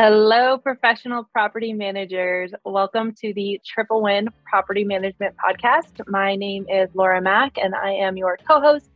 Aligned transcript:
Hello, 0.00 0.56
professional 0.56 1.24
property 1.24 1.72
managers. 1.72 2.52
Welcome 2.64 3.12
to 3.14 3.34
the 3.34 3.60
Triple 3.66 4.00
Win 4.00 4.28
Property 4.48 4.84
Management 4.84 5.34
Podcast. 5.36 6.00
My 6.06 6.36
name 6.36 6.66
is 6.68 6.88
Laura 6.94 7.20
Mack, 7.20 7.58
and 7.58 7.74
I 7.74 7.94
am 7.94 8.16
your 8.16 8.38
co 8.46 8.60
host. 8.60 8.90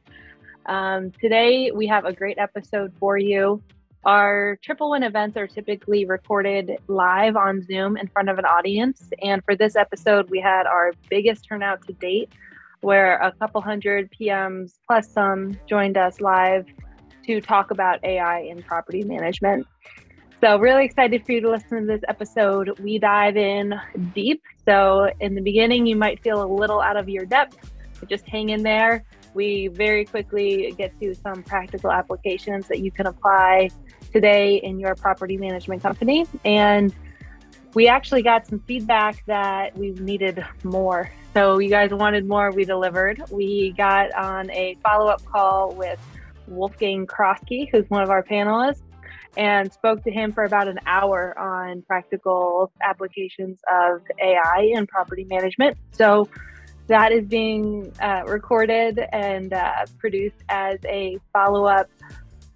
Um, 0.66 1.10
today, 1.20 1.72
we 1.72 1.88
have 1.88 2.04
a 2.04 2.12
great 2.12 2.38
episode 2.38 2.92
for 3.00 3.18
you. 3.18 3.60
Our 4.04 4.60
Triple 4.62 4.92
Win 4.92 5.02
events 5.02 5.36
are 5.36 5.48
typically 5.48 6.04
recorded 6.04 6.70
live 6.86 7.34
on 7.34 7.62
Zoom 7.62 7.96
in 7.96 8.06
front 8.06 8.28
of 8.28 8.38
an 8.38 8.44
audience. 8.44 9.10
And 9.24 9.42
for 9.44 9.56
this 9.56 9.74
episode, 9.74 10.30
we 10.30 10.38
had 10.38 10.66
our 10.66 10.92
biggest 11.10 11.44
turnout 11.48 11.84
to 11.88 11.94
date, 11.94 12.30
where 12.80 13.16
a 13.16 13.32
couple 13.32 13.60
hundred 13.60 14.08
PMs 14.12 14.74
plus 14.86 15.10
some 15.10 15.58
joined 15.68 15.96
us 15.96 16.20
live 16.20 16.64
to 17.26 17.40
talk 17.40 17.72
about 17.72 18.04
AI 18.04 18.42
in 18.42 18.62
property 18.62 19.02
management. 19.02 19.66
So, 20.42 20.58
really 20.58 20.84
excited 20.84 21.24
for 21.24 21.30
you 21.30 21.40
to 21.40 21.50
listen 21.50 21.82
to 21.82 21.86
this 21.86 22.00
episode. 22.08 22.76
We 22.80 22.98
dive 22.98 23.36
in 23.36 23.80
deep. 24.12 24.42
So, 24.64 25.08
in 25.20 25.36
the 25.36 25.40
beginning, 25.40 25.86
you 25.86 25.94
might 25.94 26.20
feel 26.20 26.42
a 26.42 26.50
little 26.52 26.80
out 26.80 26.96
of 26.96 27.08
your 27.08 27.24
depth, 27.24 27.70
but 28.00 28.08
just 28.08 28.26
hang 28.26 28.48
in 28.48 28.64
there. 28.64 29.04
We 29.34 29.68
very 29.68 30.04
quickly 30.04 30.74
get 30.76 30.98
to 30.98 31.14
some 31.14 31.44
practical 31.44 31.92
applications 31.92 32.66
that 32.66 32.80
you 32.80 32.90
can 32.90 33.06
apply 33.06 33.70
today 34.12 34.56
in 34.56 34.80
your 34.80 34.96
property 34.96 35.36
management 35.36 35.80
company. 35.80 36.26
And 36.44 36.92
we 37.74 37.86
actually 37.86 38.22
got 38.22 38.44
some 38.44 38.58
feedback 38.66 39.24
that 39.26 39.78
we 39.78 39.92
needed 39.92 40.44
more. 40.64 41.08
So, 41.34 41.60
you 41.60 41.70
guys 41.70 41.92
wanted 41.92 42.26
more, 42.26 42.50
we 42.50 42.64
delivered. 42.64 43.22
We 43.30 43.74
got 43.76 44.12
on 44.14 44.50
a 44.50 44.76
follow 44.84 45.06
up 45.06 45.24
call 45.24 45.72
with 45.72 46.00
Wolfgang 46.48 47.06
Krosky, 47.06 47.70
who's 47.70 47.88
one 47.90 48.02
of 48.02 48.10
our 48.10 48.24
panelists 48.24 48.82
and 49.36 49.72
spoke 49.72 50.02
to 50.04 50.10
him 50.10 50.32
for 50.32 50.44
about 50.44 50.68
an 50.68 50.78
hour 50.86 51.38
on 51.38 51.82
practical 51.82 52.70
applications 52.82 53.60
of 53.70 54.02
AI 54.20 54.70
in 54.72 54.86
property 54.86 55.24
management. 55.24 55.76
So 55.92 56.28
that 56.88 57.12
is 57.12 57.26
being 57.26 57.92
uh, 58.00 58.22
recorded 58.26 58.98
and 59.12 59.52
uh, 59.52 59.86
produced 59.98 60.42
as 60.48 60.78
a 60.84 61.18
follow 61.32 61.64
up 61.64 61.88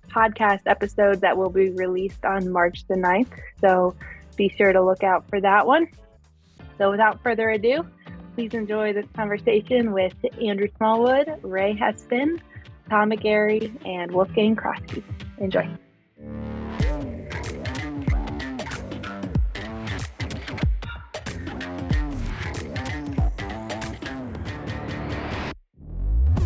podcast 0.08 0.60
episode 0.66 1.20
that 1.20 1.36
will 1.36 1.50
be 1.50 1.70
released 1.70 2.24
on 2.24 2.50
March 2.50 2.84
the 2.88 2.94
9th. 2.94 3.32
So 3.60 3.94
be 4.36 4.52
sure 4.56 4.72
to 4.72 4.82
look 4.82 5.02
out 5.02 5.28
for 5.28 5.40
that 5.40 5.66
one. 5.66 5.88
So 6.78 6.90
without 6.90 7.22
further 7.22 7.50
ado, 7.50 7.86
please 8.34 8.52
enjoy 8.52 8.92
this 8.92 9.06
conversation 9.14 9.92
with 9.92 10.14
Andrew 10.42 10.68
Smallwood, 10.76 11.40
Ray 11.42 11.74
Hespen, 11.74 12.40
Tom 12.90 13.10
McGarry, 13.10 13.74
and 13.86 14.12
Wolfgang 14.12 14.56
Krosky. 14.56 15.02
Enjoy. 15.38 15.68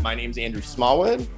My 0.03 0.15
name's 0.15 0.39
Andrew 0.39 0.63
Smallwood 0.63 1.29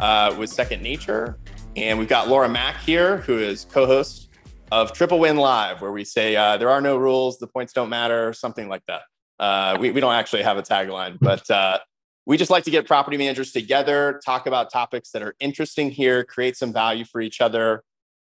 uh, 0.00 0.34
with 0.38 0.48
Second 0.48 0.82
Nature. 0.82 1.38
And 1.76 1.98
we've 1.98 2.08
got 2.08 2.28
Laura 2.28 2.48
Mack 2.48 2.80
here, 2.80 3.18
who 3.18 3.38
is 3.38 3.66
co 3.66 3.84
host 3.84 4.30
of 4.72 4.94
Triple 4.94 5.18
Win 5.18 5.36
Live, 5.36 5.82
where 5.82 5.92
we 5.92 6.02
say 6.02 6.34
uh, 6.34 6.56
there 6.56 6.70
are 6.70 6.80
no 6.80 6.96
rules, 6.96 7.38
the 7.38 7.46
points 7.46 7.74
don't 7.74 7.90
matter, 7.90 8.32
something 8.32 8.70
like 8.70 8.82
that. 8.86 9.02
Uh, 9.38 9.76
we, 9.78 9.90
we 9.90 10.00
don't 10.00 10.14
actually 10.14 10.42
have 10.42 10.56
a 10.56 10.62
tagline, 10.62 11.18
but 11.20 11.48
uh, 11.50 11.78
we 12.24 12.38
just 12.38 12.50
like 12.50 12.64
to 12.64 12.70
get 12.70 12.86
property 12.86 13.18
managers 13.18 13.52
together, 13.52 14.18
talk 14.24 14.46
about 14.46 14.72
topics 14.72 15.10
that 15.10 15.20
are 15.20 15.34
interesting 15.38 15.90
here, 15.90 16.24
create 16.24 16.56
some 16.56 16.72
value 16.72 17.04
for 17.04 17.20
each 17.20 17.42
other, 17.42 17.84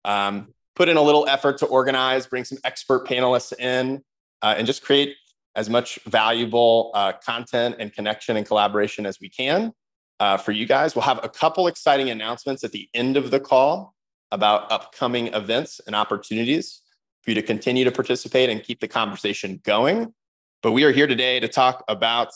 um, 0.04 0.48
put 0.74 0.88
in 0.88 0.96
a 0.96 1.02
little 1.02 1.28
effort 1.28 1.58
to 1.58 1.66
organize, 1.66 2.26
bring 2.26 2.42
some 2.42 2.58
expert 2.64 3.06
panelists 3.06 3.56
in, 3.60 4.02
uh, 4.42 4.54
and 4.58 4.66
just 4.66 4.82
create 4.82 5.14
as 5.56 5.70
much 5.70 5.98
valuable 6.04 6.92
uh, 6.94 7.12
content 7.24 7.76
and 7.80 7.92
connection 7.92 8.36
and 8.36 8.46
collaboration 8.46 9.06
as 9.06 9.18
we 9.20 9.28
can 9.28 9.72
uh, 10.20 10.36
for 10.36 10.52
you 10.52 10.66
guys. 10.66 10.94
We'll 10.94 11.02
have 11.02 11.24
a 11.24 11.28
couple 11.28 11.66
exciting 11.66 12.10
announcements 12.10 12.62
at 12.62 12.72
the 12.72 12.88
end 12.94 13.16
of 13.16 13.30
the 13.30 13.40
call 13.40 13.94
about 14.30 14.70
upcoming 14.70 15.28
events 15.28 15.80
and 15.86 15.96
opportunities 15.96 16.82
for 17.22 17.30
you 17.30 17.34
to 17.36 17.42
continue 17.42 17.84
to 17.84 17.90
participate 17.90 18.50
and 18.50 18.62
keep 18.62 18.80
the 18.80 18.88
conversation 18.88 19.60
going. 19.64 20.14
But 20.62 20.72
we 20.72 20.84
are 20.84 20.92
here 20.92 21.06
today 21.06 21.40
to 21.40 21.48
talk 21.48 21.82
about 21.88 22.28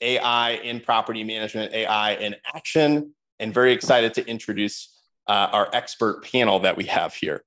AI 0.00 0.52
in 0.52 0.80
property 0.80 1.24
management, 1.24 1.72
AI 1.74 2.14
in 2.14 2.36
action, 2.54 3.14
and 3.40 3.52
very 3.52 3.72
excited 3.72 4.14
to 4.14 4.26
introduce 4.26 4.94
uh, 5.26 5.48
our 5.52 5.68
expert 5.72 6.24
panel 6.24 6.60
that 6.60 6.76
we 6.76 6.84
have 6.84 7.14
here. 7.14 7.44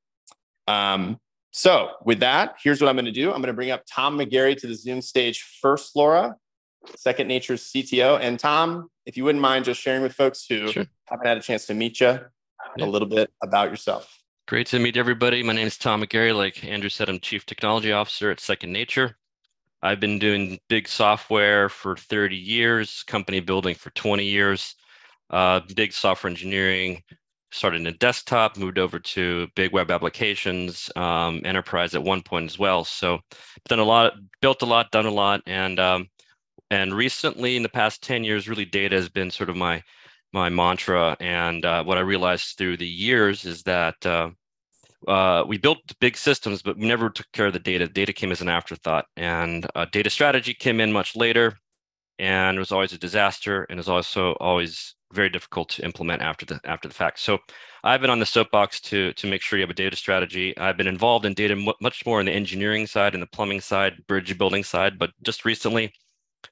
Um, 0.68 1.20
so, 1.52 1.92
with 2.04 2.22
that, 2.22 2.56
here's 2.64 2.82
what 2.82 2.90
I'm 2.90 2.96
going 2.96 3.06
to 3.06 3.12
do 3.12 3.30
I'm 3.30 3.42
going 3.42 3.48
to 3.48 3.54
bring 3.54 3.72
up 3.72 3.84
Tom 3.90 4.18
McGarry 4.18 4.58
to 4.58 4.68
the 4.68 4.76
Zoom 4.76 5.02
stage 5.02 5.44
first, 5.62 5.96
Laura, 5.96 6.36
Second 6.96 7.28
Nature's 7.28 7.64
CTO. 7.72 8.20
And 8.20 8.40
Tom, 8.40 8.90
if 9.06 9.18
you 9.18 9.26
wouldn't 9.26 9.42
mind 9.42 9.66
just 9.66 9.82
sharing 9.82 10.02
with 10.02 10.14
folks 10.14 10.46
who 10.48 10.72
sure. 10.72 10.86
haven't 11.06 11.28
had 11.28 11.38
a 11.38 11.42
chance 11.42 11.66
to 11.66 11.74
meet 11.74 12.00
you 12.00 12.20
yeah. 12.78 12.86
a 12.86 12.86
little 12.86 13.08
bit 13.08 13.30
about 13.44 13.70
yourself. 13.70 14.18
Great 14.48 14.68
to 14.68 14.80
meet 14.80 14.98
everybody. 14.98 15.44
My 15.44 15.54
name 15.54 15.68
is 15.68 15.78
Tom 15.78 16.02
McGarry. 16.02 16.36
Like 16.36 16.64
Andrew 16.64 16.90
said, 16.90 17.10
I'm 17.10 17.20
Chief 17.20 17.46
Technology 17.46 17.92
Officer 17.92 18.32
at 18.32 18.40
Second 18.40 18.72
Nature. 18.72 19.18
I've 19.84 20.00
been 20.00 20.20
doing 20.20 20.60
big 20.70 20.88
software 20.88 21.68
for 21.68 21.96
30 21.96 22.36
years, 22.36 23.04
company 23.04 23.40
building 23.40 23.76
for 23.76 23.90
20 23.92 24.24
years, 24.24 24.76
uh, 25.32 25.62
big 25.76 25.92
software 25.92 26.30
engineering, 26.30 27.02
started 27.52 27.86
in 27.86 27.96
desktop, 27.98 28.58
moved 28.58 28.80
over 28.80 29.00
to 29.00 29.48
big 29.56 29.74
web 29.74 29.92
applications, 29.92 30.90
um, 30.96 31.42
enterprise 31.46 31.94
at 31.94 32.04
one 32.04 32.22
point 32.22 32.46
as 32.50 32.58
well. 32.58 32.84
So 32.84 33.20
done 33.68 33.80
a 33.80 33.84
lot, 33.84 34.14
built 34.42 34.62
a 34.62 34.66
lot, 34.66 34.92
done 34.92 35.06
a 35.06 35.12
lot, 35.12 35.42
and 35.46 35.80
um, 35.80 36.08
and 36.70 36.94
recently 36.94 37.58
in 37.58 37.64
the 37.64 37.70
past 37.70 38.02
10 38.02 38.24
years, 38.24 38.48
really 38.48 38.66
data 38.66 38.96
has 38.96 39.10
been 39.10 39.30
sort 39.30 39.50
of 39.50 39.58
my 39.58 39.84
my 40.34 40.50
mantra. 40.50 41.18
And 41.20 41.66
uh, 41.66 41.84
what 41.84 41.98
I 41.98 42.02
realized 42.02 42.58
through 42.58 42.78
the 42.78 42.88
years 42.88 43.46
is 43.46 43.64
that 43.64 44.06
uh, 44.06 44.30
uh, 45.08 45.44
we 45.48 45.58
built 45.58 45.80
big 46.00 46.16
systems, 46.16 46.62
but 46.62 46.78
we 46.78 46.88
never 46.88 47.10
took 47.10 47.30
care 47.34 47.48
of 47.48 47.54
the 47.54 47.60
data. 47.60 47.88
Data 47.88 48.14
came 48.14 48.32
as 48.32 48.42
an 48.42 48.50
afterthought, 48.50 49.06
and 49.18 49.68
uh, 49.76 49.86
data 49.92 50.10
strategy 50.10 50.54
came 50.54 50.80
in 50.80 50.92
much 50.92 51.16
later, 51.16 51.58
and 52.22 52.56
it 52.56 52.60
was 52.60 52.72
always 52.72 52.94
a 52.94 53.00
disaster, 53.00 53.66
and 53.70 53.78
was 53.78 53.90
also 53.90 54.34
always 54.34 54.96
very 55.12 55.30
difficult 55.30 55.70
to 55.70 55.84
implement 55.84 56.22
after 56.22 56.46
the 56.46 56.62
after 56.64 56.88
the 56.88 56.94
fact. 56.94 57.20
So 57.20 57.40
I've 57.84 58.00
been 58.00 58.12
on 58.12 58.20
the 58.20 58.26
soapbox 58.26 58.80
to 58.82 59.12
to 59.14 59.28
make 59.28 59.42
sure 59.42 59.58
you 59.58 59.64
have 59.64 59.72
a 59.72 59.74
data 59.74 59.96
strategy. 59.96 60.56
I've 60.58 60.78
been 60.78 60.88
involved 60.88 61.26
in 61.26 61.34
data 61.34 61.56
much 61.82 62.06
more 62.06 62.20
on 62.20 62.26
the 62.26 62.32
engineering 62.32 62.88
side 62.88 63.14
and 63.16 63.24
the 63.24 63.28
plumbing 63.28 63.60
side, 63.62 64.06
bridge 64.08 64.38
building 64.38 64.64
side, 64.64 65.00
but 65.00 65.12
just 65.24 65.46
recently 65.46 65.92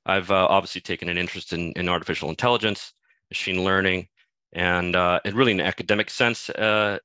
I've 0.05 0.31
uh, 0.31 0.47
obviously 0.49 0.81
taken 0.81 1.07
an 1.07 1.17
interest 1.17 1.53
in, 1.53 1.71
in 1.73 1.87
artificial 1.87 2.29
intelligence, 2.29 2.93
machine 3.29 3.63
learning, 3.63 4.07
and 4.53 4.95
uh, 4.95 5.19
and 5.23 5.35
really 5.35 5.51
in 5.51 5.59
an 5.59 5.67
academic 5.67 6.09
sense 6.09 6.49
uh, 6.49 6.97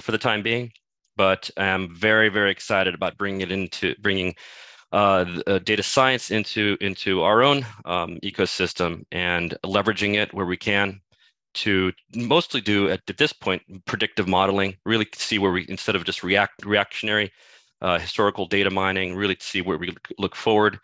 for 0.00 0.12
the 0.12 0.18
time 0.18 0.42
being. 0.42 0.70
But 1.16 1.50
I'm 1.56 1.94
very 1.94 2.28
very 2.28 2.52
excited 2.52 2.94
about 2.94 3.18
bringing 3.18 3.40
it 3.40 3.50
into 3.50 3.96
bringing 4.00 4.34
uh, 4.92 5.24
uh, 5.46 5.58
data 5.58 5.82
science 5.82 6.30
into 6.30 6.76
into 6.80 7.22
our 7.22 7.42
own 7.42 7.66
um, 7.84 8.18
ecosystem 8.22 9.04
and 9.12 9.56
leveraging 9.64 10.14
it 10.14 10.32
where 10.34 10.46
we 10.46 10.56
can 10.56 11.00
to 11.54 11.92
mostly 12.14 12.60
do 12.60 12.88
at, 12.88 13.00
at, 13.08 13.16
this 13.18 13.32
point 13.32 13.62
predictive 13.84 14.26
modeling 14.28 14.76
really 14.84 15.06
see 15.14 15.38
where 15.38 15.52
we 15.52 15.66
instead 15.68 15.96
of 15.96 16.04
just 16.04 16.22
react 16.22 16.64
reactionary 16.64 17.30
uh, 17.80 17.98
historical 17.98 18.46
data 18.46 18.70
mining 18.70 19.14
really 19.14 19.36
see 19.40 19.60
where 19.60 19.78
we 19.78 19.94
look 20.18 20.34
forward 20.36 20.78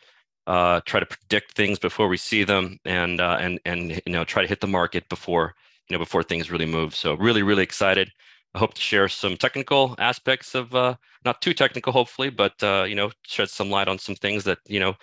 uh, 0.48 0.80
try 0.86 0.98
to 0.98 1.06
predict 1.06 1.52
things 1.52 1.78
before 1.78 2.08
we 2.08 2.16
see 2.16 2.42
them 2.42 2.78
and 2.86 3.20
uh, 3.20 3.36
and 3.38 3.60
and 3.66 3.90
you 4.06 4.12
know 4.12 4.24
try 4.24 4.42
to 4.42 4.48
hit 4.48 4.60
the 4.60 4.66
market 4.66 5.06
before 5.10 5.54
you 5.88 5.94
know 5.94 5.98
before 5.98 6.22
things 6.22 6.50
really 6.50 6.66
move. 6.66 6.94
So 6.94 7.14
really 7.14 7.42
really 7.42 7.62
excited 7.62 8.10
I 8.54 8.58
hope 8.58 8.74
to 8.74 8.80
share 8.80 9.08
some 9.08 9.36
technical 9.36 9.94
aspects 9.98 10.54
of 10.54 10.74
uh, 10.74 10.96
not 11.24 11.42
too 11.42 11.52
technical, 11.52 11.92
hopefully, 11.92 12.30
but 12.30 12.60
uh, 12.62 12.84
you 12.88 12.94
know, 12.94 13.10
shed 13.26 13.50
some 13.50 13.70
light 13.70 13.88
on 13.88 13.98
some 13.98 14.14
things 14.14 14.44
that 14.44 14.58
you 14.66 14.80
know 14.80 14.94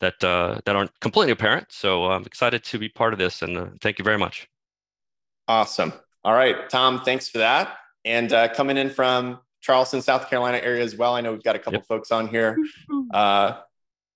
that 0.00 0.22
uh, 0.24 0.60
that 0.64 0.74
aren't 0.74 0.98
completely 1.00 1.32
apparent. 1.32 1.66
So 1.70 2.06
I'm 2.06 2.24
excited 2.24 2.64
to 2.64 2.78
be 2.78 2.88
part 2.88 3.12
of 3.12 3.18
this, 3.18 3.42
and 3.42 3.56
uh, 3.56 3.66
thank 3.80 3.98
you 3.98 4.04
very 4.04 4.18
much. 4.18 4.48
Awesome. 5.48 5.92
All 6.24 6.32
right, 6.32 6.68
Tom, 6.70 7.02
thanks 7.02 7.28
for 7.28 7.38
that. 7.38 7.76
And 8.06 8.32
uh, 8.32 8.48
coming 8.48 8.78
in 8.78 8.88
from 8.88 9.40
Charleston, 9.60 10.00
South 10.00 10.30
Carolina 10.30 10.58
area 10.58 10.82
as 10.82 10.96
well. 10.96 11.14
I 11.14 11.20
know 11.20 11.32
we've 11.32 11.42
got 11.42 11.56
a 11.56 11.58
couple 11.58 11.80
yep. 11.80 11.86
folks 11.86 12.10
on 12.10 12.28
here. 12.28 12.56
Uh, 13.12 13.60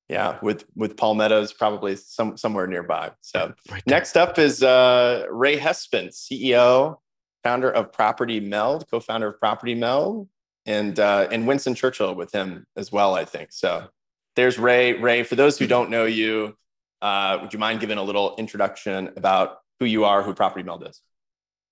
yeah, 0.09 0.39
with 0.43 0.65
with 0.75 0.97
Palmetto's 0.97 1.53
probably 1.53 1.95
some 1.95 2.37
somewhere 2.39 2.67
nearby. 2.67 3.11
So 3.21 3.53
right 3.71 3.87
next 3.87 4.17
up 4.17 4.39
is 4.39 4.63
Ray 4.63 5.59
Hespen, 5.59 6.09
CEO 6.09 6.97
founder 7.43 7.71
of 7.71 7.93
Property 7.93 8.41
Meld, 8.41 8.89
co-founder 8.91 9.29
of 9.29 9.41
Property 9.41 9.75
Meld, 9.75 10.29
and 10.67 10.99
uh, 10.99 11.29
and 11.31 11.47
Winston 11.47 11.75
Churchill 11.75 12.15
with 12.15 12.33
him 12.33 12.67
as 12.77 12.93
well, 12.93 13.15
I 13.15 13.25
think. 13.25 13.53
So 13.53 13.89
there's 14.37 14.59
Ray. 14.59 14.95
Ray, 14.95 15.23
for 15.23 15.35
those 15.35 15.59
who 15.59 15.67
don't 15.67 15.91
know 15.91 16.05
you, 16.05 16.57
uh, 17.03 17.39
would 17.41 17.53
you 17.53 17.59
mind 17.59 17.81
giving 17.81 17.99
a 17.99 18.03
little 18.03 18.35
introduction 18.37 19.11
about 19.17 19.59
who 19.81 19.87
you 19.87 20.05
are, 20.05 20.23
who 20.23 20.35
Property 20.35 20.63
Meld 20.63 20.87
is? 20.89 21.01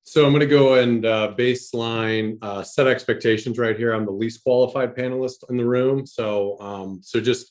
So 0.03 0.25
I'm 0.25 0.31
going 0.31 0.41
to 0.41 0.47
go 0.47 0.75
and 0.75 1.05
uh, 1.05 1.35
baseline 1.37 2.39
uh, 2.41 2.63
set 2.63 2.87
expectations 2.87 3.59
right 3.59 3.77
here. 3.77 3.93
I'm 3.93 4.05
the 4.05 4.13
least 4.13 4.45
qualified 4.45 4.95
panelist 4.95 5.51
in 5.51 5.57
the 5.57 5.65
room, 5.65 6.07
so 6.07 6.59
um, 6.61 7.01
so 7.03 7.21
just 7.21 7.51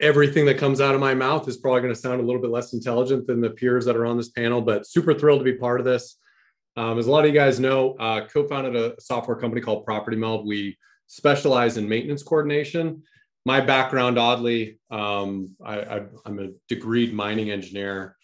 everything 0.00 0.46
that 0.46 0.56
comes 0.56 0.80
out 0.80 0.94
of 0.94 1.00
my 1.00 1.14
mouth 1.14 1.46
is 1.46 1.58
probably 1.58 1.82
going 1.82 1.92
to 1.92 2.00
sound 2.00 2.20
a 2.20 2.24
little 2.24 2.40
bit 2.40 2.50
less 2.50 2.72
intelligent 2.72 3.26
than 3.26 3.40
the 3.40 3.50
peers 3.50 3.84
that 3.84 3.96
are 3.96 4.06
on 4.06 4.16
this 4.16 4.30
panel. 4.30 4.62
But 4.62 4.86
super 4.86 5.12
thrilled 5.12 5.40
to 5.40 5.44
be 5.44 5.58
part 5.58 5.80
of 5.80 5.84
this. 5.84 6.16
Um, 6.76 6.98
as 6.98 7.06
a 7.06 7.10
lot 7.10 7.24
of 7.24 7.32
you 7.32 7.38
guys 7.38 7.58
know, 7.58 7.94
uh, 7.94 8.26
co-founded 8.26 8.76
a 8.76 9.00
software 9.00 9.36
company 9.36 9.60
called 9.60 9.84
Property 9.84 10.16
Meld. 10.16 10.46
We 10.46 10.76
specialize 11.06 11.76
in 11.76 11.88
maintenance 11.88 12.22
coordination. 12.22 13.02
My 13.44 13.60
background, 13.60 14.18
oddly, 14.18 14.78
um, 14.90 15.56
I, 15.64 16.02
am 16.26 16.38
a 16.38 16.72
degreed 16.72 17.12
mining 17.12 17.50
engineer, 17.50 18.16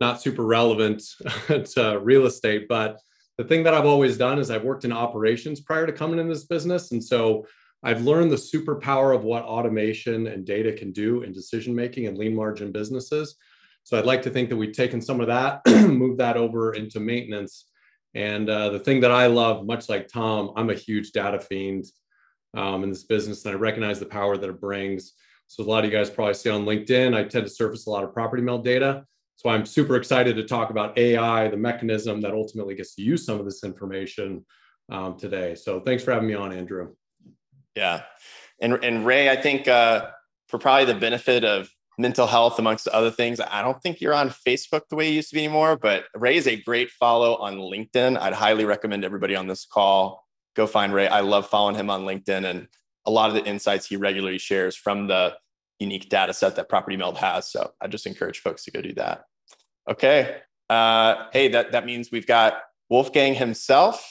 not 0.00 0.20
super 0.20 0.44
relevant 0.44 1.02
to 1.48 2.00
real 2.02 2.26
estate, 2.26 2.66
but 2.68 2.98
the 3.38 3.44
thing 3.44 3.62
that 3.64 3.74
I've 3.74 3.86
always 3.86 4.16
done 4.18 4.38
is 4.38 4.50
I've 4.50 4.64
worked 4.64 4.84
in 4.84 4.92
operations 4.92 5.60
prior 5.60 5.86
to 5.86 5.92
coming 5.92 6.18
in 6.18 6.28
this 6.28 6.44
business. 6.44 6.92
And 6.92 7.02
so 7.02 7.46
I've 7.82 8.02
learned 8.02 8.30
the 8.30 8.36
superpower 8.36 9.14
of 9.14 9.24
what 9.24 9.44
automation 9.44 10.26
and 10.28 10.44
data 10.44 10.72
can 10.72 10.92
do 10.92 11.22
in 11.22 11.32
decision 11.32 11.74
making 11.74 12.06
and 12.06 12.16
lean 12.16 12.34
margin 12.34 12.72
businesses. 12.72 13.36
So 13.84 13.98
I'd 13.98 14.06
like 14.06 14.22
to 14.22 14.30
think 14.30 14.48
that 14.48 14.56
we've 14.56 14.74
taken 14.74 15.00
some 15.00 15.20
of 15.20 15.26
that, 15.26 15.62
moved 15.66 16.18
that 16.20 16.36
over 16.36 16.74
into 16.74 17.00
maintenance. 17.00 17.66
And 18.14 18.48
uh, 18.48 18.70
the 18.70 18.78
thing 18.78 19.00
that 19.00 19.10
I 19.10 19.26
love, 19.26 19.64
much 19.64 19.88
like 19.88 20.08
Tom, 20.08 20.52
I'm 20.56 20.70
a 20.70 20.74
huge 20.74 21.12
data 21.12 21.40
fiend 21.40 21.86
um, 22.54 22.84
in 22.84 22.90
this 22.90 23.04
business, 23.04 23.44
and 23.44 23.54
I 23.54 23.58
recognize 23.58 23.98
the 23.98 24.06
power 24.06 24.36
that 24.36 24.48
it 24.48 24.60
brings. 24.60 25.12
So 25.46 25.62
a 25.62 25.64
lot 25.64 25.84
of 25.84 25.90
you 25.90 25.96
guys 25.96 26.10
probably 26.10 26.34
see 26.34 26.50
on 26.50 26.64
LinkedIn, 26.64 27.14
I 27.14 27.24
tend 27.24 27.46
to 27.46 27.50
surface 27.50 27.86
a 27.86 27.90
lot 27.90 28.04
of 28.04 28.12
property 28.12 28.42
meld 28.42 28.64
data. 28.64 29.04
So 29.36 29.48
I'm 29.48 29.66
super 29.66 29.96
excited 29.96 30.36
to 30.36 30.44
talk 30.44 30.70
about 30.70 30.96
AI, 30.96 31.48
the 31.48 31.56
mechanism 31.56 32.20
that 32.20 32.32
ultimately 32.32 32.74
gets 32.74 32.94
to 32.94 33.02
use 33.02 33.24
some 33.26 33.38
of 33.38 33.44
this 33.44 33.64
information 33.64 34.44
um, 34.90 35.18
today. 35.18 35.54
So 35.54 35.80
thanks 35.80 36.04
for 36.04 36.12
having 36.12 36.28
me 36.28 36.34
on, 36.34 36.52
Andrew. 36.52 36.94
Yeah, 37.74 38.02
and 38.60 38.74
and 38.84 39.06
Ray, 39.06 39.30
I 39.30 39.36
think 39.36 39.66
uh, 39.66 40.10
for 40.48 40.58
probably 40.58 40.84
the 40.84 40.98
benefit 40.98 41.44
of 41.44 41.70
mental 41.98 42.26
health 42.26 42.58
amongst 42.58 42.88
other 42.88 43.10
things, 43.10 43.40
I 43.40 43.62
don't 43.62 43.80
think 43.82 44.00
you're 44.00 44.14
on 44.14 44.30
Facebook 44.30 44.82
the 44.88 44.96
way 44.96 45.08
you 45.08 45.16
used 45.16 45.30
to 45.30 45.34
be 45.34 45.44
anymore. 45.44 45.76
But 45.76 46.04
Ray 46.14 46.36
is 46.36 46.46
a 46.46 46.56
great 46.56 46.90
follow 46.90 47.36
on 47.36 47.56
LinkedIn. 47.56 48.18
I'd 48.18 48.32
highly 48.32 48.64
recommend 48.64 49.04
everybody 49.04 49.36
on 49.36 49.46
this 49.46 49.64
call 49.64 50.22
go 50.54 50.66
find 50.66 50.92
Ray. 50.92 51.08
I 51.08 51.20
love 51.20 51.48
following 51.48 51.76
him 51.76 51.90
on 51.90 52.02
LinkedIn 52.02 52.44
and 52.44 52.68
a 53.06 53.10
lot 53.10 53.30
of 53.30 53.34
the 53.34 53.44
insights 53.44 53.86
he 53.86 53.96
regularly 53.96 54.38
shares 54.38 54.76
from 54.76 55.06
the 55.06 55.34
unique 55.78 56.08
data 56.08 56.32
set 56.32 56.56
that 56.56 56.68
Property 56.68 56.96
Meld 56.96 57.18
has. 57.18 57.50
So 57.50 57.72
I 57.80 57.88
just 57.88 58.06
encourage 58.06 58.40
folks 58.40 58.64
to 58.64 58.70
go 58.70 58.80
do 58.80 58.92
that. 58.94 59.24
Okay. 59.90 60.36
Uh, 60.70 61.26
hey, 61.32 61.48
that, 61.48 61.72
that 61.72 61.86
means 61.86 62.12
we've 62.12 62.26
got 62.26 62.60
Wolfgang 62.88 63.34
himself. 63.34 64.08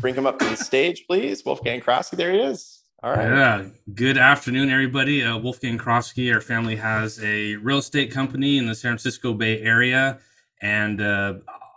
Bring 0.00 0.14
him 0.14 0.26
up 0.26 0.38
to 0.40 0.44
the 0.44 0.56
stage, 0.56 1.04
please. 1.08 1.44
Wolfgang 1.44 1.80
Krosky, 1.80 2.16
there 2.16 2.32
he 2.32 2.40
is. 2.40 2.81
All 3.04 3.10
right. 3.10 3.26
Yeah. 3.26 3.64
Good 3.94 4.16
afternoon, 4.16 4.70
everybody. 4.70 5.24
Uh, 5.24 5.36
Wolfgang 5.36 5.76
Krosky, 5.76 6.32
our 6.32 6.40
family 6.40 6.76
has 6.76 7.20
a 7.20 7.56
real 7.56 7.78
estate 7.78 8.12
company 8.12 8.58
in 8.58 8.66
the 8.66 8.76
San 8.76 8.90
Francisco 8.90 9.34
Bay 9.34 9.60
Area. 9.60 10.20
And 10.60 11.00
uh, 11.00 11.34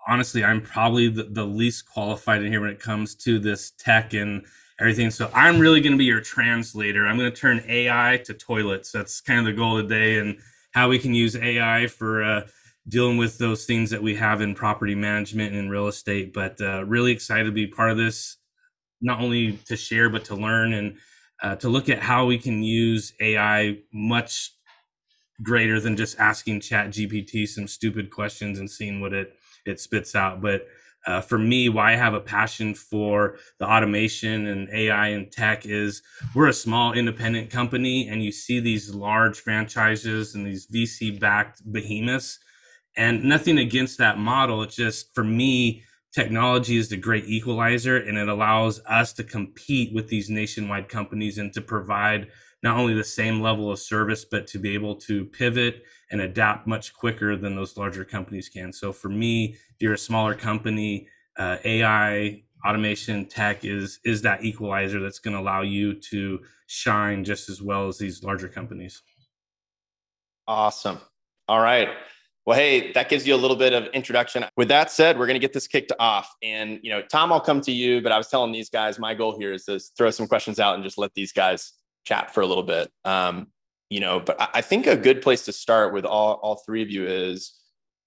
honestly, 0.07 0.43
I'm 0.43 0.61
probably 0.61 1.07
the, 1.07 1.23
the 1.23 1.43
least 1.43 1.89
qualified 1.89 2.43
in 2.43 2.51
here 2.51 2.61
when 2.61 2.69
it 2.69 2.79
comes 2.79 3.15
to 3.15 3.39
this 3.39 3.71
tech 3.71 4.13
and 4.13 4.45
everything. 4.79 5.09
So 5.09 5.31
I'm 5.33 5.57
really 5.57 5.81
going 5.81 5.93
to 5.93 5.97
be 5.97 6.05
your 6.05 6.21
translator. 6.21 7.07
I'm 7.07 7.17
going 7.17 7.31
to 7.31 7.35
turn 7.35 7.63
AI 7.67 8.21
to 8.25 8.35
toilets. 8.35 8.91
That's 8.91 9.19
kind 9.19 9.39
of 9.39 9.45
the 9.45 9.53
goal 9.53 9.81
today 9.81 10.19
and 10.19 10.37
how 10.73 10.89
we 10.89 10.99
can 10.99 11.15
use 11.15 11.35
AI 11.35 11.87
for 11.87 12.23
uh, 12.23 12.41
dealing 12.87 13.17
with 13.17 13.39
those 13.39 13.65
things 13.65 13.89
that 13.89 14.03
we 14.03 14.13
have 14.13 14.41
in 14.41 14.53
property 14.53 14.93
management 14.93 15.55
and 15.55 15.71
real 15.71 15.87
estate. 15.87 16.33
But 16.33 16.61
uh, 16.61 16.85
really 16.85 17.11
excited 17.11 17.45
to 17.45 17.51
be 17.51 17.65
part 17.65 17.89
of 17.89 17.97
this, 17.97 18.37
not 19.01 19.21
only 19.21 19.53
to 19.65 19.75
share, 19.75 20.11
but 20.11 20.23
to 20.25 20.35
learn 20.35 20.73
and 20.73 20.97
uh, 21.41 21.55
to 21.57 21.69
look 21.69 21.89
at 21.89 21.99
how 21.99 22.25
we 22.25 22.37
can 22.37 22.63
use 22.63 23.13
AI 23.19 23.79
much 23.93 24.51
greater 25.43 25.79
than 25.79 25.97
just 25.97 26.17
asking 26.17 26.61
chat 26.61 26.87
gpt 26.87 27.45
some 27.45 27.67
stupid 27.67 28.09
questions 28.09 28.57
and 28.57 28.71
seeing 28.71 29.01
what 29.01 29.13
it 29.13 29.35
it 29.65 29.79
spits 29.79 30.15
out. 30.15 30.41
But 30.41 30.67
uh, 31.05 31.21
for 31.21 31.37
me, 31.37 31.69
why 31.69 31.93
I 31.93 31.95
have 31.97 32.13
a 32.13 32.19
passion 32.19 32.73
for 32.73 33.37
the 33.59 33.65
automation 33.69 34.47
and 34.47 34.69
AI 34.69 35.09
and 35.09 35.31
tech 35.31 35.65
is 35.65 36.01
we're 36.33 36.47
a 36.47 36.53
small 36.53 36.93
independent 36.93 37.51
company, 37.51 38.07
and 38.07 38.23
you 38.23 38.31
see 38.31 38.59
these 38.59 38.93
large 38.93 39.39
franchises 39.39 40.33
and 40.33 40.45
these 40.45 40.67
VC 40.67 41.19
backed 41.19 41.61
behemoths. 41.71 42.39
And 42.97 43.25
nothing 43.25 43.57
against 43.59 43.97
that 43.97 44.17
model. 44.17 44.63
It's 44.63 44.75
just 44.75 45.13
for 45.13 45.23
me, 45.23 45.83
technology 46.15 46.77
is 46.77 46.87
the 46.87 46.95
great 46.95 47.25
equalizer 47.25 47.97
and 47.97 48.17
it 48.17 48.29
allows 48.29 48.79
us 48.87 49.11
to 49.11 49.23
compete 49.23 49.93
with 49.93 50.07
these 50.07 50.29
nationwide 50.29 50.87
companies 50.87 51.37
and 51.37 51.51
to 51.53 51.59
provide 51.59 52.27
not 52.63 52.77
only 52.77 52.93
the 52.93 53.03
same 53.03 53.41
level 53.41 53.69
of 53.69 53.77
service, 53.79 54.23
but 54.23 54.47
to 54.47 54.57
be 54.57 54.73
able 54.73 54.95
to 54.95 55.25
pivot 55.25 55.83
and 56.09 56.21
adapt 56.21 56.67
much 56.67 56.93
quicker 56.93 57.35
than 57.35 57.53
those 57.53 57.75
larger 57.75 58.05
companies 58.05 58.47
can. 58.47 58.71
So 58.71 58.93
for 58.93 59.09
me, 59.09 59.57
if 59.73 59.81
you're 59.81 59.93
a 59.93 59.97
smaller 59.97 60.33
company, 60.33 61.09
uh, 61.37 61.57
AI, 61.65 62.43
automation, 62.65 63.25
tech 63.25 63.65
is 63.65 63.99
is 64.05 64.21
that 64.21 64.43
equalizer 64.43 65.01
that's 65.01 65.19
going 65.19 65.35
to 65.35 65.41
allow 65.41 65.63
you 65.63 65.93
to 66.11 66.39
shine 66.67 67.25
just 67.25 67.49
as 67.49 67.61
well 67.61 67.89
as 67.89 67.97
these 67.97 68.23
larger 68.23 68.47
companies. 68.47 69.01
Awesome. 70.47 70.99
All 71.47 71.59
right. 71.59 71.89
Well, 72.45 72.57
hey, 72.57 72.91
that 72.91 73.09
gives 73.09 73.25
you 73.25 73.33
a 73.33 73.37
little 73.37 73.57
bit 73.57 73.73
of 73.73 73.87
introduction. 73.87 74.45
With 74.55 74.67
that 74.67 74.91
said, 74.91 75.17
we're 75.17 75.25
going 75.25 75.35
to 75.35 75.39
get 75.39 75.53
this 75.53 75.67
kicked 75.67 75.91
off. 75.99 76.31
And, 76.43 76.79
you 76.83 76.91
know, 76.91 77.01
Tom, 77.01 77.33
I'll 77.33 77.41
come 77.41 77.59
to 77.61 77.71
you, 77.71 78.01
but 78.01 78.11
I 78.11 78.17
was 78.17 78.27
telling 78.27 78.51
these 78.51 78.69
guys, 78.69 78.99
my 78.99 79.15
goal 79.15 79.37
here 79.37 79.51
is 79.51 79.65
to 79.65 79.79
throw 79.97 80.11
some 80.11 80.27
questions 80.27 80.59
out 80.59 80.75
and 80.75 80.83
just 80.83 80.97
let 80.97 81.13
these 81.15 81.31
guys 81.31 81.73
chat 82.05 82.33
for 82.33 82.41
a 82.41 82.45
little 82.45 82.63
bit. 82.63 82.91
Um, 83.03 83.47
you 83.89 83.99
know 83.99 84.19
but 84.19 84.35
i 84.53 84.61
think 84.61 84.87
a 84.87 84.95
good 84.95 85.21
place 85.21 85.45
to 85.45 85.51
start 85.51 85.93
with 85.93 86.05
all, 86.05 86.33
all 86.41 86.61
three 86.65 86.81
of 86.81 86.89
you 86.89 87.05
is 87.05 87.53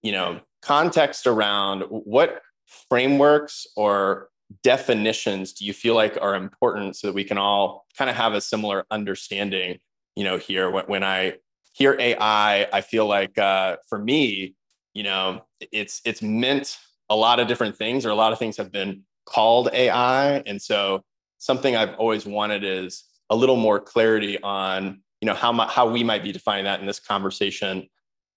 you 0.03 0.13
know 0.13 0.41
context 0.63 1.27
around 1.27 1.83
what 1.83 2.43
frameworks 2.89 3.67
or 3.77 4.29
definitions 4.63 5.53
do 5.53 5.65
you 5.65 5.73
feel 5.73 5.95
like 5.95 6.19
are 6.21 6.35
important 6.35 6.97
so 6.97 7.07
that 7.07 7.13
we 7.13 7.25
can 7.25 7.39
all 7.39 7.87
kind 7.97 8.11
of 8.11 8.17
have 8.17 8.33
a 8.33 8.41
similar 8.41 8.85
understanding 8.91 9.79
you 10.17 10.25
know 10.25 10.37
here 10.37 10.71
when, 10.71 10.85
when 10.87 11.05
i 11.05 11.35
hear 11.79 11.97
ai 11.99 12.67
i 12.73 12.81
feel 12.81 13.07
like 13.07 13.37
uh, 13.39 13.77
for 13.89 13.99
me 13.99 14.55
you 14.95 15.03
know 15.03 15.43
it's 15.61 16.01
it's 16.05 16.23
meant 16.23 16.79
a 17.11 17.17
lot 17.17 17.41
of 17.41 17.49
different 17.49 17.77
things 17.77 18.05
or 18.05 18.11
a 18.11 18.15
lot 18.15 18.33
of 18.33 18.39
things 18.39 18.57
have 18.57 18.73
been 18.73 19.03
called 19.27 19.69
ai 19.73 20.43
and 20.47 20.61
so 20.61 21.03
something 21.39 21.77
i've 21.77 21.95
always 21.95 22.27
wanted 22.27 22.65
is 22.65 23.05
a 23.31 23.37
little 23.37 23.57
more 23.57 23.81
clarity 23.81 24.41
on 24.43 25.01
you 25.21 25.27
know 25.27 25.35
how 25.35 25.53
how 25.67 25.89
we 25.89 26.03
might 26.03 26.23
be 26.23 26.33
defining 26.33 26.65
that 26.65 26.81
in 26.81 26.87
this 26.87 27.01
conversation 27.01 27.87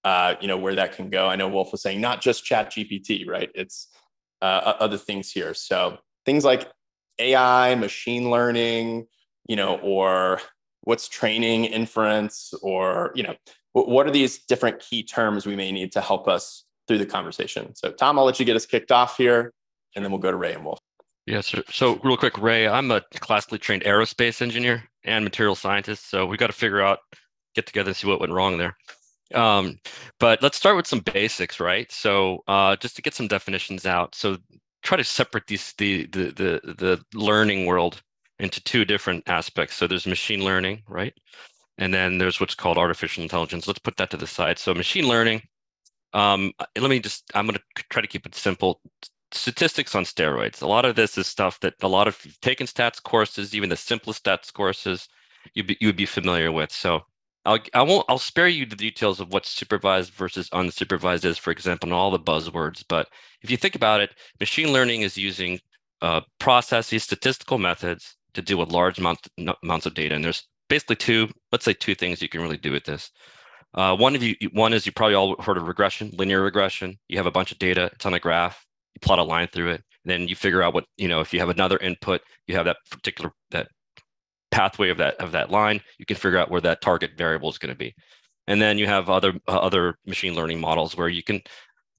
uh, 0.04 0.36
you 0.42 0.48
know 0.48 0.58
where 0.58 0.76
that 0.76 0.96
can 0.96 1.10
go. 1.10 1.28
I 1.28 1.36
know 1.36 1.48
wolf 1.48 1.72
was 1.72 1.82
saying 1.82 2.02
not 2.02 2.22
just 2.22 2.44
chat 2.44 2.72
gpt 2.72 3.28
right? 3.28 3.50
It's 3.54 3.88
uh, 4.42 4.74
other 4.80 4.98
things 4.98 5.32
here. 5.32 5.54
So 5.54 6.00
things 6.26 6.44
like 6.44 6.68
ai 7.20 7.76
machine 7.76 8.32
learning 8.32 9.06
you 9.48 9.56
know 9.56 9.78
or 9.80 10.40
what's 10.84 11.08
training 11.08 11.66
inference 11.66 12.54
or 12.62 13.12
you 13.16 13.24
know 13.24 13.36
what 13.74 14.06
are 14.06 14.12
these 14.12 14.40
different 14.46 14.80
key 14.80 15.04
terms 15.04 15.46
we 15.46 15.56
may 15.56 15.72
need 15.72 15.92
to 15.92 16.02
help 16.02 16.28
us 16.28 16.66
through 16.88 16.98
the 16.98 17.06
conversation 17.06 17.74
so 17.76 17.92
tom 17.92 18.18
i'll 18.20 18.26
let 18.26 18.40
you 18.40 18.46
get 18.46 18.56
us 18.56 18.66
kicked 18.66 18.92
off 18.92 19.18
here 19.18 19.54
and 19.96 20.04
then 20.04 20.12
we'll 20.12 20.20
go 20.20 20.32
to 20.32 20.38
ray 20.38 20.54
and 20.54 20.66
wolf 20.66 20.80
Yes. 21.28 21.48
So, 21.48 21.62
so 21.70 22.00
real 22.04 22.18
quick, 22.18 22.38
Ray, 22.40 22.68
I'm 22.68 22.90
a 22.92 23.02
classically 23.20 23.60
trained 23.60 23.84
aerospace 23.84 24.42
engineer 24.42 24.84
and 25.04 25.24
material 25.24 25.56
scientist. 25.56 26.10
So 26.10 26.26
we 26.26 26.38
got 26.38 26.48
to 26.48 26.54
figure 26.54 26.82
out, 26.82 27.00
get 27.56 27.68
together 27.68 27.90
and 27.90 27.96
see 27.96 28.08
what 28.08 28.20
went 28.20 28.34
wrong 28.34 28.58
there. 28.58 28.76
Um, 29.34 29.78
but 30.20 30.42
let's 30.42 30.58
start 30.58 30.76
with 30.76 30.88
some 30.88 31.00
basics, 31.00 31.60
right? 31.60 31.92
So 31.92 32.44
uh, 32.48 32.76
just 32.76 32.96
to 32.96 33.02
get 33.02 33.14
some 33.14 33.28
definitions 33.28 33.86
out. 33.86 34.16
So 34.16 34.38
try 34.84 34.98
to 34.98 35.04
separate 35.04 35.48
these 35.48 35.74
the 35.78 36.08
the 36.08 36.24
the 36.26 36.74
the 36.74 37.04
learning 37.14 37.66
world 37.66 38.02
into 38.42 38.62
two 38.64 38.86
different 38.86 39.24
aspects. 39.28 39.76
So 39.76 39.88
there's 39.88 40.08
machine 40.08 40.44
learning, 40.44 40.84
right? 40.88 41.14
And 41.78 41.94
then 41.94 42.18
there's 42.18 42.40
what's 42.40 42.56
called 42.56 42.78
artificial 42.78 43.24
intelligence. 43.24 43.68
Let's 43.68 43.80
put 43.80 43.98
that 43.98 44.10
to 44.12 44.18
the 44.18 44.28
side. 44.28 44.60
So 44.60 44.74
machine 44.74 45.08
learning. 45.08 45.44
Um, 46.14 46.52
let 46.78 46.90
me 46.90 47.00
just. 47.00 47.32
I'm 47.36 47.46
going 47.48 47.58
to 47.58 47.84
try 47.90 48.02
to 48.02 48.08
keep 48.08 48.26
it 48.26 48.36
simple 48.36 48.82
statistics 49.32 49.96
on 49.96 50.04
steroids. 50.04 50.62
A 50.62 50.68
lot 50.68 50.86
of 50.86 50.96
this 50.96 51.18
is 51.18 51.28
stuff 51.28 51.60
that 51.62 51.76
a 51.82 51.88
lot 51.88 52.08
of 52.08 52.20
you've 52.26 52.42
taken 52.42 52.68
stats 52.68 53.02
courses, 53.02 53.56
even 53.56 53.70
the 53.70 53.78
simplest 53.78 54.24
stats 54.24 54.52
courses, 54.52 55.08
you 55.54 55.64
be, 55.64 55.78
you 55.80 55.88
would 55.88 55.96
be 55.96 56.06
familiar 56.06 56.52
with. 56.52 56.72
So 56.72 57.02
I'll 57.46 57.60
I 57.74 57.82
won't 57.84 58.06
I'll 58.10 58.18
spare 58.18 58.48
you 58.50 58.66
the 58.66 58.76
details 58.76 59.20
of 59.20 59.32
what 59.32 59.46
supervised 59.46 60.12
versus 60.14 60.50
unsupervised 60.50 61.26
is, 61.26 61.38
for 61.38 61.52
example, 61.52 61.88
and 61.88 61.94
all 61.94 62.12
the 62.12 62.20
buzzwords. 62.20 62.84
But 62.88 63.08
if 63.42 63.50
you 63.50 63.58
think 63.58 63.76
about 63.76 64.02
it, 64.02 64.16
machine 64.40 64.74
learning 64.74 65.02
is 65.02 65.18
using 65.18 65.60
uh, 66.02 66.22
processes, 66.40 67.04
statistical 67.04 67.58
methods 67.58 68.16
to 68.34 68.42
deal 68.42 68.58
with 68.58 68.70
large 68.70 69.00
amounts 69.00 69.30
amounts 69.64 69.86
of 69.86 69.94
data. 69.94 70.16
And 70.16 70.24
there's 70.24 70.48
basically 70.70 70.98
two, 70.98 71.30
let's 71.52 71.66
say 71.66 71.74
two 71.74 71.96
things 71.96 72.22
you 72.22 72.30
can 72.30 72.42
really 72.42 72.58
do 72.58 72.72
with 72.72 72.86
this. 72.86 73.12
Uh, 73.74 73.96
one 73.96 74.16
of 74.16 74.24
you, 74.24 74.36
one 74.52 74.74
is 74.74 74.86
you 74.86 74.92
probably 74.92 75.16
all 75.16 75.42
heard 75.42 75.58
of 75.58 75.68
regression, 75.68 76.12
linear 76.14 76.42
regression. 76.42 76.98
You 77.08 77.18
have 77.18 77.26
a 77.26 77.32
bunch 77.32 77.52
of 77.52 77.60
data, 77.60 77.90
it's 77.94 78.06
on 78.06 78.14
a 78.14 78.20
graph 78.20 78.66
you 78.94 79.00
plot 79.02 79.20
a 79.20 79.24
line 79.24 79.48
through 79.48 79.72
it. 79.72 79.84
then 80.06 80.28
you 80.28 80.36
figure 80.36 80.62
out 80.64 80.74
what 80.74 80.86
you 80.98 81.08
know 81.08 81.22
if 81.22 81.34
you 81.34 81.40
have 81.40 81.50
another 81.50 81.78
input 81.78 82.22
you 82.48 82.56
have 82.56 82.66
that 82.66 82.78
particular 82.90 83.32
that 83.52 83.68
pathway 84.52 84.90
of 84.90 84.98
that 84.98 85.16
of 85.16 85.32
that 85.32 85.52
line 85.52 85.80
you 85.98 86.06
can 86.06 86.18
figure 86.18 86.40
out 86.40 86.52
where 86.52 86.62
that 86.62 86.82
target 86.82 87.12
variable 87.18 87.50
is 87.50 87.58
going 87.58 87.74
to 87.74 87.78
be 87.78 87.94
and 88.48 88.62
then 88.62 88.78
you 88.78 88.88
have 88.88 89.10
other 89.10 89.34
uh, 89.48 89.60
other 89.60 89.96
machine 90.06 90.36
learning 90.36 90.60
models 90.60 90.98
where 90.98 91.10
you 91.10 91.24
can 91.24 91.42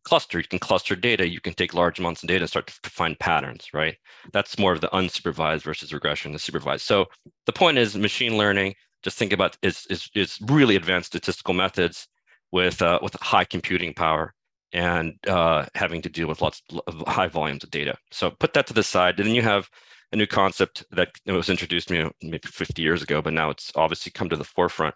cluster 0.04 0.38
you 0.38 0.44
can 0.48 0.58
cluster 0.58 0.96
data 0.96 1.28
you 1.28 1.40
can 1.40 1.54
take 1.54 1.74
large 1.74 1.98
amounts 1.98 2.22
of 2.22 2.28
data 2.28 2.42
and 2.42 2.50
start 2.50 2.66
to 2.66 2.90
find 2.90 3.18
patterns 3.18 3.68
right 3.72 3.96
that's 4.32 4.58
more 4.58 4.72
of 4.72 4.80
the 4.80 4.88
unsupervised 4.88 5.62
versus 5.62 5.92
regression 5.92 6.32
the 6.32 6.38
supervised 6.38 6.84
so 6.84 7.06
the 7.46 7.52
point 7.52 7.78
is 7.78 7.96
machine 7.96 8.36
learning 8.36 8.74
just 9.02 9.18
think 9.18 9.32
about 9.32 9.56
is 9.62 9.86
is, 9.90 10.08
is 10.14 10.38
really 10.42 10.76
advanced 10.76 11.08
statistical 11.08 11.54
methods 11.54 12.08
with 12.52 12.80
uh, 12.82 12.98
with 13.02 13.14
high 13.20 13.44
computing 13.44 13.92
power 13.94 14.34
and 14.72 15.14
uh, 15.26 15.66
having 15.74 16.00
to 16.02 16.08
deal 16.08 16.28
with 16.28 16.40
lots 16.40 16.62
of 16.86 17.02
high 17.06 17.28
volumes 17.28 17.64
of 17.64 17.70
data. 17.70 17.94
So 18.10 18.30
put 18.30 18.54
that 18.54 18.66
to 18.68 18.72
the 18.72 18.82
side. 18.82 19.18
And 19.18 19.28
then 19.28 19.34
you 19.34 19.42
have 19.42 19.68
a 20.12 20.16
new 20.16 20.26
concept 20.26 20.84
that 20.92 21.10
was 21.26 21.50
introduced 21.50 21.90
maybe 21.90 22.40
50 22.44 22.80
years 22.80 23.02
ago, 23.02 23.20
but 23.20 23.32
now 23.32 23.50
it's 23.50 23.72
obviously 23.74 24.12
come 24.12 24.28
to 24.30 24.36
the 24.36 24.44
forefront, 24.44 24.94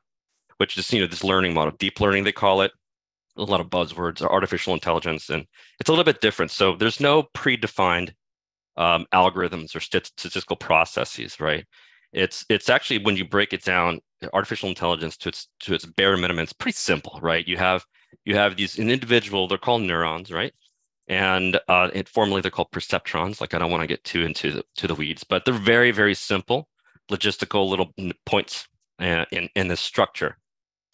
which 0.58 0.78
is 0.78 0.90
you 0.92 1.00
know 1.00 1.06
this 1.06 1.25
learning 1.25 1.54
model, 1.54 1.75
deep 1.78 2.00
learning 2.00 2.25
they 2.25 2.32
call 2.32 2.62
it. 2.62 2.72
A 3.38 3.43
lot 3.43 3.61
of 3.61 3.69
buzzwords, 3.69 4.23
are 4.23 4.33
artificial 4.33 4.75
intelligence, 4.75 5.28
and 5.31 5.47
it's 5.81 5.88
a 5.88 5.93
little 5.93 6.05
bit 6.05 6.21
different. 6.21 6.50
So 6.50 6.75
there's 6.76 7.00
no 7.00 7.25
predefined 7.35 8.12
um, 8.76 9.07
algorithms 9.12 9.75
or 9.75 9.81
statistical 9.81 10.57
processes, 10.57 11.40
right? 11.40 11.66
It's 12.12 12.45
it's 12.49 12.69
actually 12.71 12.99
when 13.05 13.16
you 13.16 13.25
break 13.26 13.52
it 13.52 13.62
down, 13.64 14.00
artificial 14.33 14.69
intelligence 14.69 15.16
to 15.19 15.28
its 15.31 15.49
to 15.61 15.75
its 15.75 15.85
bare 15.87 16.16
minimum, 16.16 16.43
it's 16.45 16.52
pretty 16.52 16.76
simple, 16.76 17.19
right? 17.23 17.47
You 17.47 17.57
have 17.59 17.85
you 18.25 18.37
have 18.37 18.57
these 18.57 18.78
an 18.78 18.90
individual, 18.90 19.49
they're 19.49 19.59
called 19.59 19.83
neurons, 19.83 20.31
right? 20.33 20.52
And 21.09 21.61
uh, 21.69 21.90
it 21.95 22.09
formally 22.09 22.40
they're 22.43 22.50
called 22.50 22.73
perceptrons. 22.73 23.40
Like 23.40 23.55
I 23.55 23.59
don't 23.59 23.71
want 23.71 23.83
to 23.83 23.87
get 23.88 24.05
too 24.05 24.23
into 24.25 24.52
the 24.52 24.64
to 24.76 24.87
the 24.88 24.95
weeds, 24.95 25.25
but 25.25 25.45
they're 25.45 25.55
very 25.55 25.90
very 25.93 26.14
simple, 26.14 26.69
logistical 27.11 27.69
little 27.69 27.93
points 28.26 28.69
uh, 29.00 29.25
in 29.33 29.49
in 29.57 29.69
this 29.69 29.81
structure. 29.81 30.38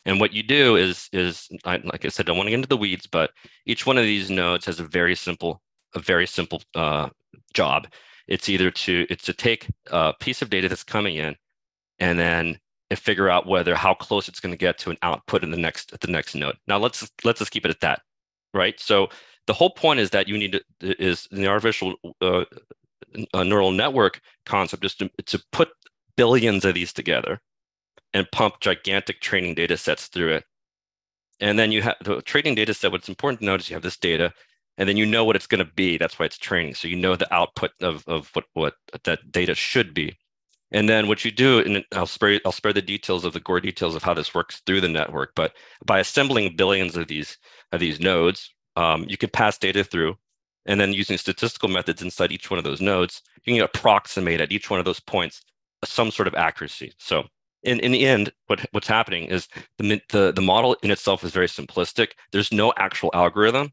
And 0.04 0.20
what 0.20 0.32
you 0.32 0.42
do 0.42 0.76
is 0.76 1.08
is 1.12 1.48
like 1.64 2.04
I 2.04 2.08
said, 2.08 2.26
I 2.26 2.28
don't 2.28 2.36
want 2.36 2.48
to 2.48 2.50
get 2.50 2.56
into 2.56 2.68
the 2.68 2.76
weeds, 2.76 3.06
but 3.06 3.30
each 3.66 3.86
one 3.86 3.98
of 3.98 4.04
these 4.04 4.30
nodes 4.30 4.66
has 4.66 4.80
a 4.80 4.84
very 4.84 5.14
simple 5.14 5.62
a 5.94 6.00
very 6.00 6.26
simple 6.26 6.62
uh, 6.74 7.08
job. 7.54 7.86
It's 8.26 8.48
either 8.48 8.70
to 8.70 9.06
it's 9.10 9.24
to 9.24 9.32
take 9.32 9.68
a 9.90 10.12
piece 10.18 10.42
of 10.42 10.50
data 10.50 10.68
that's 10.68 10.84
coming 10.84 11.16
in, 11.16 11.36
and 11.98 12.18
then 12.18 12.58
figure 12.96 13.30
out 13.30 13.46
whether 13.46 13.74
how 13.74 13.94
close 13.94 14.28
it's 14.28 14.40
going 14.40 14.52
to 14.52 14.58
get 14.58 14.78
to 14.78 14.90
an 14.90 14.98
output 15.02 15.42
in 15.42 15.50
the 15.50 15.56
next 15.56 15.92
at 15.92 16.00
the 16.00 16.10
next 16.10 16.34
node. 16.34 16.56
Now 16.66 16.78
let's 16.78 17.08
let's 17.24 17.38
just 17.38 17.52
keep 17.52 17.64
it 17.64 17.70
at 17.70 17.80
that, 17.80 18.02
right? 18.54 18.78
So 18.80 19.08
the 19.46 19.52
whole 19.52 19.70
point 19.70 20.00
is 20.00 20.10
that 20.10 20.28
you 20.28 20.36
need 20.36 20.52
to 20.52 20.62
is 20.80 21.28
the 21.30 21.46
artificial 21.46 21.94
uh, 22.20 22.44
neural 23.34 23.72
network 23.72 24.20
concept 24.46 24.84
is 24.84 24.94
to, 24.96 25.10
to 25.26 25.42
put 25.52 25.70
billions 26.16 26.64
of 26.64 26.74
these 26.74 26.92
together 26.92 27.40
and 28.14 28.30
pump 28.32 28.60
gigantic 28.60 29.20
training 29.20 29.54
data 29.54 29.76
sets 29.76 30.06
through 30.06 30.32
it. 30.34 30.44
And 31.40 31.58
then 31.58 31.72
you 31.72 31.82
have 31.82 31.96
the 32.04 32.22
training 32.22 32.54
data 32.54 32.74
set. 32.74 32.92
What's 32.92 33.08
important 33.08 33.40
to 33.40 33.46
notice, 33.46 33.68
you 33.68 33.74
have 33.74 33.82
this 33.82 33.96
data, 33.96 34.32
and 34.78 34.88
then 34.88 34.96
you 34.96 35.06
know 35.06 35.24
what 35.24 35.36
it's 35.36 35.46
going 35.46 35.64
to 35.64 35.72
be. 35.72 35.98
That's 35.98 36.18
why 36.18 36.26
it's 36.26 36.38
training. 36.38 36.74
So 36.74 36.88
you 36.88 36.96
know 36.96 37.16
the 37.16 37.32
output 37.34 37.72
of, 37.80 38.04
of 38.06 38.30
what, 38.34 38.44
what 38.54 38.74
that 39.04 39.32
data 39.32 39.54
should 39.54 39.94
be. 39.94 40.16
And 40.72 40.88
then 40.88 41.06
what 41.06 41.24
you 41.24 41.30
do, 41.30 41.58
and 41.60 41.84
I'll 41.92 42.06
spare 42.06 42.40
I'll 42.46 42.52
spare 42.52 42.72
the 42.72 42.80
details 42.80 43.24
of 43.24 43.34
the 43.34 43.40
gore 43.40 43.60
details 43.60 43.94
of 43.94 44.02
how 44.02 44.14
this 44.14 44.34
works 44.34 44.62
through 44.64 44.80
the 44.80 44.88
network, 44.88 45.32
but 45.36 45.52
by 45.84 45.98
assembling 46.00 46.56
billions 46.56 46.96
of 46.96 47.08
these 47.08 47.36
of 47.72 47.80
these 47.80 48.00
nodes, 48.00 48.50
um, 48.76 49.04
you 49.06 49.18
can 49.18 49.28
pass 49.28 49.58
data 49.58 49.84
through, 49.84 50.16
and 50.64 50.80
then 50.80 50.94
using 50.94 51.18
statistical 51.18 51.68
methods 51.68 52.00
inside 52.00 52.32
each 52.32 52.50
one 52.50 52.56
of 52.56 52.64
those 52.64 52.80
nodes, 52.80 53.20
you 53.44 53.54
can 53.54 53.62
approximate 53.62 54.40
at 54.40 54.50
each 54.50 54.70
one 54.70 54.78
of 54.78 54.86
those 54.86 55.00
points 55.00 55.42
some 55.84 56.10
sort 56.10 56.28
of 56.28 56.34
accuracy. 56.34 56.92
So 56.98 57.24
in, 57.62 57.80
in 57.80 57.92
the 57.92 58.06
end, 58.06 58.32
what, 58.46 58.64
what's 58.72 58.88
happening 58.88 59.24
is 59.24 59.48
the, 59.78 60.00
the, 60.10 60.32
the 60.32 60.42
model 60.42 60.76
in 60.82 60.90
itself 60.90 61.24
is 61.24 61.32
very 61.32 61.46
simplistic. 61.46 62.12
There's 62.32 62.52
no 62.52 62.72
actual 62.76 63.10
algorithm. 63.14 63.72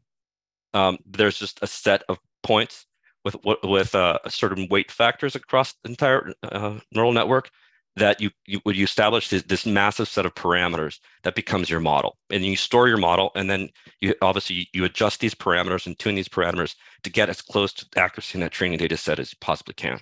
Um, 0.74 0.98
there's 1.06 1.38
just 1.38 1.58
a 1.62 1.66
set 1.66 2.02
of 2.08 2.18
points 2.42 2.86
with 3.24 3.36
with 3.62 3.94
uh, 3.94 4.18
certain 4.28 4.66
weight 4.70 4.90
factors 4.90 5.34
across 5.34 5.74
the 5.82 5.90
entire 5.90 6.32
uh, 6.42 6.78
neural 6.92 7.12
network 7.12 7.50
that 7.96 8.20
you, 8.20 8.30
you 8.46 8.60
you 8.66 8.84
establish 8.84 9.28
this, 9.28 9.42
this, 9.42 9.66
massive 9.66 10.08
set 10.08 10.24
of 10.24 10.34
parameters 10.34 11.00
that 11.22 11.34
becomes 11.34 11.68
your 11.68 11.80
model 11.80 12.16
and 12.30 12.44
you 12.44 12.56
store 12.56 12.88
your 12.88 12.96
model 12.96 13.30
and 13.34 13.50
then 13.50 13.68
you 14.00 14.14
obviously 14.22 14.68
you 14.72 14.84
adjust 14.84 15.20
these 15.20 15.34
parameters 15.34 15.86
and 15.86 15.98
tune 15.98 16.14
these 16.14 16.28
parameters 16.28 16.76
to 17.02 17.10
get 17.10 17.28
as 17.28 17.42
close 17.42 17.72
to 17.72 17.86
accuracy 17.96 18.36
in 18.36 18.40
that 18.40 18.52
training 18.52 18.78
data 18.78 18.96
set 18.96 19.18
as 19.18 19.32
you 19.32 19.36
possibly 19.40 19.74
can 19.74 19.98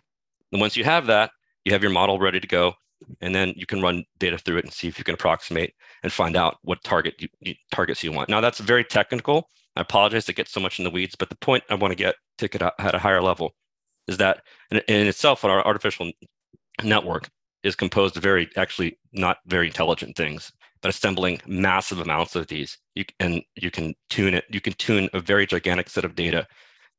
and 0.53 0.61
once 0.61 0.77
you 0.77 0.85
have 0.85 1.07
that 1.07 1.31
you 1.65 1.73
have 1.73 1.83
your 1.83 1.93
model 1.93 2.19
ready 2.19 2.39
to 2.39 2.47
go 2.47 2.75
and 3.21 3.35
then 3.35 3.53
you 3.57 3.67
can 3.67 3.81
run 3.81 4.05
data 4.19 4.39
through 4.39 4.59
it 4.59 4.65
and 4.65 4.73
see 4.73 4.89
if 4.89 4.99
you 4.99 5.05
can 5.05 5.15
approximate 5.15 5.73
and 6.03 6.13
find 6.13 6.37
out 6.37 6.57
what 6.63 6.83
target 6.85 7.15
you, 7.21 7.29
you 7.41 7.55
targets 7.73 8.03
you 8.03 8.13
want 8.13 8.29
now 8.29 8.41
that's 8.41 8.59
very 8.59 8.85
technical 8.85 9.49
I 9.79 9.83
apologize 9.83 10.25
to 10.25 10.33
get 10.33 10.49
so 10.49 10.61
much 10.61 10.81
in 10.81 10.85
the 10.85 10.91
weeds, 10.91 11.15
but 11.15 11.29
the 11.29 11.37
point 11.37 11.63
I 11.71 11.77
want 11.77 11.93
to 11.93 11.97
get 11.97 12.17
to 12.39 12.47
it 12.47 12.63
at 12.63 12.95
a 12.97 12.99
higher 12.99 13.23
level 13.23 13.55
is 14.09 14.17
that 14.17 14.43
in, 14.73 14.79
in 14.89 15.07
itself, 15.07 15.45
our 15.45 15.65
artificial 15.65 16.11
network 16.83 17.29
is 17.63 17.77
composed 17.77 18.17
of 18.17 18.23
very, 18.25 18.49
actually 18.57 18.99
not 19.13 19.39
very 19.47 19.69
intelligent 19.69 20.17
things, 20.17 20.51
but 20.83 20.89
assembling 20.89 21.41
massive 21.47 22.01
amounts 22.01 22.35
of 22.35 22.49
these. 22.49 22.77
You, 22.97 23.05
and 23.21 23.41
you 23.55 23.71
can 23.71 23.95
tune 24.11 24.35
it. 24.35 24.47
You 24.51 24.61
can 24.61 24.73
tune 24.73 25.09
a 25.13 25.21
very 25.21 25.47
gigantic 25.47 25.89
set 25.89 26.05
of 26.05 26.17
data 26.17 26.47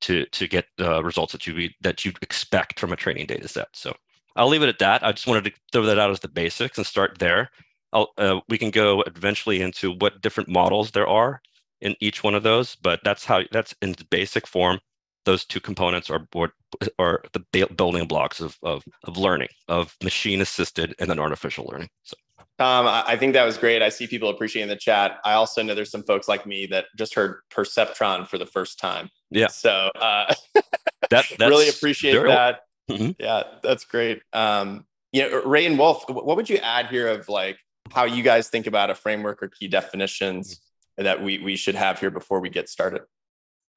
to 0.02 0.26
to 0.28 0.48
get 0.48 0.66
the 0.78 1.04
results 1.04 1.34
that 1.34 1.46
you 1.46 1.70
that 1.82 2.06
you 2.06 2.14
expect 2.22 2.80
from 2.80 2.94
a 2.94 2.96
training 2.96 3.26
data 3.26 3.50
set. 3.50 3.68
So 3.74 3.94
I'll 4.40 4.48
leave 4.48 4.64
it 4.64 4.70
at 4.70 4.80
that. 4.80 5.04
I 5.04 5.12
just 5.12 5.28
wanted 5.28 5.44
to 5.44 5.52
throw 5.74 5.84
that 5.84 6.00
out 6.00 6.12
as 6.12 6.22
the 6.22 6.30
basics 6.30 6.78
and 6.78 6.88
start 6.88 7.20
there. 7.20 7.52
Uh, 7.92 8.40
we 8.48 8.58
can 8.58 8.72
go 8.72 9.02
eventually 9.02 9.62
into 9.62 9.92
what 9.92 10.22
different 10.22 10.48
models 10.48 10.92
there 10.92 11.08
are 11.08 11.42
in 11.82 11.94
each 12.00 12.24
one 12.24 12.36
of 12.36 12.44
those, 12.44 12.76
but 12.76 13.02
that's 13.04 13.26
how 13.26 13.42
that's 13.52 13.76
in 13.82 13.96
basic 14.10 14.48
form. 14.48 14.80
Those 15.26 15.44
two 15.44 15.60
components 15.60 16.10
are 16.10 16.26
are 16.98 17.22
the 17.34 17.68
building 17.76 18.08
blocks 18.08 18.40
of, 18.40 18.58
of, 18.64 18.84
of 19.04 19.18
learning, 19.18 19.50
of 19.68 19.98
machine 20.02 20.40
assisted 20.40 20.96
and 21.00 21.10
then 21.10 21.20
artificial 21.20 21.68
learning. 21.70 21.90
So. 22.04 22.16
Tom, 22.60 22.88
I 22.88 23.16
think 23.18 23.34
that 23.34 23.46
was 23.46 23.58
great. 23.58 23.82
I 23.82 23.90
see 23.90 24.08
people 24.08 24.30
appreciating 24.30 24.70
the 24.70 24.76
chat. 24.76 25.20
I 25.24 25.34
also 25.34 25.64
know 25.64 25.76
there's 25.76 25.92
some 25.92 26.04
folks 26.04 26.28
like 26.28 26.46
me 26.46 26.66
that 26.68 26.86
just 26.98 27.14
heard 27.14 27.40
perceptron 27.52 28.28
for 28.28 28.38
the 28.38 28.46
first 28.46 28.80
time. 28.80 29.10
Yeah. 29.32 29.48
So 29.48 29.90
uh, 29.96 30.34
that 31.10 31.26
really 31.40 31.70
appreciate 31.70 32.22
that. 32.24 32.62
Mm-hmm. 32.90 33.12
Yeah, 33.20 33.44
that's 33.64 33.86
great. 33.86 34.22
Um, 34.34 34.86
you 35.12 35.30
know, 35.30 35.44
Ray 35.44 35.66
and 35.66 35.78
Wolf, 35.78 36.06
what 36.10 36.36
would 36.36 36.50
you 36.50 36.58
add 36.58 36.88
here 36.88 37.08
of 37.08 37.30
like 37.30 37.58
how 37.92 38.06
you 38.06 38.24
guys 38.24 38.50
think 38.50 38.68
about 38.68 38.90
a 38.90 38.96
framework 38.96 39.42
or 39.42 39.48
key 39.48 39.68
definitions 39.68 40.62
that 40.98 41.22
we 41.24 41.40
we 41.40 41.56
should 41.56 41.76
have 41.76 42.00
here 42.00 42.12
before 42.12 42.40
we 42.40 42.50
get 42.50 42.70
started? 42.70 43.02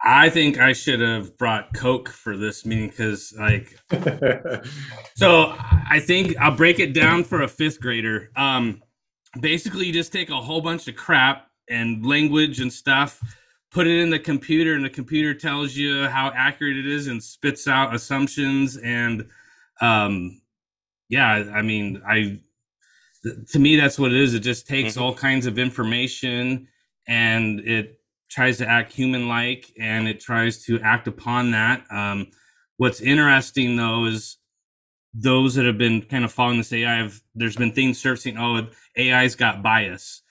I 0.04 0.30
think 0.30 0.58
I 0.58 0.72
should 0.72 1.00
have 1.00 1.36
brought 1.38 1.72
Coke 1.74 2.08
for 2.08 2.36
this 2.36 2.66
meeting 2.66 2.88
because, 2.88 3.32
like, 3.38 3.78
so 5.16 5.54
I 5.56 6.00
think 6.00 6.36
I'll 6.38 6.56
break 6.56 6.80
it 6.80 6.92
down 6.92 7.22
for 7.22 7.42
a 7.42 7.48
fifth 7.48 7.80
grader. 7.80 8.30
Um, 8.34 8.82
basically, 9.40 9.86
you 9.86 9.92
just 9.92 10.12
take 10.12 10.30
a 10.30 10.40
whole 10.40 10.60
bunch 10.60 10.88
of 10.88 10.96
crap 10.96 11.46
and 11.68 12.04
language 12.04 12.58
and 12.60 12.72
stuff, 12.72 13.20
put 13.72 13.86
it 13.86 13.98
in 13.98 14.10
the 14.10 14.18
computer, 14.18 14.74
and 14.74 14.84
the 14.84 14.90
computer 14.90 15.34
tells 15.34 15.74
you 15.74 16.06
how 16.08 16.32
accurate 16.36 16.76
it 16.76 16.86
is 16.86 17.08
and 17.08 17.22
spits 17.22 17.66
out 17.66 17.94
assumptions. 17.94 18.76
And, 18.76 19.28
um, 19.80 20.40
yeah, 21.08 21.50
I 21.54 21.62
mean, 21.62 22.02
I 22.06 22.40
to 23.48 23.58
me 23.58 23.76
that's 23.76 23.98
what 23.98 24.12
it 24.12 24.20
is. 24.20 24.34
It 24.34 24.40
just 24.40 24.66
takes 24.66 24.94
mm-hmm. 24.94 25.02
all 25.02 25.14
kinds 25.14 25.46
of 25.46 25.58
information 25.58 26.68
and 27.06 27.60
it 27.60 28.00
tries 28.30 28.58
to 28.58 28.68
act 28.68 28.92
human 28.92 29.28
like 29.28 29.70
and 29.78 30.08
it 30.08 30.20
tries 30.20 30.64
to 30.64 30.80
act 30.80 31.06
upon 31.06 31.50
that. 31.52 31.84
Um, 31.90 32.28
what's 32.78 33.00
interesting 33.00 33.76
though 33.76 34.06
is 34.06 34.38
those 35.14 35.54
that 35.54 35.66
have 35.66 35.78
been 35.78 36.02
kind 36.02 36.24
of 36.24 36.32
following 36.32 36.58
this 36.58 36.72
AI, 36.72 36.96
have, 36.96 37.20
there's 37.34 37.56
been 37.56 37.72
things 37.72 37.98
surfacing, 37.98 38.38
oh, 38.38 38.66
AI's 38.98 39.34
got 39.34 39.62
bias. 39.62 40.21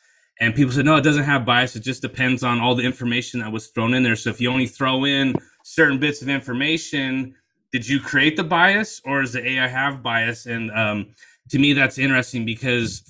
And 0.42 0.54
people 0.56 0.74
said, 0.74 0.86
no, 0.86 0.98
it 0.98 1.04
doesn't 1.04 1.24
have 1.24 1.46
bias. 1.46 1.76
It 1.78 1.84
just 1.84 2.02
depends 2.02 2.44
on 2.44 2.60
all 2.60 2.76
the 2.76 2.84
information 2.84 3.40
that 3.40 3.52
was 3.52 3.68
thrown 3.68 3.94
in 3.94 4.04
there. 4.04 4.18
So 4.18 4.32
if 4.32 4.42
you 4.42 4.52
only 4.52 4.68
throw 4.68 5.06
in 5.06 5.36
certain 5.64 6.00
bits 6.00 6.22
of 6.22 6.30
information, 6.30 7.36
did 7.72 7.88
you 7.88 8.02
create 8.02 8.36
the 8.36 8.44
bias 8.44 9.02
or 9.06 9.22
does 9.22 9.34
the 9.34 9.48
AI 9.48 9.68
have 9.68 10.04
bias? 10.04 10.48
And 10.48 10.72
um, 10.72 11.16
to 11.52 11.60
me 11.60 11.74
that's 11.74 11.98
interesting 11.98 12.46
because 12.46 13.04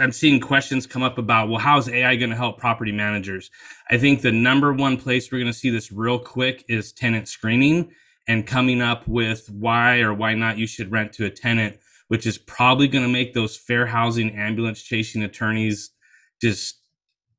i'm 0.00 0.12
seeing 0.12 0.40
questions 0.40 0.86
come 0.86 1.02
up 1.02 1.16
about 1.16 1.48
well 1.48 1.58
how's 1.58 1.88
ai 1.88 2.16
going 2.16 2.30
to 2.30 2.36
help 2.36 2.58
property 2.58 2.92
managers 2.92 3.50
i 3.90 3.96
think 3.96 4.20
the 4.20 4.32
number 4.32 4.72
one 4.74 4.96
place 4.96 5.32
we're 5.32 5.38
going 5.38 5.52
to 5.52 5.58
see 5.58 5.70
this 5.70 5.90
real 5.90 6.18
quick 6.18 6.64
is 6.68 6.92
tenant 6.92 7.28
screening 7.28 7.90
and 8.28 8.46
coming 8.46 8.82
up 8.82 9.08
with 9.08 9.48
why 9.50 10.00
or 10.00 10.12
why 10.12 10.34
not 10.34 10.58
you 10.58 10.66
should 10.66 10.92
rent 10.92 11.12
to 11.14 11.24
a 11.24 11.30
tenant 11.30 11.78
which 12.08 12.26
is 12.26 12.38
probably 12.38 12.88
going 12.88 13.04
to 13.04 13.10
make 13.10 13.32
those 13.32 13.56
fair 13.56 13.86
housing 13.86 14.30
ambulance 14.36 14.82
chasing 14.82 15.22
attorneys 15.22 15.90
just 16.42 16.80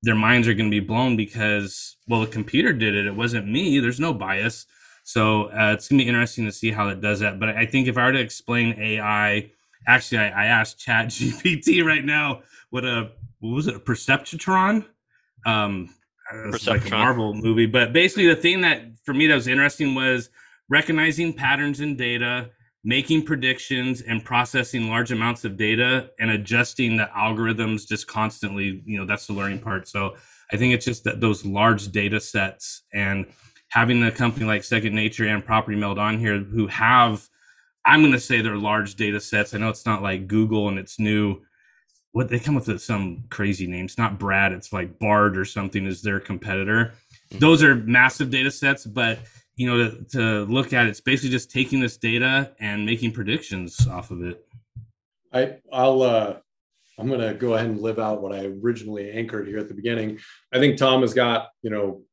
their 0.04 0.16
minds 0.16 0.48
are 0.48 0.54
going 0.56 0.70
to 0.72 0.82
be 0.82 0.86
blown 0.86 1.18
because 1.18 1.98
well 2.08 2.22
the 2.22 2.28
computer 2.28 2.74
did 2.74 2.96
it 2.96 3.08
it 3.08 3.16
wasn't 3.16 3.48
me 3.48 3.80
there's 3.80 4.00
no 4.00 4.14
bias 4.14 4.66
So 5.06 5.46
uh, 5.52 5.74
it's 5.74 5.90
gonna 5.90 6.04
be 6.04 6.10
interesting 6.10 6.46
to 6.46 6.54
see 6.54 6.72
how 6.72 6.90
it 6.90 7.02
does 7.02 7.22
that. 7.22 7.40
But 7.40 7.52
I 7.52 7.68
think 7.68 7.90
if 7.90 7.98
I 7.98 8.06
were 8.08 8.14
to 8.14 8.22
explain 8.22 8.80
AI, 8.80 9.52
actually, 9.88 10.20
I, 10.20 10.30
I 10.30 10.48
asked 10.48 10.80
Chat 10.80 11.08
GPT 11.10 11.84
right 11.86 12.06
now 12.06 12.44
what 12.72 12.86
a 12.86 13.12
what 13.42 13.56
was 13.56 13.68
it 13.68 13.76
a 13.78 13.82
perceptron? 13.82 14.86
Um, 15.46 15.90
it's 16.32 16.68
like 16.68 16.86
a 16.88 16.92
Marvel 16.92 17.34
movie, 17.36 17.68
but 17.68 17.94
basically 17.94 18.28
the 18.28 18.38
thing 18.38 18.62
that 18.62 18.84
for 19.06 19.14
me 19.14 19.28
that 19.28 19.36
was 19.36 19.48
interesting 19.48 19.96
was 19.96 20.30
recognizing 20.70 21.34
patterns 21.34 21.82
in 21.82 21.98
data, 21.98 22.52
making 22.84 23.26
predictions, 23.26 24.02
and 24.02 24.24
processing 24.24 24.90
large 24.90 25.12
amounts 25.12 25.44
of 25.44 25.58
data 25.58 26.12
and 26.20 26.32
adjusting 26.32 26.96
the 26.96 27.10
algorithms 27.16 27.88
just 27.88 28.08
constantly. 28.08 28.82
You 28.86 28.98
know, 28.98 29.06
that's 29.06 29.28
the 29.28 29.34
learning 29.34 29.60
part. 29.60 29.88
So 29.88 30.16
I 30.52 30.58
think 30.58 30.74
it's 30.74 30.86
just 30.86 31.04
that 31.04 31.20
those 31.20 31.46
large 31.46 31.92
data 31.92 32.20
sets 32.20 32.84
and 32.94 33.26
having 33.70 34.02
a 34.04 34.12
company 34.12 34.46
like 34.46 34.64
Second 34.64 34.96
Nature 34.96 35.28
and 35.28 35.46
Property 35.46 35.78
Meld 35.78 36.00
on 36.00 36.20
here 36.20 36.40
who 36.40 36.68
have, 36.68 37.28
I'm 37.86 38.02
going 38.02 38.14
to 38.14 38.20
say 38.20 38.42
they're 38.42 38.58
large 38.58 38.96
data 38.96 39.20
sets. 39.20 39.54
I 39.54 39.58
know 39.58 39.70
it's 39.70 39.86
not 39.86 40.02
like 40.02 40.28
Google 40.28 40.70
and 40.70 40.80
it's 40.80 41.00
new. 41.00 41.42
What 42.12 42.30
they 42.30 42.40
come 42.40 42.58
up 42.58 42.66
with 42.66 42.82
some 42.82 43.26
crazy 43.30 43.68
names, 43.68 43.98
not 43.98 44.18
Brad, 44.18 44.52
it's 44.52 44.74
like 44.74 44.98
Bard 44.98 45.38
or 45.38 45.46
something 45.46 45.86
is 45.86 46.02
their 46.02 46.20
competitor. 46.20 46.94
Mm-hmm. 47.30 47.40
Those 47.40 47.62
are 47.62 47.76
massive 47.76 48.32
data 48.32 48.50
sets, 48.50 48.86
but 48.86 49.20
you 49.60 49.68
know, 49.68 49.90
to, 49.90 50.04
to 50.06 50.46
look 50.46 50.72
at 50.72 50.86
it, 50.86 50.90
it's 50.90 51.02
basically 51.02 51.32
just 51.32 51.52
taking 51.52 51.82
this 51.82 51.98
data 51.98 52.54
and 52.62 52.86
making 52.86 53.12
predictions 53.12 53.86
off 53.88 54.10
of 54.10 54.24
it. 54.24 54.48
I 55.34 55.58
I'll 55.72 56.02
uh 56.02 56.38
I'm 56.98 57.08
going 57.08 57.20
to 57.22 57.34
go 57.34 57.54
ahead 57.54 57.70
and 57.70 57.80
live 57.80 58.00
out 58.00 58.22
what 58.22 58.34
I 58.34 58.46
originally 58.46 59.12
anchored 59.12 59.48
here 59.48 59.58
at 59.58 59.68
the 59.68 59.74
beginning. 59.74 60.20
I 60.54 60.60
think 60.60 60.78
Tom 60.78 61.02
has 61.02 61.14
got, 61.14 61.50
you 61.62 61.70
know, 61.70 62.04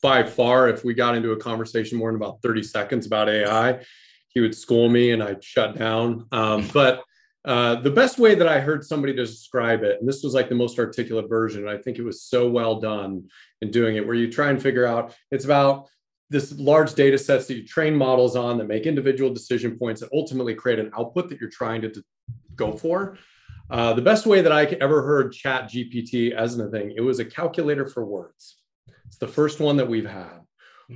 by 0.00 0.22
far, 0.22 0.68
if 0.68 0.84
we 0.84 0.94
got 0.94 1.16
into 1.16 1.32
a 1.32 1.36
conversation 1.36 1.98
more 1.98 2.12
than 2.12 2.20
about 2.20 2.40
30 2.40 2.62
seconds 2.62 3.06
about 3.06 3.28
AI, 3.28 3.80
he 4.28 4.40
would 4.40 4.54
school 4.54 4.88
me 4.88 5.10
and 5.10 5.22
I'd 5.22 5.42
shut 5.42 5.76
down. 5.76 6.26
Um, 6.30 6.68
but 6.72 7.02
uh, 7.44 7.76
the 7.76 7.90
best 7.90 8.20
way 8.20 8.36
that 8.36 8.46
I 8.46 8.60
heard 8.60 8.84
somebody 8.84 9.12
describe 9.12 9.82
it, 9.82 9.98
and 9.98 10.08
this 10.08 10.22
was 10.22 10.34
like 10.34 10.48
the 10.48 10.54
most 10.54 10.78
articulate 10.78 11.28
version, 11.28 11.66
I 11.66 11.76
think 11.76 11.98
it 11.98 12.04
was 12.04 12.22
so 12.22 12.48
well 12.48 12.78
done 12.80 13.28
in 13.60 13.72
doing 13.72 13.96
it, 13.96 14.06
where 14.06 14.14
you 14.14 14.30
try 14.30 14.50
and 14.50 14.62
figure 14.62 14.86
out 14.86 15.14
it's 15.32 15.44
about 15.44 15.88
this 16.32 16.52
large 16.58 16.94
data 16.94 17.18
sets 17.18 17.46
that 17.46 17.54
you 17.54 17.66
train 17.66 17.94
models 17.94 18.34
on 18.34 18.58
that 18.58 18.66
make 18.66 18.86
individual 18.86 19.32
decision 19.32 19.78
points 19.78 20.00
that 20.00 20.10
ultimately 20.12 20.54
create 20.54 20.78
an 20.78 20.90
output 20.98 21.28
that 21.28 21.38
you're 21.38 21.50
trying 21.50 21.82
to 21.82 22.02
go 22.56 22.72
for. 22.72 23.18
Uh, 23.70 23.92
the 23.92 24.02
best 24.02 24.26
way 24.26 24.40
that 24.40 24.50
I 24.50 24.64
ever 24.64 25.02
heard 25.02 25.32
Chat 25.32 25.64
GPT 25.64 26.32
as 26.32 26.58
a 26.58 26.68
thing, 26.70 26.94
it 26.96 27.00
was 27.00 27.18
a 27.18 27.24
calculator 27.24 27.86
for 27.86 28.04
words. 28.04 28.56
It's 29.06 29.18
the 29.18 29.28
first 29.28 29.60
one 29.60 29.76
that 29.76 29.88
we've 29.88 30.08
had, 30.08 30.40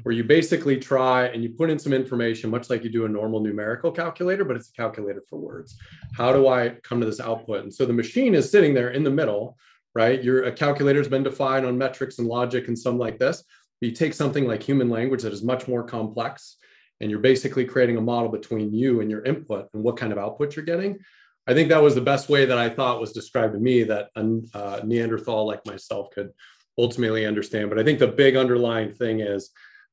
where 0.02 0.14
you 0.14 0.24
basically 0.24 0.78
try 0.78 1.26
and 1.26 1.42
you 1.42 1.50
put 1.50 1.70
in 1.70 1.78
some 1.78 1.92
information, 1.92 2.50
much 2.50 2.70
like 2.70 2.82
you 2.82 2.90
do 2.90 3.04
a 3.04 3.08
normal 3.08 3.40
numerical 3.40 3.92
calculator, 3.92 4.44
but 4.44 4.56
it's 4.56 4.70
a 4.70 4.72
calculator 4.72 5.22
for 5.28 5.38
words. 5.38 5.76
How 6.14 6.32
do 6.32 6.48
I 6.48 6.70
come 6.82 7.00
to 7.00 7.06
this 7.06 7.20
output? 7.20 7.62
And 7.62 7.72
so 7.72 7.84
the 7.84 7.92
machine 7.92 8.34
is 8.34 8.50
sitting 8.50 8.74
there 8.74 8.90
in 8.90 9.04
the 9.04 9.10
middle, 9.10 9.56
right? 9.94 10.22
Your 10.22 10.50
calculator's 10.52 11.08
been 11.08 11.22
defined 11.22 11.66
on 11.66 11.78
metrics 11.78 12.18
and 12.18 12.28
logic 12.28 12.68
and 12.68 12.78
some 12.78 12.98
like 12.98 13.18
this. 13.18 13.44
You 13.80 13.92
take 13.92 14.14
something 14.14 14.46
like 14.46 14.62
human 14.62 14.88
language 14.88 15.22
that 15.22 15.32
is 15.32 15.42
much 15.42 15.68
more 15.68 15.82
complex, 15.82 16.56
and 17.00 17.10
you're 17.10 17.20
basically 17.20 17.64
creating 17.64 17.96
a 17.96 18.00
model 18.00 18.30
between 18.30 18.72
you 18.72 19.00
and 19.00 19.10
your 19.10 19.24
input 19.24 19.68
and 19.74 19.82
what 19.82 19.96
kind 19.96 20.12
of 20.12 20.18
output 20.18 20.56
you're 20.56 20.64
getting. 20.64 20.98
I 21.46 21.54
think 21.54 21.68
that 21.68 21.82
was 21.82 21.94
the 21.94 22.00
best 22.00 22.28
way 22.28 22.44
that 22.46 22.58
I 22.58 22.68
thought 22.68 23.00
was 23.00 23.12
described 23.12 23.52
to 23.52 23.60
me 23.60 23.84
that 23.84 24.08
a 24.16 24.40
uh, 24.54 24.80
Neanderthal 24.84 25.46
like 25.46 25.64
myself 25.66 26.10
could 26.10 26.30
ultimately 26.78 27.24
understand. 27.24 27.70
But 27.70 27.78
I 27.78 27.84
think 27.84 27.98
the 27.98 28.08
big 28.08 28.36
underlying 28.36 28.92
thing 28.92 29.20
is 29.20 29.50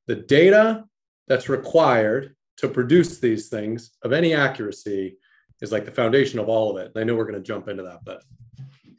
the 0.07 0.15
data 0.15 0.85
that's 1.27 1.49
required 1.49 2.35
to 2.57 2.67
produce 2.67 3.19
these 3.19 3.49
things 3.49 3.91
of 4.03 4.13
any 4.13 4.33
accuracy 4.33 5.17
is 5.61 5.71
like 5.71 5.85
the 5.85 5.91
foundation 5.91 6.39
of 6.39 6.49
all 6.49 6.71
of 6.71 6.83
it. 6.83 6.91
And 6.93 7.01
I 7.01 7.03
know 7.03 7.15
we're 7.15 7.25
going 7.25 7.35
to 7.35 7.41
jump 7.41 7.67
into 7.67 7.83
that, 7.83 7.99
but 8.03 8.23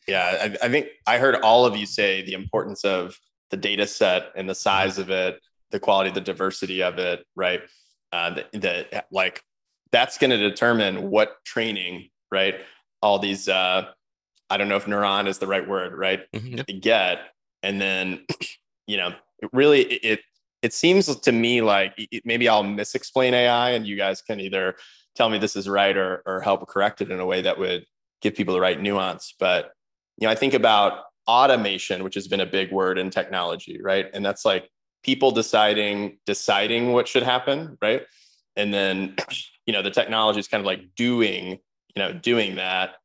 yeah, 0.08 0.38
I, 0.62 0.66
I, 0.66 0.68
think 0.68 0.88
I 1.06 1.18
heard 1.18 1.36
all 1.36 1.66
of 1.66 1.76
you 1.76 1.86
say 1.86 2.22
the 2.22 2.34
importance 2.34 2.84
of 2.84 3.18
the 3.50 3.56
data 3.56 3.86
set 3.86 4.32
and 4.36 4.48
the 4.48 4.54
size 4.54 4.98
of 4.98 5.10
it, 5.10 5.40
the 5.70 5.80
quality, 5.80 6.10
the 6.10 6.20
diversity 6.20 6.82
of 6.82 6.98
it, 6.98 7.24
right? 7.36 7.62
Uh, 8.12 8.30
the, 8.52 8.58
the 8.58 9.04
like 9.10 9.42
that's 9.90 10.18
going 10.18 10.30
to 10.30 10.36
determine 10.36 11.10
what 11.10 11.44
training 11.44 12.08
right? 12.34 12.56
All 13.00 13.18
these, 13.18 13.48
uh, 13.48 13.86
I 14.50 14.56
don't 14.56 14.68
know 14.68 14.76
if 14.76 14.86
neuron 14.86 15.28
is 15.28 15.38
the 15.38 15.46
right 15.46 15.66
word, 15.66 15.96
right? 15.96 16.30
Mm-hmm. 16.32 16.78
Get, 16.80 17.20
and 17.62 17.80
then, 17.80 18.26
you 18.86 18.96
know, 18.96 19.14
it 19.38 19.50
really, 19.52 19.82
it, 19.82 20.20
it 20.62 20.72
seems 20.72 21.06
to 21.14 21.32
me 21.32 21.62
like 21.62 21.96
maybe 22.24 22.48
I'll 22.48 22.64
misexplain 22.64 23.32
AI 23.32 23.70
and 23.70 23.86
you 23.86 23.96
guys 23.96 24.20
can 24.20 24.40
either 24.40 24.76
tell 25.14 25.30
me 25.30 25.38
this 25.38 25.56
is 25.56 25.68
right 25.68 25.96
or, 25.96 26.22
or 26.26 26.40
help 26.40 26.66
correct 26.68 27.00
it 27.00 27.10
in 27.10 27.20
a 27.20 27.26
way 27.26 27.42
that 27.42 27.58
would 27.58 27.84
give 28.20 28.34
people 28.34 28.54
the 28.54 28.60
right 28.60 28.80
nuance. 28.80 29.34
But, 29.38 29.72
you 30.18 30.26
know, 30.26 30.32
I 30.32 30.34
think 30.34 30.54
about 30.54 31.04
automation, 31.28 32.04
which 32.04 32.14
has 32.14 32.28
been 32.28 32.40
a 32.40 32.46
big 32.46 32.72
word 32.72 32.98
in 32.98 33.10
technology, 33.10 33.80
right? 33.82 34.06
And 34.12 34.24
that's 34.24 34.44
like 34.44 34.70
people 35.02 35.30
deciding, 35.30 36.18
deciding 36.26 36.92
what 36.92 37.08
should 37.08 37.22
happen, 37.22 37.78
right? 37.80 38.02
And 38.56 38.72
then, 38.72 39.16
you 39.66 39.72
know, 39.72 39.82
the 39.82 39.90
technology 39.90 40.40
is 40.40 40.48
kind 40.48 40.60
of 40.60 40.66
like 40.66 40.94
doing 40.96 41.58
you 41.94 42.02
know 42.02 42.12
doing 42.12 42.56
that 42.56 42.96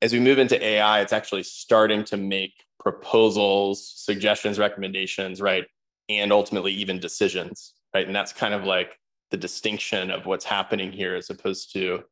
as 0.00 0.12
we 0.12 0.20
move 0.20 0.38
into 0.38 0.62
ai 0.64 1.00
it's 1.00 1.12
actually 1.12 1.42
starting 1.42 2.04
to 2.04 2.16
make 2.16 2.52
proposals 2.78 3.92
suggestions 3.96 4.58
recommendations 4.58 5.40
right 5.40 5.66
and 6.08 6.32
ultimately 6.32 6.72
even 6.72 6.98
decisions 6.98 7.74
right 7.94 8.06
and 8.06 8.14
that's 8.14 8.32
kind 8.32 8.54
of 8.54 8.64
like 8.64 8.98
the 9.30 9.36
distinction 9.36 10.10
of 10.10 10.26
what's 10.26 10.44
happening 10.44 10.92
here 10.92 11.14
as 11.14 11.30
opposed 11.30 11.72
to 11.72 12.02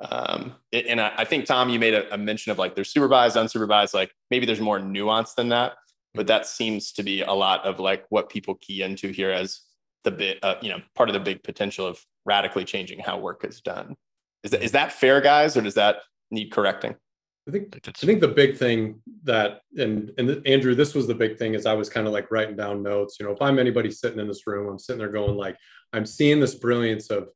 um, 0.00 0.54
and 0.72 1.00
I, 1.00 1.12
I, 1.18 1.24
think 1.24 1.44
tom 1.44 1.68
you 1.68 1.78
made 1.78 1.94
a, 1.94 2.12
a 2.14 2.18
mention 2.18 2.52
of 2.52 2.58
like 2.58 2.74
there's 2.74 2.90
supervised 2.90 3.36
unsupervised 3.36 3.92
like 3.92 4.12
maybe 4.30 4.46
there's 4.46 4.60
more 4.60 4.78
nuance 4.78 5.34
than 5.34 5.50
that 5.50 5.74
but 6.14 6.26
that 6.26 6.46
seems 6.46 6.92
to 6.92 7.02
be 7.02 7.22
a 7.22 7.32
lot 7.32 7.64
of 7.64 7.78
like 7.78 8.06
what 8.08 8.30
people 8.30 8.54
key 8.56 8.82
into 8.82 9.08
here 9.10 9.30
as 9.30 9.60
the 10.04 10.10
bit 10.10 10.38
uh, 10.42 10.54
you 10.62 10.70
know 10.70 10.80
part 10.94 11.08
of 11.08 11.12
the 11.12 11.20
big 11.20 11.42
potential 11.42 11.86
of 11.86 12.00
radically 12.24 12.64
changing 12.64 12.98
how 12.98 13.18
work 13.18 13.44
is 13.44 13.60
done 13.60 13.96
is 14.42 14.50
that, 14.52 14.62
is 14.62 14.72
that 14.72 14.92
fair, 14.92 15.20
guys, 15.20 15.56
or 15.56 15.60
does 15.60 15.74
that 15.74 15.96
need 16.30 16.50
correcting? 16.50 16.96
I 17.48 17.52
think 17.52 17.74
I 17.86 18.06
think 18.06 18.20
the 18.20 18.28
big 18.28 18.56
thing 18.56 19.00
that 19.24 19.62
and 19.76 20.12
and 20.18 20.46
Andrew, 20.46 20.74
this 20.74 20.94
was 20.94 21.06
the 21.06 21.14
big 21.14 21.38
thing 21.38 21.54
is 21.54 21.66
I 21.66 21.74
was 21.74 21.88
kind 21.88 22.06
of 22.06 22.12
like 22.12 22.30
writing 22.30 22.56
down 22.56 22.82
notes. 22.82 23.16
You 23.18 23.26
know, 23.26 23.32
if 23.32 23.42
I'm 23.42 23.58
anybody 23.58 23.90
sitting 23.90 24.20
in 24.20 24.28
this 24.28 24.46
room, 24.46 24.68
I'm 24.68 24.78
sitting 24.78 24.98
there 24.98 25.08
going 25.08 25.36
like, 25.36 25.56
I'm 25.92 26.06
seeing 26.06 26.38
this 26.38 26.54
brilliance 26.54 27.10
of 27.10 27.28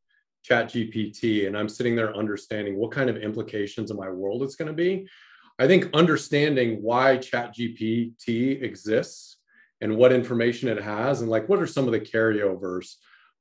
Chat 0.44 0.68
GPT, 0.68 1.46
and 1.46 1.56
I'm 1.56 1.68
sitting 1.68 1.96
there 1.96 2.14
understanding 2.14 2.76
what 2.76 2.92
kind 2.92 3.08
of 3.08 3.16
implications 3.16 3.90
in 3.90 3.96
my 3.96 4.10
world 4.10 4.42
it's 4.42 4.56
going 4.56 4.68
to 4.68 4.74
be. 4.74 5.08
I 5.58 5.66
think 5.66 5.88
understanding 5.94 6.82
why 6.82 7.16
Chat 7.16 7.56
GPT 7.56 8.62
exists 8.62 9.38
and 9.80 9.96
what 9.96 10.12
information 10.12 10.68
it 10.68 10.80
has, 10.82 11.22
and 11.22 11.30
like 11.30 11.48
what 11.48 11.60
are 11.60 11.66
some 11.66 11.86
of 11.86 11.92
the 11.92 12.00
carryovers 12.00 12.94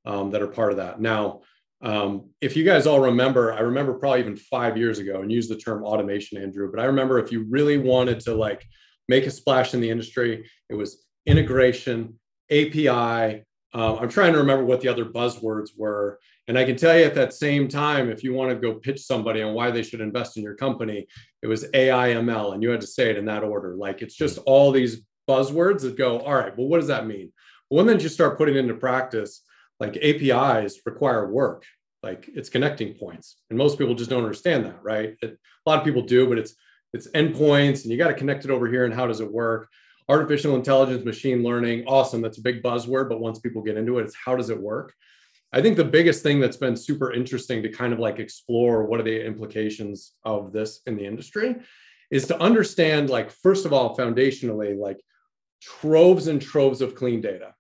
um, 0.06 0.32
that 0.32 0.42
are 0.42 0.48
part 0.48 0.72
of 0.72 0.78
that. 0.78 1.02
Now, 1.02 1.42
um, 1.82 2.30
if 2.40 2.56
you 2.56 2.64
guys 2.64 2.88
all 2.88 3.02
remember, 3.02 3.52
I 3.52 3.60
remember 3.60 3.94
probably 3.96 4.22
even 4.22 4.38
five 4.38 4.78
years 4.78 5.00
ago 5.00 5.22
and 5.22 5.32
use 5.32 5.50
the 5.50 5.58
term 5.58 5.84
automation, 5.84 6.42
Andrew, 6.42 6.72
but 6.72 6.80
I 6.80 6.86
remember 6.86 7.20
if 7.20 7.32
you 7.32 7.46
really 7.50 7.78
wanted 7.78 8.22
to 8.22 8.34
like 8.34 8.66
make 9.10 9.26
a 9.26 9.32
splash 9.32 9.74
in 9.74 9.82
the 9.82 9.90
industry, 9.90 10.50
it 10.70 10.76
was 10.76 11.06
integration, 11.26 12.18
API. 12.50 13.44
Um, 13.74 13.98
I'm 14.00 14.10
trying 14.10 14.34
to 14.34 14.40
remember 14.40 14.66
what 14.66 14.82
the 14.82 14.88
other 14.88 15.06
buzzwords 15.06 15.70
were. 15.76 16.20
And 16.48 16.58
I 16.58 16.66
can 16.66 16.76
tell 16.76 16.98
you 16.98 17.06
at 17.06 17.16
that 17.16 17.34
same 17.34 17.68
time, 17.68 18.10
if 18.10 18.24
you 18.24 18.34
want 18.34 18.52
to 18.52 18.56
go 18.56 18.76
pitch 18.76 19.02
somebody 19.02 19.42
on 19.42 19.54
why 19.54 19.72
they 19.72 19.82
should 19.82 20.02
invest 20.02 20.38
in 20.38 20.44
your 20.44 20.56
company, 20.56 21.08
it 21.42 21.48
was 21.48 21.66
AIML. 21.72 22.54
And 22.54 22.62
you 22.62 22.70
had 22.70 22.82
to 22.82 22.88
say 22.88 23.10
it 23.10 23.18
in 23.18 23.26
that 23.26 23.44
order. 23.44 23.76
Like 23.76 24.02
it's 24.02 24.16
just 24.16 24.38
all 24.40 24.72
these 24.72 25.02
buzzwords 25.28 25.82
that 25.82 25.98
go, 25.98 26.20
all 26.20 26.36
right, 26.36 26.56
well, 26.58 26.68
what 26.68 26.80
does 26.80 26.90
that 26.90 27.08
mean? 27.08 27.32
Well, 27.70 27.86
then 27.86 28.00
you 28.00 28.10
start 28.10 28.38
putting 28.38 28.58
into 28.58 28.76
practice, 28.76 29.42
like 29.80 29.98
APIs 29.98 30.82
require 30.86 31.32
work, 31.32 31.66
like 32.04 32.30
it's 32.36 32.50
connecting 32.50 32.94
points. 32.94 33.38
And 33.50 33.58
most 33.58 33.80
people 33.80 33.96
just 33.96 34.10
don't 34.10 34.24
understand 34.24 34.66
that, 34.66 34.84
right? 34.84 35.16
It, 35.22 35.40
a 35.66 35.70
lot 35.70 35.80
of 35.80 35.86
people 35.86 36.04
do, 36.04 36.28
but 36.28 36.38
it's 36.38 36.56
it's 36.94 37.10
endpoints 37.12 37.84
and 37.84 37.92
you 37.92 37.98
got 37.98 38.10
to 38.10 38.14
connect 38.14 38.46
it 38.46 38.52
over 38.52 38.68
here 38.68 38.86
and 38.86 38.94
how 38.94 39.08
does 39.08 39.20
it 39.20 39.32
work? 39.32 39.68
Artificial 40.10 40.56
intelligence, 40.56 41.06
machine 41.06 41.44
learning, 41.44 41.86
awesome. 41.88 42.22
That's 42.22 42.38
a 42.38 42.42
big 42.42 42.62
buzzword, 42.62 43.10
but 43.10 43.20
once 43.20 43.40
people 43.40 43.62
get 43.62 43.78
into 43.78 44.00
it, 44.00 44.04
it's 44.04 44.16
how 44.16 44.36
does 44.36 44.50
it 44.50 44.60
work? 44.60 44.94
I 45.54 45.62
think 45.62 45.78
the 45.78 45.86
biggest 45.86 46.24
thing 46.24 46.40
that's 46.40 46.58
been 46.58 46.76
super 46.76 47.14
interesting 47.14 47.62
to 47.64 47.70
kind 47.70 47.94
of 47.94 48.00
like 48.00 48.20
explore 48.20 48.86
what 48.86 49.00
are 49.00 49.04
the 49.04 49.26
implications 49.26 50.14
of 50.26 50.52
this 50.52 50.82
in 50.88 50.96
the 50.96 51.06
industry 51.06 51.56
is 52.12 52.28
to 52.28 52.40
understand, 52.42 53.10
like, 53.10 53.32
first 53.32 53.66
of 53.66 53.72
all, 53.72 53.96
foundationally, 53.96 54.78
like 54.78 55.00
troves 55.62 56.28
and 56.28 56.42
troves 56.42 56.82
of 56.82 56.96
clean 56.96 57.22
data. 57.22 57.54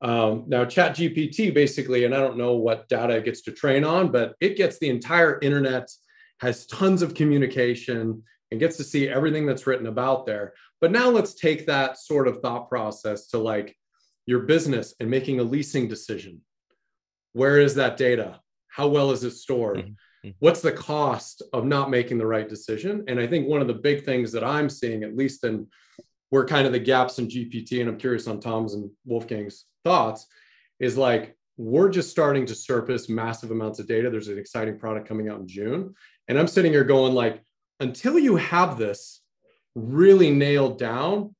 Um, 0.00 0.44
now, 0.46 0.64
Chat 0.64 0.96
GPT 0.96 1.52
basically, 1.52 2.04
and 2.04 2.14
I 2.14 2.20
don't 2.20 2.36
know 2.36 2.54
what 2.54 2.88
data 2.88 3.16
it 3.16 3.24
gets 3.24 3.42
to 3.42 3.52
train 3.52 3.84
on, 3.84 4.12
but 4.12 4.34
it 4.40 4.56
gets 4.56 4.78
the 4.78 4.88
entire 4.88 5.40
internet, 5.40 5.90
has 6.40 6.66
tons 6.66 7.02
of 7.02 7.14
communication, 7.14 8.22
and 8.50 8.60
gets 8.60 8.76
to 8.76 8.84
see 8.84 9.08
everything 9.08 9.44
that's 9.44 9.66
written 9.66 9.86
about 9.86 10.24
there. 10.24 10.54
But 10.80 10.92
now 10.92 11.08
let's 11.10 11.34
take 11.34 11.66
that 11.66 11.98
sort 11.98 12.28
of 12.28 12.40
thought 12.40 12.68
process 12.68 13.28
to 13.28 13.38
like 13.38 13.76
your 14.26 14.40
business 14.40 14.94
and 15.00 15.10
making 15.10 15.40
a 15.40 15.42
leasing 15.44 15.88
decision. 15.88 16.42
where 17.32 17.58
is 17.60 17.74
that 17.76 17.96
data? 17.96 18.40
How 18.68 18.88
well 18.88 19.10
is 19.10 19.24
it 19.24 19.32
stored? 19.32 19.78
Mm-hmm. 19.78 20.30
What's 20.40 20.60
the 20.60 20.72
cost 20.72 21.42
of 21.52 21.64
not 21.64 21.90
making 21.90 22.18
the 22.18 22.26
right 22.26 22.48
decision? 22.48 23.04
And 23.08 23.20
I 23.20 23.26
think 23.26 23.46
one 23.46 23.60
of 23.60 23.68
the 23.68 23.74
big 23.74 24.04
things 24.04 24.32
that 24.32 24.44
I'm 24.44 24.68
seeing, 24.68 25.04
at 25.04 25.16
least 25.16 25.44
in 25.44 25.68
where 26.30 26.44
kind 26.44 26.66
of 26.66 26.72
the 26.72 26.78
gaps 26.78 27.18
in 27.18 27.28
GPT, 27.28 27.80
and 27.80 27.88
I'm 27.88 27.96
curious 27.96 28.26
on 28.26 28.40
Tom's 28.40 28.74
and 28.74 28.90
Wolfgang's 29.06 29.64
thoughts, 29.84 30.26
is 30.80 30.98
like 30.98 31.36
we're 31.56 31.88
just 31.88 32.10
starting 32.10 32.46
to 32.46 32.54
surface 32.54 33.08
massive 33.08 33.50
amounts 33.50 33.78
of 33.78 33.88
data. 33.88 34.10
There's 34.10 34.28
an 34.28 34.38
exciting 34.38 34.78
product 34.78 35.08
coming 35.08 35.28
out 35.28 35.40
in 35.40 35.48
June. 35.48 35.94
And 36.28 36.38
I'm 36.38 36.48
sitting 36.48 36.72
here 36.72 36.84
going 36.84 37.14
like, 37.14 37.42
until 37.80 38.18
you 38.18 38.36
have 38.36 38.78
this 38.78 39.22
really 39.78 40.30
nailed 40.30 40.78
down, 40.78 41.34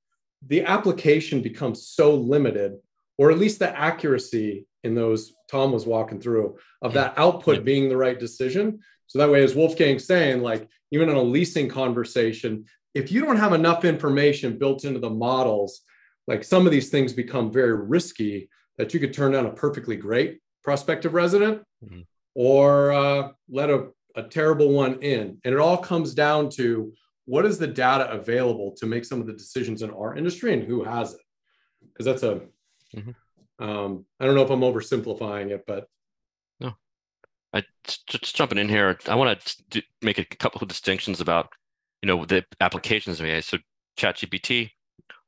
the 0.47 0.63
application 0.63 1.43
becomes 1.43 1.87
so 1.87 2.15
limited, 2.15 2.77
or 3.17 3.31
at 3.31 3.39
least 3.39 3.59
the 3.59 3.77
accuracy 3.77 4.67
in 4.85 4.95
those 4.95 5.35
Tom 5.51 5.73
was 5.73 5.87
walking 5.87 6.21
through 6.21 6.59
of 6.83 6.93
that 6.93 7.15
output 7.17 7.65
being 7.65 7.89
the 7.89 7.97
right 7.97 8.19
decision. 8.19 8.81
So 9.07 9.19
that 9.19 9.31
way, 9.31 9.43
as 9.43 9.55
Wolfgang's 9.55 10.07
saying, 10.07 10.43
like 10.43 10.69
even 10.93 11.09
in 11.09 11.17
a 11.17 11.23
leasing 11.23 11.69
conversation, 11.69 12.67
if 12.95 13.11
you 13.11 13.25
don't 13.25 13.37
have 13.37 13.53
enough 13.53 13.85
information 13.85 14.59
built 14.59 14.85
into 14.85 15.01
the 15.01 15.11
models, 15.11 15.81
like 16.27 16.45
some 16.45 16.67
of 16.67 16.73
these 16.73 16.91
things 16.91 17.13
become 17.13 17.51
very 17.51 17.75
risky 17.75 18.49
that 18.77 18.95
you 18.95 19.01
could 19.01 19.15
turn 19.15 19.33
down 19.33 19.47
a 19.47 19.53
perfectly 19.53 19.97
great 19.97 20.41
prospective 20.63 21.15
resident 21.15 21.63
mm-hmm. 21.85 22.01
or 22.35 22.93
uh, 22.93 23.29
let 23.49 23.71
a, 23.71 23.89
a 24.15 24.23
terrible 24.23 24.71
one 24.71 25.01
in. 25.01 25.39
And 25.45 25.55
it 25.55 25.59
all 25.59 25.79
comes 25.79 26.15
down 26.15 26.51
to 26.51 26.93
what 27.29 27.45
is 27.45 27.59
the 27.59 27.67
data 27.67 28.11
available 28.11 28.75
to 28.79 28.87
make 28.87 29.05
some 29.05 29.21
of 29.21 29.27
the 29.27 29.35
decisions 29.35 29.83
in 29.83 29.91
our 29.91 30.17
industry 30.17 30.55
and 30.55 30.65
who 30.65 30.83
has 30.83 31.13
it? 31.13 31.21
Because 31.87 32.07
that's 32.07 32.23
a, 32.23 32.41
mm-hmm. 32.97 33.63
um, 33.63 34.07
I 34.19 34.25
don't 34.25 34.35
know 34.35 34.43
if 34.43 34.51
I'm 34.51 34.61
oversimplifying 34.61 35.51
it, 35.51 35.65
but. 35.67 35.87
No, 36.59 36.73
I 37.53 37.65
just 37.85 38.35
jumping 38.35 38.57
in 38.57 38.71
here. 38.71 38.99
I 39.07 39.15
want 39.15 39.55
to 39.71 39.83
make 40.01 40.17
a 40.19 40.25
couple 40.25 40.63
of 40.63 40.69
distinctions 40.69 41.21
about, 41.21 41.51
you 42.01 42.07
know, 42.07 42.25
the 42.25 42.47
applications 42.63 43.21
of 43.21 43.27
AI. 43.27 43.41
So 43.41 43.59
ChatGPT, 43.99 44.71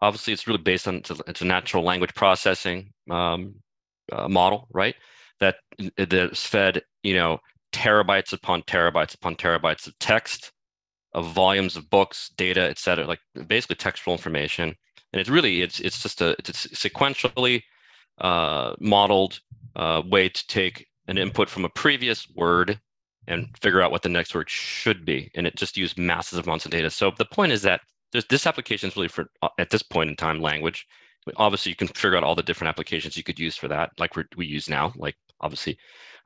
obviously 0.01 0.33
it's 0.33 0.47
really 0.47 0.63
based 0.63 0.89
on 0.89 0.97
it's 0.97 1.11
a, 1.11 1.17
it's 1.27 1.43
a 1.43 1.47
natural 1.47 1.85
language 1.85 2.15
processing 2.15 2.95
um, 3.11 3.57
uh, 4.11 4.27
model, 4.27 4.69
right? 4.73 4.95
That 5.41 5.57
that's 5.99 6.47
fed, 6.47 6.81
you 7.03 7.15
know, 7.15 7.41
terabytes 7.75 8.33
upon 8.33 8.63
terabytes 8.63 9.15
upon 9.15 9.37
terabytes 9.37 9.87
of 9.87 9.99
text, 9.99 10.51
of 11.13 11.33
volumes 11.33 11.77
of 11.77 11.91
books, 11.91 12.31
data, 12.37 12.69
et 12.69 12.79
cetera, 12.79 13.07
like 13.07 13.21
basically 13.47 13.77
textual 13.77 14.15
information. 14.15 14.75
And 15.13 15.21
it's 15.21 15.31
really 15.31 15.63
it's 15.63 15.81
it's 15.81 16.03
just 16.03 16.21
a 16.21 16.37
it's 16.39 16.67
sequentially 16.69 17.63
uh, 18.21 18.75
modeled 18.81 19.41
uh, 19.77 20.03
way 20.07 20.29
to 20.29 20.47
take 20.47 20.87
an 21.09 21.19
input 21.19 21.49
from 21.49 21.65
a 21.65 21.69
previous 21.69 22.29
word 22.31 22.79
and 23.27 23.49
figure 23.61 23.83
out 23.83 23.91
what 23.91 24.03
the 24.03 24.09
next 24.09 24.35
word 24.35 24.49
should 24.49 25.05
be. 25.05 25.31
And 25.35 25.47
it 25.47 25.57
just 25.57 25.77
used 25.77 25.99
massive 25.99 26.45
amounts 26.45 26.65
of 26.65 26.71
data. 26.71 26.91
So 26.91 27.13
the 27.17 27.25
point 27.25 27.53
is 27.53 27.63
that 27.63 27.81
this 28.29 28.47
application 28.47 28.89
is 28.89 28.97
really 28.97 29.09
for 29.09 29.27
uh, 29.43 29.49
at 29.59 29.71
this 29.71 29.83
point 29.83 30.11
in 30.11 30.17
time 30.17 30.41
language. 30.41 30.87
Obviously, 31.37 31.71
you 31.71 31.77
can 31.77 31.89
figure 31.89 32.17
out 32.17 32.25
all 32.25 32.35
the 32.35 32.43
different 32.43 32.71
applications 32.71 33.17
you 33.17 33.23
could 33.23 33.39
use 33.39 33.55
for 33.55 33.69
that, 33.69 33.91
like 33.99 34.17
we 34.37 34.47
use 34.47 34.69
now, 34.69 34.93
like 34.97 35.17
obviously 35.41 35.77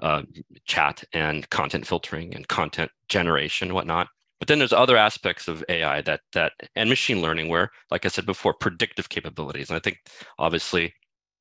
uh, 0.01 0.23
chat 0.67 1.03
and 1.13 1.51
content 1.51 1.87
filtering 1.87 2.35
and 2.35 2.47
content 2.49 2.91
generation 3.09 3.69
and 3.69 3.75
whatnot. 3.75 4.07
But 4.45 4.49
then 4.49 4.59
there's 4.59 4.75
other 4.75 4.99
aspects 4.99 5.49
of 5.49 5.65
AI 5.71 6.03
that 6.03 6.21
that 6.35 6.53
and 6.77 6.91
machine 6.91 7.23
learning 7.23 7.49
where, 7.49 7.71
like 7.91 8.05
I 8.05 8.09
said 8.09 8.27
before, 8.27 8.53
predictive 8.53 9.09
capabilities. 9.09 9.71
And 9.71 9.77
I 9.79 9.81
think 9.81 10.01
obviously, 10.39 10.93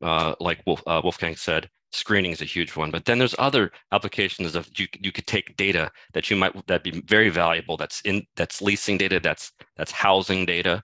uh, 0.02 0.36
like 0.40 0.62
Wolf, 0.66 0.82
uh, 0.88 1.02
Wolfgang 1.04 1.36
said, 1.36 1.70
screening 1.92 2.32
is 2.32 2.42
a 2.42 2.46
huge 2.46 2.78
one. 2.78 2.92
But 2.92 3.04
then 3.04 3.20
there's 3.20 3.36
other 3.38 3.74
applications 3.92 4.56
of 4.56 4.70
you, 4.80 4.88
you 5.02 5.12
could 5.12 5.28
take 5.28 5.58
data 5.58 5.92
that 6.14 6.30
you 6.30 6.38
might 6.38 6.66
that 6.68 6.86
be 6.86 7.02
very 7.02 7.28
valuable 7.28 7.76
that's 7.76 8.00
in 8.06 8.26
that's 8.38 8.62
leasing 8.62 8.98
data 8.98 9.20
that's 9.20 9.52
that's 9.76 9.92
housing 9.92 10.46
data. 10.46 10.82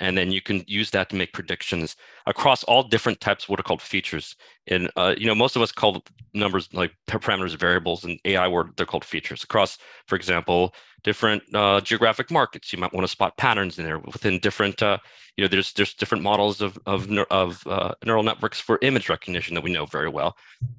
And 0.00 0.16
then 0.16 0.32
you 0.32 0.40
can 0.40 0.64
use 0.66 0.90
that 0.92 1.10
to 1.10 1.16
make 1.16 1.34
predictions 1.34 1.96
across 2.26 2.64
all 2.64 2.82
different 2.84 3.20
types 3.20 3.44
of 3.44 3.50
what 3.50 3.60
are 3.60 3.64
called 3.64 3.82
features. 3.82 4.36
And 4.68 4.90
uh, 4.96 5.14
you 5.18 5.26
know 5.26 5.34
most 5.34 5.54
of 5.54 5.60
us 5.60 5.70
call 5.70 6.02
numbers 6.32 6.70
like 6.72 6.92
parameters 7.08 7.58
variables 7.58 8.04
and 8.04 8.18
ai 8.24 8.48
word 8.48 8.70
they're 8.78 8.86
called 8.86 9.04
features. 9.04 9.44
Across 9.44 9.76
for 10.06 10.16
example 10.16 10.72
different 11.04 11.42
uh, 11.54 11.80
geographic 11.80 12.30
markets. 12.30 12.72
You 12.72 12.78
might 12.78 12.92
want 12.92 13.04
to 13.04 13.08
spot 13.08 13.36
patterns 13.36 13.78
in 13.78 13.84
there 13.84 13.98
within 13.98 14.38
different, 14.40 14.82
uh, 14.82 14.98
you 15.36 15.44
know, 15.44 15.48
there's 15.48 15.72
there's 15.72 15.94
different 15.94 16.24
models 16.24 16.60
of 16.60 16.78
of, 16.86 17.08
of 17.30 17.66
uh, 17.66 17.94
neural 18.04 18.22
networks 18.22 18.60
for 18.60 18.78
image 18.82 19.08
recognition 19.08 19.54
that 19.54 19.62
we 19.62 19.72
know 19.72 19.86
very 19.86 20.08
well. 20.08 20.36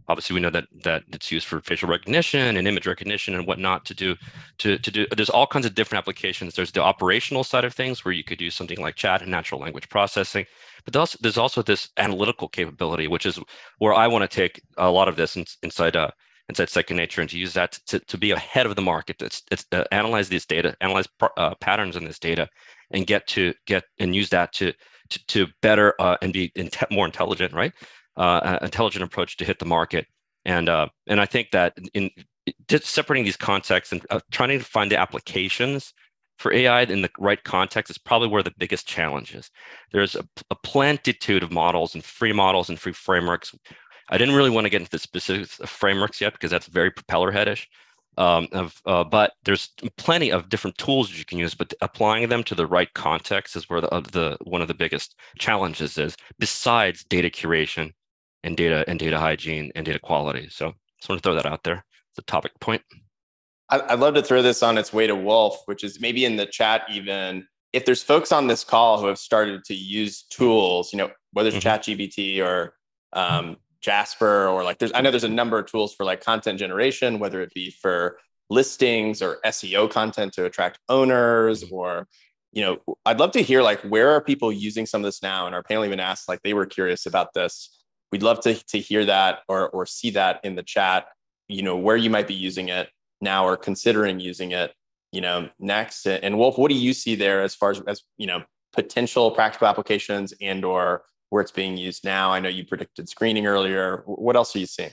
Obviously, 0.07 0.33
we 0.33 0.41
know 0.41 0.49
that 0.49 0.65
that 0.83 1.03
it's 1.13 1.31
used 1.31 1.47
for 1.47 1.61
facial 1.61 1.89
recognition 1.89 2.57
and 2.57 2.67
image 2.67 2.87
recognition 2.87 3.35
and 3.35 3.47
whatnot 3.47 3.85
to 3.85 3.93
do 3.93 4.15
to 4.57 4.77
to 4.77 4.91
do. 4.91 5.07
There's 5.15 5.29
all 5.29 5.47
kinds 5.47 5.65
of 5.65 5.75
different 5.75 6.01
applications. 6.01 6.55
There's 6.55 6.71
the 6.71 6.83
operational 6.83 7.43
side 7.43 7.65
of 7.65 7.73
things 7.73 8.03
where 8.03 8.13
you 8.13 8.23
could 8.23 8.39
do 8.39 8.49
something 8.49 8.81
like 8.81 8.95
chat 8.95 9.21
and 9.21 9.31
natural 9.31 9.61
language 9.61 9.89
processing. 9.89 10.45
But 10.85 10.93
there's 10.93 11.01
also, 11.01 11.17
there's 11.21 11.37
also 11.37 11.61
this 11.61 11.89
analytical 11.97 12.47
capability, 12.47 13.07
which 13.07 13.25
is 13.25 13.39
where 13.79 13.93
I 13.93 14.07
want 14.07 14.29
to 14.29 14.35
take 14.35 14.61
a 14.77 14.89
lot 14.89 15.07
of 15.07 15.15
this 15.15 15.35
in, 15.35 15.45
inside 15.61 15.95
uh, 15.95 16.11
inside 16.49 16.69
second 16.69 16.97
nature 16.97 17.21
and 17.21 17.29
to 17.29 17.37
use 17.37 17.53
that 17.53 17.73
to, 17.85 17.99
to 17.99 18.17
be 18.17 18.31
ahead 18.31 18.65
of 18.65 18.75
the 18.75 18.81
market 18.81 19.21
it's, 19.21 19.43
it's 19.51 19.65
uh, 19.71 19.83
analyze 19.91 20.29
this 20.29 20.45
data 20.45 20.75
analyze 20.81 21.07
uh, 21.37 21.53
patterns 21.61 21.95
in 21.95 22.03
this 22.03 22.19
data 22.19 22.47
and 22.91 23.07
get 23.07 23.25
to 23.27 23.53
get 23.65 23.83
and 23.99 24.15
use 24.15 24.29
that 24.29 24.51
to 24.51 24.73
to, 25.09 25.25
to 25.27 25.47
better 25.61 25.93
uh, 25.99 26.17
and 26.21 26.33
be 26.33 26.51
in 26.55 26.69
more 26.91 27.05
intelligent 27.05 27.53
right 27.53 27.73
uh, 28.17 28.59
intelligent 28.61 29.03
approach 29.03 29.37
to 29.37 29.45
hit 29.45 29.59
the 29.59 29.65
market 29.65 30.05
and 30.45 30.67
uh, 30.67 30.87
and 31.07 31.21
i 31.21 31.25
think 31.25 31.51
that 31.51 31.77
in 31.93 32.09
just 32.67 32.85
separating 32.85 33.25
these 33.25 33.37
contexts 33.37 33.91
and 33.91 34.05
uh, 34.09 34.19
trying 34.31 34.57
to 34.57 34.65
find 34.65 34.91
the 34.91 34.99
applications 34.99 35.93
for 36.39 36.53
AI 36.53 36.83
in 36.83 37.01
the 37.01 37.11
right 37.19 37.43
context 37.43 37.91
is 37.91 37.97
probably 37.97 38.29
where 38.29 38.41
the 38.41 38.53
biggest 38.57 38.87
challenge 38.87 39.35
is. 39.35 39.51
There's 39.91 40.15
a, 40.15 40.23
a 40.49 40.55
plentitude 40.55 41.43
of 41.43 41.51
models 41.51 41.93
and 41.93 42.03
free 42.03 42.31
models 42.31 42.69
and 42.69 42.79
free 42.79 42.93
frameworks 42.93 43.53
I 44.09 44.17
didn't 44.17 44.35
really 44.35 44.49
want 44.49 44.65
to 44.65 44.69
get 44.69 44.81
into 44.81 44.91
the 44.91 44.99
specifics 44.99 45.59
of 45.59 45.69
frameworks 45.69 46.19
yet 46.19 46.33
because 46.33 46.51
that's 46.51 46.67
very 46.67 46.91
propeller 46.91 47.31
headish. 47.31 47.67
Um, 48.17 48.49
of, 48.51 48.81
uh, 48.85 49.03
but 49.03 49.33
there's 49.45 49.69
plenty 49.97 50.31
of 50.31 50.49
different 50.49 50.77
tools 50.77 51.13
you 51.13 51.23
can 51.23 51.37
use, 51.37 51.53
but 51.53 51.73
applying 51.81 52.27
them 52.27 52.43
to 52.45 52.55
the 52.55 52.65
right 52.65 52.93
context 52.93 53.55
is 53.55 53.69
where 53.69 53.79
the, 53.79 53.89
uh, 53.93 54.01
the 54.01 54.37
one 54.43 54.61
of 54.61 54.67
the 54.67 54.73
biggest 54.73 55.15
challenges 55.37 55.97
is. 55.97 56.17
Besides 56.37 57.05
data 57.05 57.29
curation 57.29 57.93
and 58.43 58.57
data 58.57 58.83
and 58.87 58.99
data 58.99 59.17
hygiene 59.17 59.71
and 59.75 59.85
data 59.85 59.99
quality. 59.99 60.49
So 60.49 60.73
just 60.99 61.09
want 61.09 61.21
to 61.21 61.27
throw 61.27 61.35
that 61.35 61.45
out 61.45 61.63
there. 61.63 61.85
It's 62.11 62.19
a 62.19 62.23
topic 62.23 62.51
point. 62.59 62.81
I'd 63.69 63.99
love 63.99 64.15
to 64.15 64.23
throw 64.23 64.41
this 64.41 64.63
on 64.63 64.79
its 64.79 64.91
way 64.91 65.05
to 65.05 65.15
Wolf, 65.15 65.61
which 65.65 65.83
is 65.83 66.01
maybe 66.01 66.25
in 66.25 66.35
the 66.35 66.47
chat 66.47 66.83
even. 66.91 67.47
If 67.71 67.85
there's 67.85 68.01
folks 68.01 68.31
on 68.31 68.47
this 68.47 68.63
call 68.63 68.99
who 68.99 69.05
have 69.05 69.19
started 69.19 69.63
to 69.65 69.75
use 69.75 70.23
tools, 70.23 70.91
you 70.91 70.97
know, 70.97 71.11
whether 71.33 71.49
it's 71.49 71.63
mm-hmm. 71.63 71.91
ChatGPT 71.91 72.43
or 72.43 72.73
um, 73.13 73.57
Jasper 73.81 74.47
or 74.47 74.63
like 74.63 74.77
there's 74.77 74.91
I 74.93 75.01
know 75.01 75.11
there's 75.11 75.23
a 75.23 75.29
number 75.29 75.57
of 75.59 75.65
tools 75.65 75.93
for 75.93 76.05
like 76.05 76.23
content 76.23 76.59
generation, 76.59 77.19
whether 77.19 77.41
it 77.41 77.53
be 77.53 77.71
for 77.71 78.17
listings 78.49 79.21
or 79.21 79.39
SEO 79.45 79.89
content 79.89 80.33
to 80.33 80.45
attract 80.45 80.79
owners 80.89 81.63
mm-hmm. 81.63 81.75
or 81.75 82.07
you 82.51 82.63
know, 82.63 82.95
I'd 83.05 83.19
love 83.19 83.31
to 83.33 83.41
hear 83.41 83.61
like 83.61 83.81
where 83.81 84.09
are 84.09 84.21
people 84.21 84.51
using 84.51 84.85
some 84.85 85.01
of 85.01 85.05
this 85.05 85.21
now? 85.21 85.45
And 85.45 85.53
our 85.53 85.63
panel 85.63 85.85
even 85.85 85.99
asked 85.99 86.27
like 86.27 86.41
they 86.41 86.53
were 86.53 86.65
curious 86.65 87.05
about 87.05 87.33
this. 87.33 87.83
We'd 88.11 88.23
love 88.23 88.39
to 88.41 88.55
to 88.55 88.79
hear 88.79 89.05
that 89.05 89.39
or 89.47 89.69
or 89.69 89.85
see 89.85 90.11
that 90.11 90.39
in 90.43 90.55
the 90.55 90.63
chat, 90.63 91.07
you 91.47 91.61
know, 91.61 91.77
where 91.77 91.97
you 91.97 92.09
might 92.09 92.27
be 92.27 92.33
using 92.33 92.69
it 92.69 92.89
now 93.21 93.45
or 93.45 93.55
considering 93.55 94.19
using 94.19 94.51
it, 94.51 94.73
you 95.11 95.21
know, 95.21 95.49
next. 95.59 96.07
And 96.07 96.37
Wolf, 96.37 96.57
what 96.57 96.69
do 96.69 96.75
you 96.75 96.93
see 96.93 97.15
there 97.15 97.43
as 97.43 97.53
far 97.53 97.71
as 97.71 97.81
as 97.81 98.01
you 98.17 98.27
know, 98.27 98.43
potential 98.73 99.31
practical 99.31 99.67
applications 99.67 100.33
and 100.41 100.65
or 100.65 101.03
where 101.29 101.41
it's 101.41 101.51
being 101.51 101.77
used 101.77 102.03
now? 102.03 102.31
I 102.31 102.39
know 102.39 102.49
you 102.49 102.65
predicted 102.65 103.09
screening 103.09 103.47
earlier. 103.47 104.03
What 104.05 104.35
else 104.35 104.55
are 104.55 104.59
you 104.59 104.65
seeing? 104.65 104.91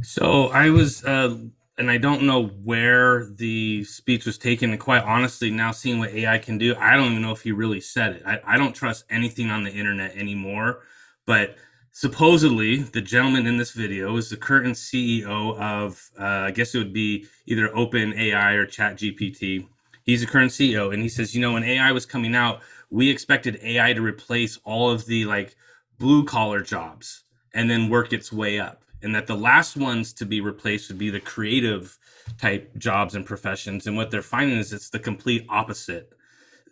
So 0.00 0.48
I 0.48 0.70
was, 0.70 1.04
uh, 1.04 1.36
and 1.78 1.90
I 1.90 1.98
don't 1.98 2.22
know 2.22 2.46
where 2.46 3.26
the 3.26 3.84
speech 3.84 4.26
was 4.26 4.38
taken. 4.38 4.70
And 4.70 4.80
quite 4.80 5.02
honestly, 5.02 5.50
now 5.50 5.72
seeing 5.72 5.98
what 5.98 6.10
AI 6.10 6.38
can 6.38 6.58
do, 6.58 6.74
I 6.76 6.96
don't 6.96 7.10
even 7.10 7.22
know 7.22 7.32
if 7.32 7.42
he 7.42 7.52
really 7.52 7.80
said 7.80 8.16
it. 8.16 8.22
I, 8.26 8.40
I 8.46 8.56
don't 8.56 8.74
trust 8.74 9.04
anything 9.10 9.50
on 9.50 9.64
the 9.64 9.70
internet 9.70 10.16
anymore. 10.16 10.80
But 11.26 11.56
supposedly, 11.92 12.78
the 12.78 13.00
gentleman 13.00 13.46
in 13.46 13.58
this 13.58 13.72
video 13.72 14.16
is 14.16 14.30
the 14.30 14.36
current 14.36 14.74
CEO 14.76 15.56
of, 15.58 16.10
uh, 16.18 16.24
I 16.24 16.50
guess 16.50 16.74
it 16.74 16.78
would 16.78 16.92
be 16.92 17.26
either 17.46 17.74
Open 17.76 18.12
AI 18.14 18.52
or 18.52 18.66
Chat 18.66 18.96
GPT. 18.96 19.66
He's 20.04 20.20
the 20.20 20.26
current 20.26 20.50
CEO, 20.50 20.92
and 20.92 21.00
he 21.00 21.08
says, 21.08 21.32
you 21.32 21.40
know, 21.40 21.52
when 21.52 21.62
AI 21.62 21.92
was 21.92 22.04
coming 22.04 22.34
out, 22.34 22.60
we 22.92 23.08
expected 23.08 23.58
AI 23.62 23.94
to 23.94 24.02
replace 24.02 24.58
all 24.64 24.90
of 24.90 25.06
the 25.06 25.24
like 25.24 25.56
blue 25.98 26.24
collar 26.24 26.60
jobs 26.60 27.24
and 27.54 27.68
then 27.68 27.88
work 27.88 28.12
its 28.12 28.30
way 28.30 28.60
up. 28.60 28.84
And 29.02 29.14
that 29.14 29.26
the 29.26 29.34
last 29.34 29.76
ones 29.76 30.12
to 30.14 30.26
be 30.26 30.40
replaced 30.40 30.88
would 30.88 30.98
be 30.98 31.10
the 31.10 31.18
creative 31.18 31.98
type 32.38 32.76
jobs 32.76 33.14
and 33.14 33.24
professions. 33.24 33.86
And 33.86 33.96
what 33.96 34.10
they're 34.10 34.22
finding 34.22 34.58
is 34.58 34.72
it's 34.72 34.90
the 34.90 34.98
complete 34.98 35.46
opposite 35.48 36.12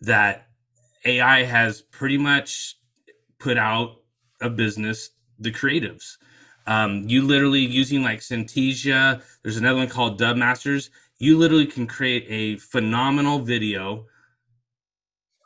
that 0.03 0.47
AI 1.07 1.43
has 1.45 1.81
pretty 1.81 2.19
much 2.19 2.77
put 3.39 3.57
out 3.57 3.97
of 4.43 4.57
business 4.57 5.11
the 5.39 5.51
creatives. 5.51 6.19
Um, 6.67 7.09
you 7.09 7.23
literally 7.23 7.61
using 7.61 8.03
like 8.03 8.21
Synthesia, 8.21 9.23
there's 9.43 9.57
another 9.57 9.79
one 9.79 9.89
called 9.89 10.21
Dubmasters. 10.21 10.91
You 11.19 11.39
literally 11.39 11.67
can 11.67 11.87
create 11.87 12.27
a 12.29 12.59
phenomenal 12.59 13.39
video 13.39 14.07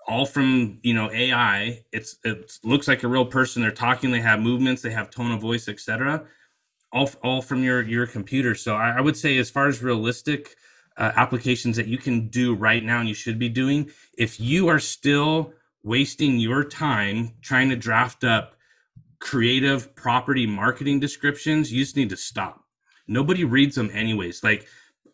all 0.07 0.27
from 0.27 0.79
you 0.83 0.95
know 0.95 1.11
AI. 1.13 1.85
It's 1.93 2.17
it 2.25 2.59
looks 2.63 2.89
like 2.89 3.03
a 3.03 3.09
real 3.09 3.27
person. 3.27 3.63
They're 3.63 3.71
talking. 3.71 4.11
They 4.11 4.21
have 4.21 4.41
movements. 4.41 4.83
They 4.83 4.91
have 4.91 5.11
tone 5.11 5.33
of 5.33 5.41
voice, 5.41 5.69
etc. 5.69 6.25
All 6.93 7.11
all 7.23 7.43
from 7.43 7.63
your 7.65 7.83
your 7.83 8.07
computer. 8.07 8.55
So 8.55 8.77
I, 8.77 8.99
I 8.99 9.01
would 9.01 9.17
say, 9.17 9.39
as 9.39 9.51
far 9.51 9.69
as 9.69 9.83
realistic 9.83 10.57
uh, 10.97 11.13
applications 11.17 11.77
that 11.77 11.89
you 11.89 11.99
can 11.99 12.29
do 12.29 12.55
right 12.55 12.85
now 12.85 13.01
and 13.01 13.09
you 13.09 13.15
should 13.15 13.39
be 13.39 13.49
doing, 13.49 13.91
if 14.17 14.41
you 14.41 14.69
are 14.69 14.79
still 14.79 15.53
wasting 15.83 16.39
your 16.39 16.65
time 16.65 17.35
trying 17.43 17.69
to 17.71 17.77
draft 17.77 18.25
up 18.25 18.55
creative 19.21 19.95
property 19.95 20.47
marketing 20.47 21.01
descriptions, 21.01 21.73
you 21.73 21.83
just 21.83 21.97
need 21.97 22.11
to 22.11 22.17
stop. 22.17 22.65
Nobody 23.09 23.45
reads 23.45 23.77
them 23.77 23.91
anyways. 23.93 24.43
Like 24.43 24.67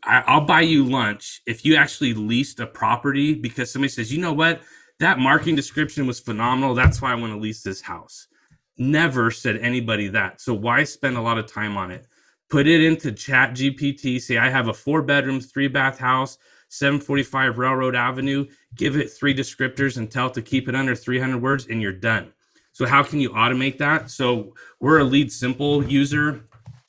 I, 0.03 0.39
will 0.39 0.47
buy 0.47 0.63
you 0.63 0.85
lunch 0.85 1.43
if 1.47 1.65
you 1.65 1.77
actually 1.77 2.15
leased 2.15 2.61
a 2.61 2.67
property 2.67 3.35
because 3.35 3.73
somebody 3.73 3.91
says, 3.91 4.13
you 4.13 4.21
know 4.21 4.33
what, 4.33 4.63
that 5.01 5.19
marketing 5.19 5.57
description 5.57 6.07
was 6.07 6.21
phenomenal. 6.21 6.75
That's 6.75 7.03
why 7.03 7.11
I 7.11 7.17
want 7.17 7.33
to 7.33 7.39
lease 7.39 7.63
this 7.63 7.81
house. 7.81 8.29
Never 8.77 9.31
said 9.31 9.57
anybody 9.57 10.09
that. 10.09 10.41
So 10.41 10.55
why 10.55 10.85
spend 10.85 11.17
a 11.17 11.23
lot 11.23 11.39
of 11.39 11.47
time 11.47 11.77
on 11.77 11.91
it? 11.91 12.07
Put 12.51 12.67
it 12.67 12.83
into 12.83 13.13
Chat 13.13 13.53
GPT. 13.53 14.21
Say 14.21 14.37
I 14.37 14.51
have 14.51 14.69
a 14.69 14.75
four 14.75 15.03
bedroom, 15.03 15.41
three 15.41 15.69
bath 15.69 15.99
house, 15.99 16.37
745 16.69 17.59
Railroad 17.59 17.97
Avenue. 17.97 18.47
Give 18.75 18.97
it 18.97 19.11
three 19.11 19.35
descriptors 19.35 19.97
and 19.97 20.11
tell 20.11 20.27
it 20.27 20.35
to 20.35 20.43
keep 20.43 20.69
it 20.69 20.75
under 20.75 20.95
300 20.95 21.41
words, 21.41 21.67
and 21.67 21.81
you're 21.81 21.93
done. 21.93 22.33
So 22.73 22.87
how 22.87 23.03
can 23.03 23.21
you 23.21 23.31
automate 23.31 23.79
that? 23.79 24.11
So 24.11 24.55
we're 24.81 25.01
a 25.01 25.05
LeadSimple 25.05 25.91
user, 25.91 26.45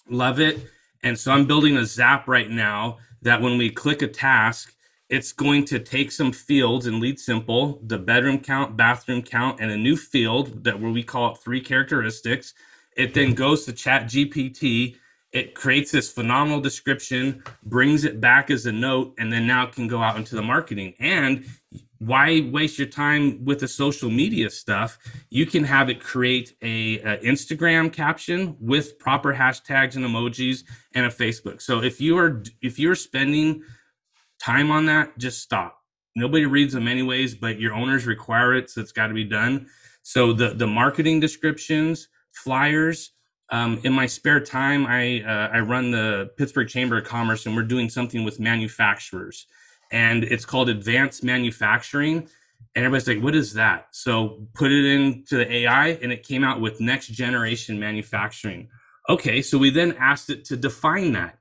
love 0.10 0.39
it. 0.39 0.67
And 1.04 1.17
so 1.17 1.32
I'm 1.32 1.47
building 1.47 1.78
a 1.78 1.86
Zap 1.86 2.28
right 2.28 2.50
now 2.50 2.97
that 3.21 3.41
when 3.41 3.58
we 3.58 3.69
click 3.69 4.02
a 4.02 4.08
task, 4.08 4.76
it's 5.12 5.34
going 5.34 5.65
to 5.65 5.78
take 5.78 6.10
some 6.10 6.32
fields 6.32 6.88
and 6.88 7.04
LeadSimple, 7.04 7.86
the 7.88 7.97
bedroom 7.97 8.39
count, 8.39 8.78
bathroom 8.78 9.21
count, 9.21 9.60
and 9.60 9.69
a 9.69 9.78
new 9.78 9.97
field 9.97 10.63
that 10.63 10.80
where 10.80 10.89
we 10.89 11.04
call 11.04 11.34
it 11.34 11.38
three 11.38 11.60
characteristics. 11.60 12.54
It 12.95 13.13
then 13.13 13.34
goes 13.34 13.65
to 13.65 13.74
Chat 13.74 14.04
GPT. 14.04 14.95
It 15.34 15.54
creates 15.54 15.91
this 15.91 16.10
phenomenal 16.10 16.62
description, 16.62 17.43
brings 17.63 18.06
it 18.06 18.21
back 18.21 18.50
as 18.50 18.65
a 18.65 18.71
note, 18.71 19.13
and 19.19 19.32
then 19.32 19.45
now 19.45 19.67
it 19.67 19.74
can 19.74 19.89
go 19.89 20.02
out 20.02 20.15
into 20.15 20.36
the 20.36 20.41
marketing. 20.41 20.93
And 20.97 21.45
why 22.00 22.50
waste 22.50 22.80
your 22.80 22.88
time 22.88 23.43
with 23.43 23.60
the 23.60 23.67
social 23.67 24.10
media 24.10 24.50
stuff? 24.50 24.97
You 25.30 25.45
can 25.45 25.65
have 25.65 25.89
it 25.89 26.00
create 26.00 26.56
a, 26.62 27.00
a, 27.00 27.17
Instagram 27.17 27.91
caption 27.91 28.56
with 28.62 28.97
proper 28.97 29.34
hashtags 29.34 29.97
and 29.97 30.06
emojis 30.06 30.63
and 30.93 31.06
a 31.06 31.10
Facebook. 31.10 31.62
So 31.62 31.84
if 31.84 32.00
you 32.00 32.17
are 32.17 32.43
if 32.62 32.80
you're 32.80 32.95
spending 32.95 33.63
time 34.41 34.71
on 34.71 34.86
that, 34.88 35.17
just 35.17 35.41
stop. 35.41 35.77
Nobody 36.15 36.45
reads 36.45 36.73
them 36.73 36.88
anyways, 36.88 37.36
but 37.36 37.60
your 37.60 37.73
owners 37.73 38.06
require 38.06 38.54
it, 38.54 38.69
so 38.69 38.82
it's 38.82 38.91
got 38.91 39.08
to 39.08 39.13
be 39.13 39.23
done. 39.23 39.67
So 40.04 40.34
the 40.34 40.49
the 40.49 40.67
marketing 40.67 41.19
descriptions, 41.19 42.08
flyers. 42.32 43.12
Um, 43.49 43.82
in 43.84 43.91
my 43.91 44.06
spare 44.06 44.39
time, 44.39 44.86
I 44.86 45.21
uh, 45.21 45.49
I 45.54 45.60
run 45.60 45.91
the 45.91 46.32
Pittsburg 46.38 46.69
Chamber 46.69 46.97
of 46.97 47.06
Commerce, 47.06 47.45
and 47.45 47.56
we're 47.56 47.63
doing 47.63 47.89
something 47.89 48.23
with 48.23 48.39
manufacturers, 48.39 49.45
and 49.91 50.23
it's 50.23 50.45
called 50.45 50.69
Advanced 50.69 51.23
Manufacturing. 51.23 52.27
And 52.75 52.86
everybody's 52.86 53.08
like, 53.08 53.23
"What 53.23 53.36
is 53.36 53.54
that?" 53.54 53.88
So 53.91 54.47
put 54.54 54.71
it 54.71 54.86
into 54.86 55.38
the 55.38 55.51
AI, 55.51 55.89
and 56.01 56.12
it 56.12 56.23
came 56.23 56.43
out 56.43 56.62
with 56.62 56.80
Next 56.82 57.08
Generation 57.08 57.80
Manufacturing. 57.80 58.69
Okay, 59.10 59.41
so 59.41 59.58
we 59.58 59.69
then 59.69 59.93
asked 59.99 60.30
it 60.30 60.45
to 60.45 60.58
define 60.58 61.12
that. 61.13 61.38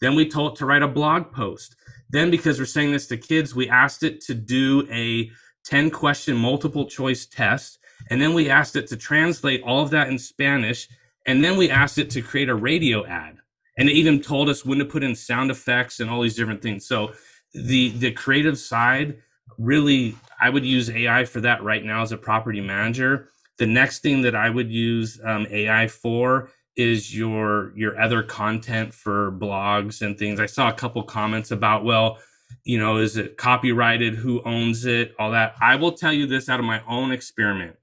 Then 0.00 0.14
we 0.14 0.28
told 0.28 0.52
it 0.52 0.58
to 0.58 0.66
write 0.66 0.82
a 0.82 0.88
blog 0.88 1.32
post. 1.32 1.76
Then, 2.14 2.30
because 2.30 2.60
we're 2.60 2.66
saying 2.66 2.92
this 2.92 3.08
to 3.08 3.16
kids, 3.16 3.56
we 3.56 3.68
asked 3.68 4.04
it 4.04 4.20
to 4.26 4.34
do 4.34 4.86
a 4.88 5.32
10 5.64 5.90
question 5.90 6.36
multiple 6.36 6.86
choice 6.86 7.26
test. 7.26 7.80
And 8.08 8.22
then 8.22 8.34
we 8.34 8.48
asked 8.48 8.76
it 8.76 8.86
to 8.88 8.96
translate 8.96 9.64
all 9.64 9.82
of 9.82 9.90
that 9.90 10.06
in 10.06 10.20
Spanish. 10.20 10.88
And 11.26 11.42
then 11.42 11.56
we 11.56 11.70
asked 11.70 11.98
it 11.98 12.10
to 12.10 12.22
create 12.22 12.48
a 12.48 12.54
radio 12.54 13.04
ad. 13.04 13.38
And 13.76 13.88
it 13.88 13.94
even 13.94 14.22
told 14.22 14.48
us 14.48 14.64
when 14.64 14.78
to 14.78 14.84
put 14.84 15.02
in 15.02 15.16
sound 15.16 15.50
effects 15.50 15.98
and 15.98 16.08
all 16.08 16.22
these 16.22 16.36
different 16.36 16.62
things. 16.62 16.86
So 16.86 17.14
the 17.52 17.90
the 17.90 18.12
creative 18.12 18.60
side, 18.60 19.16
really, 19.58 20.14
I 20.40 20.50
would 20.50 20.64
use 20.64 20.88
AI 20.90 21.24
for 21.24 21.40
that 21.40 21.64
right 21.64 21.84
now 21.84 22.02
as 22.02 22.12
a 22.12 22.16
property 22.16 22.60
manager. 22.60 23.28
The 23.58 23.66
next 23.66 24.02
thing 24.02 24.22
that 24.22 24.36
I 24.36 24.50
would 24.50 24.70
use 24.70 25.20
um, 25.24 25.48
AI 25.50 25.88
for 25.88 26.50
is 26.76 27.16
your 27.16 27.72
your 27.76 28.00
other 28.00 28.22
content 28.22 28.92
for 28.92 29.32
blogs 29.32 30.02
and 30.02 30.18
things. 30.18 30.40
I 30.40 30.46
saw 30.46 30.68
a 30.68 30.72
couple 30.72 31.02
comments 31.02 31.50
about 31.50 31.84
well 31.84 32.18
you 32.64 32.78
know 32.78 32.98
is 32.98 33.16
it 33.16 33.36
copyrighted? 33.36 34.14
Who 34.14 34.42
owns 34.44 34.84
it? 34.84 35.14
All 35.18 35.30
that. 35.32 35.54
I 35.60 35.76
will 35.76 35.92
tell 35.92 36.12
you 36.12 36.26
this 36.26 36.48
out 36.48 36.60
of 36.60 36.66
my 36.66 36.82
own 36.88 37.12
experiment. 37.12 37.76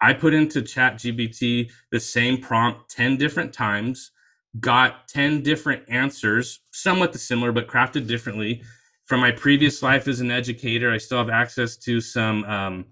I 0.00 0.12
put 0.12 0.34
into 0.34 0.62
chat 0.62 0.96
gpt 0.96 1.70
the 1.90 2.00
same 2.00 2.38
prompt 2.38 2.90
10 2.90 3.16
different 3.16 3.52
times 3.52 4.12
got 4.60 5.06
10 5.08 5.42
different 5.42 5.82
answers 5.88 6.60
somewhat 6.72 7.14
similar 7.14 7.52
but 7.52 7.68
crafted 7.68 8.06
differently. 8.06 8.62
From 9.04 9.20
my 9.20 9.30
previous 9.30 9.82
life 9.82 10.06
as 10.06 10.20
an 10.20 10.30
educator 10.30 10.90
i 10.92 10.98
still 10.98 11.18
have 11.18 11.30
access 11.30 11.76
to 11.78 12.00
some 12.00 12.44
um, 12.44 12.86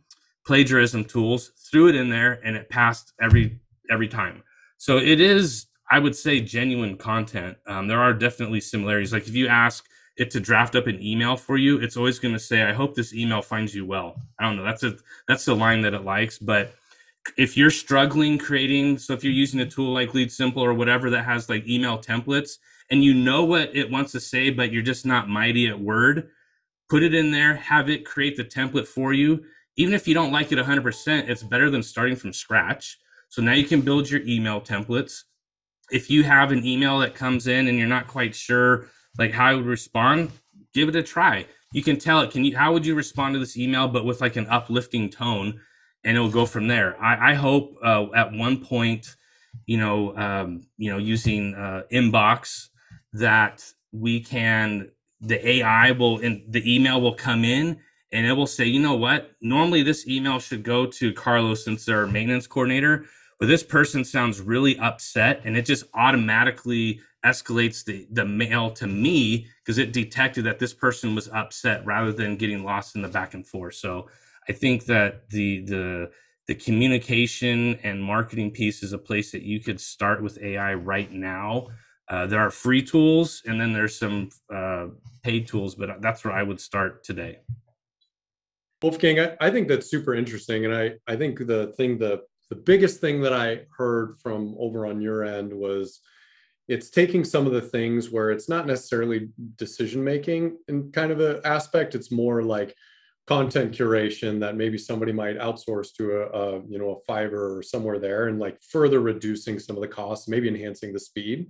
plagiarism 0.47 1.05
tools 1.05 1.53
threw 1.71 1.88
it 1.88 1.95
in 1.95 2.11
there 2.11 2.40
and 2.45 2.57
it 2.57 2.69
passed 2.69 3.12
every 3.21 3.61
every 3.90 4.09
time 4.09 4.42
so 4.79 4.99
it 4.99 5.21
is, 5.21 5.67
I 5.91 5.99
would 5.99 6.17
say, 6.17 6.41
genuine 6.41 6.97
content. 6.97 7.57
Um, 7.67 7.89
there 7.89 8.01
are 8.01 8.12
definitely 8.12 8.61
similarities. 8.61 9.12
Like 9.12 9.27
if 9.29 9.35
you 9.35 9.49
ask 9.49 9.87
it 10.17 10.31
to 10.31 10.41
draft 10.41 10.75
up 10.77 10.87
an 10.87 11.03
email 11.03 11.37
for 11.37 11.57
you, 11.57 11.79
it's 11.79 11.97
always 11.97 12.19
going 12.19 12.35
to 12.35 12.41
say, 12.41 12.62
"I 12.62 12.73
hope 12.73 12.95
this 12.95 13.15
email 13.15 13.43
finds 13.43 13.75
you 13.75 13.85
well." 13.85 14.21
I 14.39 14.45
don't 14.45 14.57
know. 14.57 14.65
That's 14.65 14.83
a 14.83 14.97
that's 15.29 15.45
the 15.45 15.57
line 15.57 15.83
that 15.83 15.95
it 15.95 16.05
likes. 16.05 16.39
But 16.39 16.75
if 17.37 17.57
you're 17.57 17.71
struggling 17.71 18.39
creating, 18.39 18.99
so 18.99 19.12
if 19.12 19.25
you're 19.25 19.33
using 19.33 19.61
a 19.61 19.67
tool 19.67 19.93
like 19.93 20.12
LeadSimple 20.12 20.59
or 20.59 20.75
whatever 20.75 21.11
that 21.11 21.25
has 21.25 21.49
like 21.49 21.67
email 21.67 21.99
templates, 21.99 22.59
and 22.91 23.03
you 23.03 23.15
know 23.15 23.45
what 23.45 23.75
it 23.75 23.91
wants 23.91 24.12
to 24.12 24.21
say, 24.21 24.51
but 24.51 24.73
you're 24.73 24.83
just 24.83 25.07
not 25.07 25.29
mighty 25.29 25.67
at 25.69 25.81
Word, 25.81 26.31
put 26.89 27.03
it 27.03 27.15
in 27.15 27.31
there. 27.31 27.57
Have 27.57 27.91
it 27.91 28.05
create 28.05 28.37
the 28.37 28.45
template 28.45 28.87
for 28.87 29.12
you. 29.12 29.45
Even 29.77 29.93
if 29.93 30.09
you 30.09 30.15
don't 30.15 30.33
like 30.33 30.53
it 30.53 30.59
100%, 30.59 31.29
it's 31.29 31.43
better 31.43 31.69
than 31.69 31.83
starting 31.83 32.17
from 32.17 32.33
scratch 32.33 32.99
so 33.37 33.42
now 33.42 33.53
you 33.53 33.64
can 33.64 33.83
build 33.83 34.09
your 34.09 34.22
email 34.22 34.62
templates. 34.62 35.25
If 35.90 36.09
you 36.09 36.22
have 36.22 36.53
an 36.53 36.64
email 36.64 37.01
that 37.01 37.14
comes 37.14 37.46
in 37.46 37.68
and 37.68 37.79
you're 37.79 37.87
not 37.87 38.07
quite 38.07 38.35
sure 38.35 38.88
like 39.18 39.33
how 39.33 39.44
I 39.44 39.55
would 39.55 39.66
respond, 39.66 40.31
give 40.72 40.88
it 40.88 40.96
a 40.96 41.03
try. 41.03 41.44
You 41.70 41.83
can 41.83 41.99
tell 41.99 42.22
it, 42.22 42.31
can 42.31 42.46
you 42.46 42.57
how 42.57 42.72
would 42.72 42.87
you 42.87 42.94
respond 42.94 43.35
to 43.35 43.38
this 43.38 43.59
email, 43.59 43.88
but 43.88 44.07
with 44.07 44.22
like 44.22 44.37
an 44.37 44.46
uplifting 44.46 45.11
tone, 45.11 45.61
and 46.03 46.16
it'll 46.16 46.31
go 46.31 46.46
from 46.46 46.66
there. 46.66 46.99
I, 46.99 47.33
I 47.33 47.35
hope 47.35 47.77
uh, 47.85 48.07
at 48.14 48.33
one 48.33 48.64
point, 48.64 49.14
you 49.66 49.77
know, 49.77 50.16
um, 50.16 50.66
you 50.79 50.90
know, 50.90 50.96
using 50.96 51.55
uh, 51.55 51.83
inbox 51.92 52.68
that 53.12 53.70
we 53.92 54.18
can 54.18 54.90
the 55.20 55.46
AI 55.46 55.90
will 55.90 56.20
in 56.20 56.42
the 56.49 56.75
email 56.75 57.03
will 57.03 57.14
come 57.14 57.44
in 57.44 57.81
and 58.12 58.27
it 58.27 58.33
will 58.33 58.46
say, 58.46 58.64
you 58.64 58.81
know 58.81 58.94
what? 58.94 59.33
Normally 59.42 59.83
this 59.83 60.09
email 60.09 60.38
should 60.38 60.62
go 60.62 60.87
to 60.87 61.12
Carlos 61.12 61.66
since 61.66 61.85
they're 61.85 62.01
our 62.01 62.07
maintenance 62.07 62.46
coordinator, 62.46 63.05
but 63.38 63.49
this 63.49 63.62
person 63.62 64.05
sounds 64.05 64.40
really 64.40 64.79
upset 64.79 65.42
and 65.44 65.57
it 65.57 65.66
just 65.66 65.85
automatically 65.94 67.01
escalates 67.25 67.85
the, 67.85 68.07
the 68.11 68.25
mail 68.25 68.70
to 68.70 68.87
me 68.87 69.46
because 69.62 69.79
it 69.79 69.92
detected 69.92 70.44
that 70.44 70.59
this 70.59 70.72
person 70.72 71.14
was 71.14 71.29
upset 71.29 71.85
rather 71.85 72.12
than 72.12 72.37
getting 72.37 72.64
lost 72.64 72.94
in 72.94 73.03
the 73.03 73.09
back 73.09 73.35
and 73.35 73.46
forth. 73.46 73.75
So 73.75 74.09
I 74.49 74.53
think 74.53 74.87
that 74.87 75.29
the 75.31 75.64
the 75.64 76.11
the 76.46 76.55
communication 76.55 77.75
and 77.83 78.03
marketing 78.03 78.53
piece 78.53 78.83
is 78.85 78.92
a 78.92 78.99
place 78.99 79.33
that 79.33 79.42
you 79.42 79.61
could 79.61 79.81
start 79.81 80.22
with 80.22 80.40
AI 80.40 80.75
right 80.75 81.11
now. 81.11 81.66
Uh, 82.09 82.25
there 82.27 82.38
are 82.38 82.51
free 82.51 82.83
tools 82.83 83.42
and 83.46 83.61
then 83.61 83.72
there's 83.72 83.99
some 83.99 84.31
uh, 84.55 84.87
paid 85.25 85.49
tools, 85.49 85.75
but 85.75 86.01
that's 86.01 86.25
where 86.25 86.33
I 86.33 86.44
would 86.44 86.61
start 86.61 87.03
today. 87.03 87.40
Wolfgang, 88.81 89.18
I, 89.18 89.37
I 89.40 89.51
think 89.51 89.66
that's 89.66 89.90
super 89.90 90.14
interesting. 90.14 90.66
And 90.66 90.75
I, 90.75 90.92
I 91.09 91.16
think 91.16 91.44
the 91.46 91.75
thing, 91.77 91.99
the, 91.99 92.22
the 92.51 92.57
biggest 92.57 93.01
thing 93.01 93.21
that 93.23 93.33
I 93.33 93.63
heard 93.77 94.17
from 94.23 94.55
over 94.59 94.87
on 94.87 95.01
your 95.01 95.25
end 95.25 95.53
was 95.53 96.01
it's 96.69 96.91
taking 96.91 97.25
some 97.25 97.47
of 97.47 97.53
the 97.53 97.61
things 97.61 98.11
where 98.11 98.31
it's 98.31 98.49
not 98.49 98.67
necessarily 98.67 99.29
decision 99.57 100.03
making 100.03 100.57
in 100.69 100.91
kind 100.93 101.13
of 101.13 101.21
an 101.21 101.41
aspect. 101.45 101.95
It's 101.95 102.11
more 102.11 102.43
like 102.43 102.75
content 103.27 103.73
curation 103.73 104.39
that 104.41 104.57
maybe 104.57 104.79
somebody 104.79 105.13
might 105.13 105.39
outsource 105.39 105.93
to 105.95 106.13
a, 106.13 106.27
a, 106.27 106.63
you 106.69 106.79
know 106.79 107.01
a 107.01 107.11
Fiverr 107.11 107.59
or 107.59 107.63
somewhere 107.63 107.99
there, 107.99 108.29
and 108.29 108.39
like 108.39 108.61
further 108.63 109.01
reducing 109.01 109.59
some 109.59 109.77
of 109.77 109.83
the 109.83 109.89
costs, 109.89 110.29
maybe 110.29 110.49
enhancing 110.49 110.93
the 110.93 111.01
speed 111.01 111.49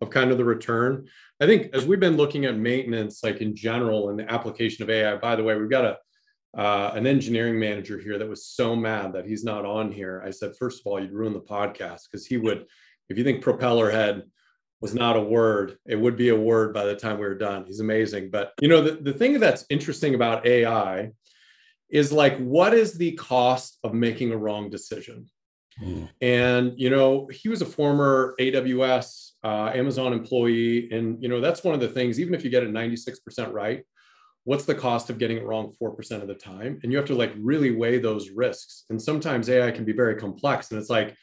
of 0.00 0.10
kind 0.10 0.30
of 0.30 0.38
the 0.38 0.44
return. 0.44 1.06
I 1.40 1.46
think 1.46 1.74
as 1.74 1.86
we've 1.86 2.00
been 2.00 2.16
looking 2.16 2.46
at 2.46 2.56
maintenance, 2.56 3.22
like 3.22 3.40
in 3.40 3.54
general, 3.54 4.10
and 4.10 4.18
the 4.18 4.30
application 4.30 4.82
of 4.82 4.90
AI. 4.90 5.16
By 5.16 5.36
the 5.36 5.44
way, 5.44 5.56
we've 5.56 5.70
got 5.70 5.84
a 5.84 5.98
uh, 6.56 6.92
an 6.94 7.06
engineering 7.06 7.58
manager 7.58 7.98
here 7.98 8.18
that 8.18 8.28
was 8.28 8.46
so 8.46 8.74
mad 8.74 9.12
that 9.12 9.26
he's 9.26 9.44
not 9.44 9.64
on 9.64 9.92
here. 9.92 10.22
I 10.24 10.30
said, 10.30 10.56
first 10.58 10.80
of 10.80 10.86
all, 10.86 11.00
you'd 11.00 11.12
ruin 11.12 11.32
the 11.32 11.40
podcast 11.40 12.02
because 12.10 12.26
he 12.26 12.36
would 12.36 12.66
if 13.08 13.18
you 13.18 13.24
think 13.24 13.42
propeller 13.42 13.90
head 13.90 14.22
was 14.80 14.94
not 14.94 15.16
a 15.16 15.20
word, 15.20 15.76
it 15.86 15.96
would 15.96 16.16
be 16.16 16.30
a 16.30 16.36
word 16.36 16.72
by 16.72 16.84
the 16.84 16.96
time 16.96 17.18
we 17.18 17.26
were 17.26 17.34
done. 17.34 17.64
He's 17.66 17.80
amazing. 17.80 18.30
But 18.30 18.52
you 18.60 18.68
know, 18.68 18.80
the, 18.80 18.92
the 18.92 19.12
thing 19.12 19.38
that's 19.38 19.66
interesting 19.68 20.14
about 20.14 20.46
AI 20.46 21.10
is 21.90 22.12
like, 22.12 22.38
what 22.38 22.72
is 22.72 22.94
the 22.94 23.12
cost 23.12 23.78
of 23.84 23.92
making 23.92 24.32
a 24.32 24.36
wrong 24.36 24.70
decision? 24.70 25.26
Mm. 25.82 26.08
And 26.20 26.72
you 26.76 26.88
know, 26.88 27.28
he 27.32 27.48
was 27.48 27.62
a 27.62 27.66
former 27.66 28.34
AWS 28.40 29.32
uh, 29.42 29.70
Amazon 29.74 30.12
employee, 30.12 30.90
and 30.92 31.22
you 31.22 31.28
know, 31.28 31.40
that's 31.40 31.64
one 31.64 31.74
of 31.74 31.80
the 31.80 31.88
things. 31.88 32.20
Even 32.20 32.34
if 32.34 32.44
you 32.44 32.50
get 32.50 32.62
it 32.62 32.72
96% 32.72 33.52
right, 33.52 33.84
what's 34.44 34.64
the 34.64 34.74
cost 34.74 35.10
of 35.10 35.18
getting 35.18 35.36
it 35.36 35.44
wrong 35.44 35.72
4% 35.82 36.22
of 36.22 36.28
the 36.28 36.34
time? 36.34 36.80
And 36.82 36.90
you 36.90 36.98
have 36.98 37.06
to 37.08 37.14
like 37.14 37.32
really 37.38 37.70
weigh 37.70 37.98
those 37.98 38.30
risks. 38.30 38.84
And 38.90 39.00
sometimes 39.00 39.48
AI 39.48 39.70
can 39.70 39.84
be 39.84 39.92
very 39.92 40.16
complex, 40.16 40.70
and 40.70 40.80
it's 40.80 40.90
like, 40.90 41.14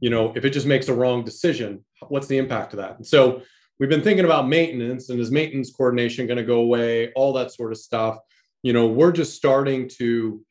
you 0.00 0.10
know, 0.10 0.32
if 0.34 0.44
it 0.44 0.50
just 0.50 0.66
makes 0.66 0.88
a 0.88 0.94
wrong 0.94 1.24
decision, 1.24 1.84
what's 2.08 2.26
the 2.26 2.38
impact 2.38 2.72
of 2.72 2.78
that? 2.78 2.96
And 2.96 3.06
so 3.06 3.42
we've 3.78 3.88
been 3.88 4.02
thinking 4.02 4.24
about 4.24 4.48
maintenance, 4.48 5.08
and 5.08 5.20
is 5.20 5.30
maintenance 5.30 5.70
coordination 5.70 6.26
going 6.26 6.38
to 6.38 6.44
go 6.44 6.60
away? 6.60 7.12
All 7.12 7.32
that 7.34 7.52
sort 7.52 7.72
of 7.72 7.78
stuff 7.78 8.18
you 8.64 8.72
know 8.72 8.86
we're 8.88 9.12
just 9.12 9.36
starting 9.36 9.88
to 9.88 10.42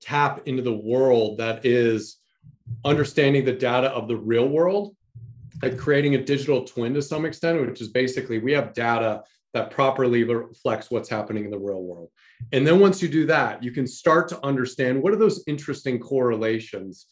tap 0.00 0.40
into 0.46 0.62
the 0.62 0.72
world 0.72 1.38
that 1.38 1.64
is 1.64 2.16
understanding 2.84 3.44
the 3.44 3.52
data 3.52 3.90
of 3.90 4.08
the 4.08 4.16
real 4.16 4.48
world 4.48 4.96
and 5.62 5.78
creating 5.78 6.14
a 6.14 6.24
digital 6.24 6.64
twin 6.64 6.94
to 6.94 7.02
some 7.02 7.24
extent 7.24 7.60
which 7.60 7.80
is 7.80 7.88
basically 7.88 8.38
we 8.38 8.52
have 8.52 8.72
data 8.72 9.22
that 9.52 9.70
properly 9.70 10.24
reflects 10.24 10.90
what's 10.90 11.08
happening 11.08 11.44
in 11.44 11.50
the 11.50 11.58
real 11.58 11.82
world 11.82 12.08
and 12.52 12.66
then 12.66 12.78
once 12.78 13.02
you 13.02 13.08
do 13.08 13.26
that 13.26 13.62
you 13.62 13.70
can 13.70 13.86
start 13.86 14.28
to 14.28 14.44
understand 14.44 15.00
what 15.02 15.12
are 15.12 15.16
those 15.16 15.42
interesting 15.46 15.98
correlations 15.98 17.06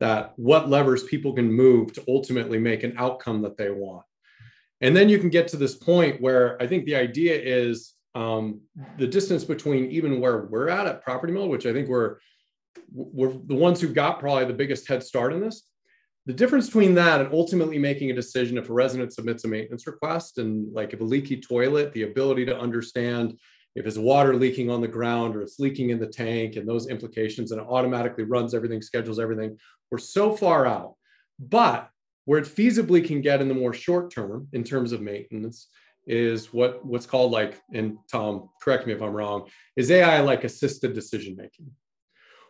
that 0.00 0.32
what 0.36 0.68
levers 0.68 1.04
people 1.04 1.32
can 1.32 1.50
move 1.50 1.92
to 1.92 2.04
ultimately 2.08 2.58
make 2.58 2.82
an 2.82 2.94
outcome 2.96 3.42
that 3.42 3.56
they 3.56 3.70
want 3.70 4.04
and 4.80 4.96
then 4.96 5.08
you 5.08 5.18
can 5.18 5.30
get 5.30 5.46
to 5.48 5.56
this 5.56 5.74
point 5.74 6.20
where 6.20 6.60
i 6.62 6.66
think 6.66 6.84
the 6.84 6.96
idea 6.96 7.38
is 7.40 7.94
um, 8.14 8.60
the 8.96 9.06
distance 9.06 9.44
between 9.44 9.90
even 9.90 10.20
where 10.20 10.44
we're 10.44 10.68
at 10.68 10.86
at 10.86 11.02
Property 11.02 11.32
Meld, 11.32 11.50
which 11.50 11.66
I 11.66 11.72
think 11.72 11.88
we're 11.88 12.18
we're 12.92 13.32
the 13.46 13.54
ones 13.54 13.80
who've 13.80 13.94
got 13.94 14.20
probably 14.20 14.44
the 14.44 14.52
biggest 14.52 14.86
head 14.88 15.02
start 15.02 15.32
in 15.32 15.40
this. 15.40 15.62
The 16.26 16.32
difference 16.32 16.66
between 16.66 16.94
that 16.94 17.20
and 17.20 17.34
ultimately 17.34 17.78
making 17.78 18.10
a 18.10 18.14
decision 18.14 18.56
if 18.56 18.70
a 18.70 18.72
resident 18.72 19.12
submits 19.12 19.44
a 19.44 19.48
maintenance 19.48 19.86
request 19.86 20.38
and 20.38 20.72
like 20.72 20.94
if 20.94 21.00
a 21.00 21.04
leaky 21.04 21.38
toilet, 21.38 21.92
the 21.92 22.04
ability 22.04 22.46
to 22.46 22.58
understand 22.58 23.38
if 23.74 23.86
it's 23.86 23.98
water 23.98 24.34
leaking 24.34 24.70
on 24.70 24.80
the 24.80 24.88
ground 24.88 25.36
or 25.36 25.42
it's 25.42 25.58
leaking 25.58 25.90
in 25.90 25.98
the 25.98 26.06
tank 26.06 26.56
and 26.56 26.66
those 26.66 26.88
implications 26.88 27.50
and 27.52 27.60
it 27.60 27.66
automatically 27.68 28.24
runs 28.24 28.54
everything, 28.54 28.80
schedules 28.80 29.18
everything. 29.18 29.58
We're 29.90 29.98
so 29.98 30.34
far 30.34 30.66
out. 30.66 30.94
But 31.38 31.90
where 32.24 32.38
it 32.38 32.46
feasibly 32.46 33.04
can 33.04 33.20
get 33.20 33.40
in 33.40 33.48
the 33.48 33.54
more 33.54 33.74
short 33.74 34.10
term 34.10 34.48
in 34.52 34.64
terms 34.64 34.92
of 34.92 35.00
maintenance 35.00 35.68
is 36.06 36.52
what 36.52 36.84
what's 36.84 37.06
called 37.06 37.32
like 37.32 37.60
and 37.72 37.96
tom 38.10 38.50
correct 38.62 38.86
me 38.86 38.92
if 38.92 39.00
i'm 39.00 39.12
wrong 39.12 39.48
is 39.74 39.90
ai 39.90 40.20
like 40.20 40.44
assisted 40.44 40.92
decision 40.92 41.34
making 41.34 41.70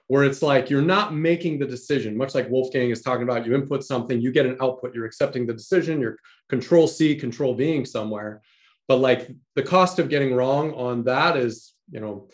where 0.09 0.25
it's 0.25 0.43
like 0.43 0.69
you're 0.69 0.83
not 0.83 1.15
making 1.15 1.59
the 1.59 1.67
decision 1.67 2.17
much 2.17 2.35
like 2.35 2.51
wolfgang 2.51 2.91
is 2.91 3.01
talking 3.01 3.23
about 3.23 3.47
you 3.47 3.55
input 3.55 3.83
something 3.83 4.21
you 4.21 4.31
get 4.31 4.45
an 4.45 4.57
output 4.61 4.95
you're 4.95 5.07
accepting 5.07 5.47
the 5.47 5.53
decision 5.53 6.01
you're 6.01 6.19
control 6.49 6.87
c 6.87 7.15
control 7.15 7.55
being 7.55 7.85
somewhere. 7.85 8.43
But 8.87 8.97
like 8.97 9.31
the 9.55 9.63
cost 9.63 9.99
of 9.99 10.09
getting 10.09 10.35
wrong 10.35 10.73
on 10.75 11.05
that 11.05 11.37
is 11.37 11.75
you 11.91 12.01
know 12.01 12.29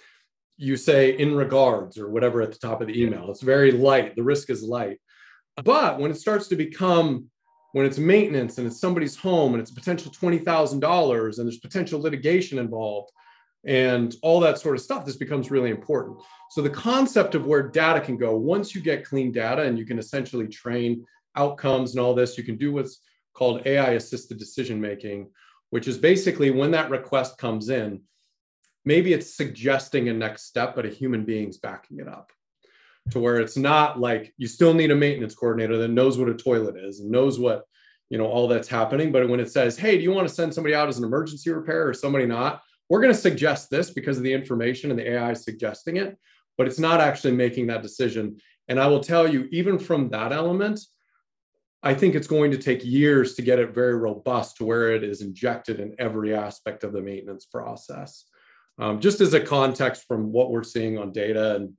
you 0.56 0.76
say 0.76 1.16
in 1.16 1.35
regards 1.35 1.96
or 1.96 2.11
whatever 2.11 2.42
at 2.42 2.52
the 2.52 2.59
top 2.59 2.80
of 2.80 2.87
the 2.87 3.02
email. 3.02 3.30
It's 3.30 3.40
very 3.40 3.72
light. 3.72 4.14
The 4.14 4.22
risk 4.22 4.50
is 4.50 4.62
light. 4.62 4.98
But 5.64 5.98
when 5.98 6.11
it 6.11 6.18
starts 6.18 6.48
to 6.48 6.56
become 6.56 7.30
when 7.72 7.87
it's 7.87 7.98
maintenance 7.98 8.59
and 8.59 8.66
it's 8.66 8.80
somebody's 8.80 9.16
home 9.16 9.54
and 9.54 9.62
it's 9.62 9.70
potential 9.70 10.11
$20,000 10.11 11.38
and 11.38 11.46
there's 11.46 11.59
potential 11.59 12.00
litigation 12.00 12.59
involved 12.59 13.11
and 13.64 14.16
all 14.22 14.40
that 14.40 14.59
sort 14.59 14.74
of 14.74 14.83
stuff, 14.83 15.04
this 15.04 15.16
becomes 15.16 15.52
really 15.52 15.70
important. 15.70 16.18
So 16.50 16.62
the 16.62 16.70
concept 16.70 17.36
of 17.36 17.46
where 17.46 17.62
data 17.62 18.00
can 18.00 18.16
go, 18.16 18.34
once 18.34 18.74
you 18.74 18.80
get 18.80 19.06
clean 19.06 19.30
data 19.30 19.62
and 19.62 19.78
you 19.78 19.86
can 19.86 20.00
essentially 20.00 20.48
train 20.48 21.06
outcomes 21.36 21.92
and 21.92 22.00
all 22.00 22.12
this, 22.12 22.36
you 22.36 22.42
can 22.42 22.56
do 22.56 22.72
what's 22.72 23.00
called 23.34 23.64
AI 23.66 23.90
assisted 23.90 24.36
decision 24.36 24.80
making, 24.80 25.30
which 25.70 25.86
is 25.86 25.96
basically 25.96 26.50
when 26.50 26.72
that 26.72 26.90
request 26.90 27.38
comes 27.38 27.68
in, 27.68 28.00
maybe 28.84 29.12
it's 29.12 29.36
suggesting 29.36 30.08
a 30.08 30.12
next 30.12 30.46
step, 30.46 30.74
but 30.74 30.84
a 30.84 30.90
human 30.90 31.24
being's 31.24 31.58
backing 31.58 32.00
it 32.00 32.08
up 32.08 32.32
to 33.10 33.20
where 33.20 33.38
it's 33.38 33.56
not 33.56 34.00
like 34.00 34.34
you 34.36 34.48
still 34.48 34.74
need 34.74 34.90
a 34.90 34.96
maintenance 34.96 35.36
coordinator 35.36 35.78
that 35.78 35.88
knows 35.88 36.18
what 36.18 36.28
a 36.28 36.34
toilet 36.34 36.76
is 36.76 36.98
and 36.98 37.10
knows 37.10 37.38
what 37.38 37.64
you 38.08 38.18
know 38.18 38.26
all 38.26 38.48
that's 38.48 38.68
happening. 38.68 39.12
But 39.12 39.28
when 39.28 39.40
it 39.40 39.50
says 39.50 39.78
hey 39.78 39.96
do 39.96 40.02
you 40.02 40.12
want 40.12 40.28
to 40.28 40.34
send 40.34 40.52
somebody 40.52 40.74
out 40.74 40.88
as 40.88 40.98
an 40.98 41.04
emergency 41.04 41.50
repair 41.50 41.88
or 41.88 41.94
somebody 41.94 42.26
not? 42.26 42.60
We're 42.88 43.00
going 43.00 43.14
to 43.14 43.18
suggest 43.18 43.70
this 43.70 43.90
because 43.90 44.16
of 44.16 44.24
the 44.24 44.32
information 44.32 44.90
and 44.90 44.98
the 44.98 45.12
ai 45.12 45.32
suggesting 45.32 45.96
it 45.96 46.18
but 46.56 46.66
it's 46.66 46.78
not 46.78 47.00
actually 47.00 47.32
making 47.32 47.66
that 47.66 47.82
decision 47.82 48.36
and 48.68 48.80
i 48.80 48.86
will 48.86 49.00
tell 49.00 49.28
you 49.28 49.48
even 49.50 49.78
from 49.78 50.08
that 50.08 50.32
element 50.32 50.80
i 51.82 51.94
think 51.94 52.14
it's 52.14 52.26
going 52.26 52.50
to 52.50 52.58
take 52.58 52.84
years 52.84 53.34
to 53.34 53.42
get 53.42 53.58
it 53.58 53.74
very 53.74 53.96
robust 53.96 54.56
to 54.56 54.64
where 54.64 54.92
it 54.92 55.02
is 55.02 55.22
injected 55.22 55.80
in 55.80 55.94
every 55.98 56.34
aspect 56.34 56.84
of 56.84 56.92
the 56.92 57.00
maintenance 57.00 57.46
process 57.46 58.24
um, 58.80 58.98
just 58.98 59.20
as 59.20 59.34
a 59.34 59.40
context 59.40 60.04
from 60.08 60.32
what 60.32 60.50
we're 60.50 60.62
seeing 60.62 60.96
on 60.98 61.12
data 61.12 61.56
and 61.56 61.74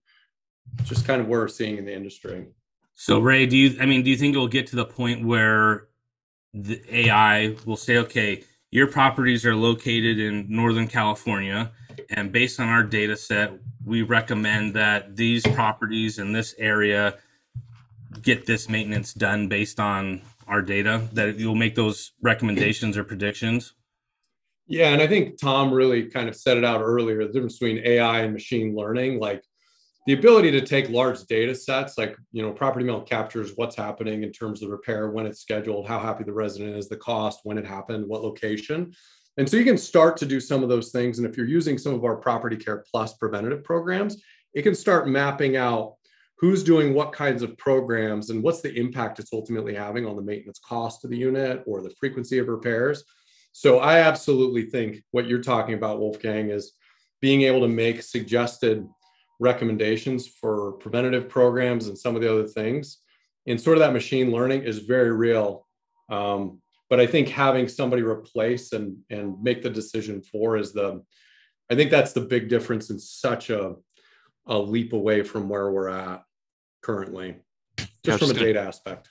just 0.83 1.05
kind 1.05 1.19
of 1.19 1.27
where 1.27 1.41
we're 1.41 1.47
seeing 1.47 1.77
in 1.77 1.85
the 1.85 1.93
industry. 1.93 2.47
So 2.93 3.19
Ray, 3.19 3.45
do 3.47 3.57
you 3.57 3.81
I 3.81 3.85
mean 3.85 4.03
do 4.03 4.09
you 4.09 4.17
think 4.17 4.35
it 4.35 4.37
will 4.37 4.47
get 4.47 4.67
to 4.67 4.75
the 4.75 4.85
point 4.85 5.25
where 5.25 5.87
the 6.53 6.81
AI 6.95 7.55
will 7.65 7.77
say, 7.77 7.97
okay, 7.97 8.43
your 8.69 8.87
properties 8.87 9.45
are 9.45 9.55
located 9.55 10.19
in 10.19 10.45
Northern 10.49 10.87
California, 10.87 11.71
and 12.09 12.31
based 12.31 12.59
on 12.59 12.67
our 12.67 12.83
data 12.83 13.15
set, 13.15 13.53
we 13.85 14.01
recommend 14.01 14.73
that 14.75 15.15
these 15.15 15.43
properties 15.43 16.19
in 16.19 16.31
this 16.31 16.55
area 16.57 17.17
get 18.21 18.45
this 18.45 18.69
maintenance 18.69 19.13
done 19.13 19.47
based 19.47 19.79
on 19.79 20.21
our 20.47 20.61
data, 20.61 21.07
that 21.13 21.37
you'll 21.37 21.55
make 21.55 21.75
those 21.75 22.11
recommendations 22.21 22.97
or 22.97 23.03
predictions? 23.03 23.73
Yeah, 24.67 24.89
and 24.89 25.01
I 25.01 25.07
think 25.07 25.39
Tom 25.39 25.73
really 25.73 26.05
kind 26.05 26.29
of 26.29 26.35
set 26.35 26.57
it 26.57 26.63
out 26.63 26.81
earlier 26.81 27.25
the 27.25 27.33
difference 27.33 27.57
between 27.57 27.85
AI 27.85 28.21
and 28.21 28.33
machine 28.33 28.75
learning. 28.75 29.19
Like 29.19 29.43
the 30.07 30.13
ability 30.13 30.51
to 30.51 30.61
take 30.61 30.89
large 30.89 31.23
data 31.25 31.53
sets 31.53 31.97
like 31.97 32.15
you 32.31 32.41
know 32.41 32.51
Property 32.51 32.85
Meld 32.85 33.07
captures 33.07 33.53
what's 33.55 33.75
happening 33.75 34.23
in 34.23 34.31
terms 34.31 34.63
of 34.63 34.69
repair 34.69 35.09
when 35.09 35.25
it's 35.25 35.41
scheduled 35.41 35.87
how 35.87 35.99
happy 35.99 36.23
the 36.23 36.33
resident 36.33 36.75
is 36.75 36.89
the 36.89 36.97
cost 36.97 37.41
when 37.43 37.57
it 37.57 37.65
happened 37.65 38.07
what 38.07 38.23
location 38.23 38.93
and 39.37 39.49
so 39.49 39.57
you 39.57 39.63
can 39.63 39.77
start 39.77 40.17
to 40.17 40.25
do 40.25 40.39
some 40.39 40.63
of 40.63 40.69
those 40.69 40.91
things 40.91 41.17
and 41.17 41.27
if 41.27 41.37
you're 41.37 41.47
using 41.47 41.77
some 41.77 41.93
of 41.93 42.03
our 42.03 42.15
property 42.15 42.55
care 42.55 42.83
plus 42.91 43.13
preventative 43.13 43.63
programs 43.63 44.21
it 44.53 44.63
can 44.63 44.75
start 44.75 45.07
mapping 45.07 45.55
out 45.57 45.95
who's 46.37 46.63
doing 46.63 46.93
what 46.93 47.13
kinds 47.13 47.43
of 47.43 47.57
programs 47.57 48.29
and 48.29 48.41
what's 48.43 48.61
the 48.61 48.73
impact 48.73 49.19
it's 49.19 49.33
ultimately 49.33 49.73
having 49.73 50.05
on 50.05 50.15
the 50.15 50.21
maintenance 50.21 50.59
cost 50.59 51.03
of 51.03 51.11
the 51.11 51.17
unit 51.17 51.63
or 51.65 51.81
the 51.81 51.93
frequency 51.99 52.37
of 52.37 52.47
repairs 52.47 53.03
so 53.51 53.79
i 53.79 53.99
absolutely 53.99 54.63
think 54.63 55.03
what 55.11 55.27
you're 55.27 55.41
talking 55.41 55.75
about 55.75 55.99
wolfgang 55.99 56.49
is 56.49 56.73
being 57.21 57.43
able 57.43 57.61
to 57.61 57.67
make 57.67 58.01
suggested 58.01 58.85
recommendations 59.41 60.27
for 60.27 60.73
preventative 60.73 61.27
programs 61.27 61.87
and 61.87 61.97
some 61.97 62.15
of 62.15 62.21
the 62.21 62.31
other 62.31 62.47
things. 62.47 62.99
And 63.47 63.59
sort 63.59 63.75
of 63.75 63.81
that 63.81 63.91
machine 63.91 64.31
learning 64.31 64.63
is 64.63 64.79
very 64.79 65.11
real. 65.11 65.67
Um, 66.09 66.61
but 66.91 66.99
I 66.99 67.07
think 67.07 67.29
having 67.29 67.69
somebody 67.69 68.03
replace 68.03 68.73
and 68.73 68.97
and 69.09 69.41
make 69.41 69.63
the 69.63 69.69
decision 69.69 70.21
for 70.21 70.57
is 70.57 70.73
the, 70.73 71.01
I 71.71 71.75
think 71.75 71.89
that's 71.89 72.11
the 72.11 72.19
big 72.19 72.49
difference 72.49 72.89
in 72.89 72.99
such 72.99 73.49
a, 73.49 73.75
a 74.45 74.57
leap 74.59 74.91
away 74.91 75.23
from 75.23 75.47
where 75.47 75.71
we're 75.71 75.87
at 75.87 76.21
currently, 76.81 77.37
just 78.03 78.19
from 78.19 78.31
a 78.31 78.33
data 78.33 78.59
aspect. 78.59 79.09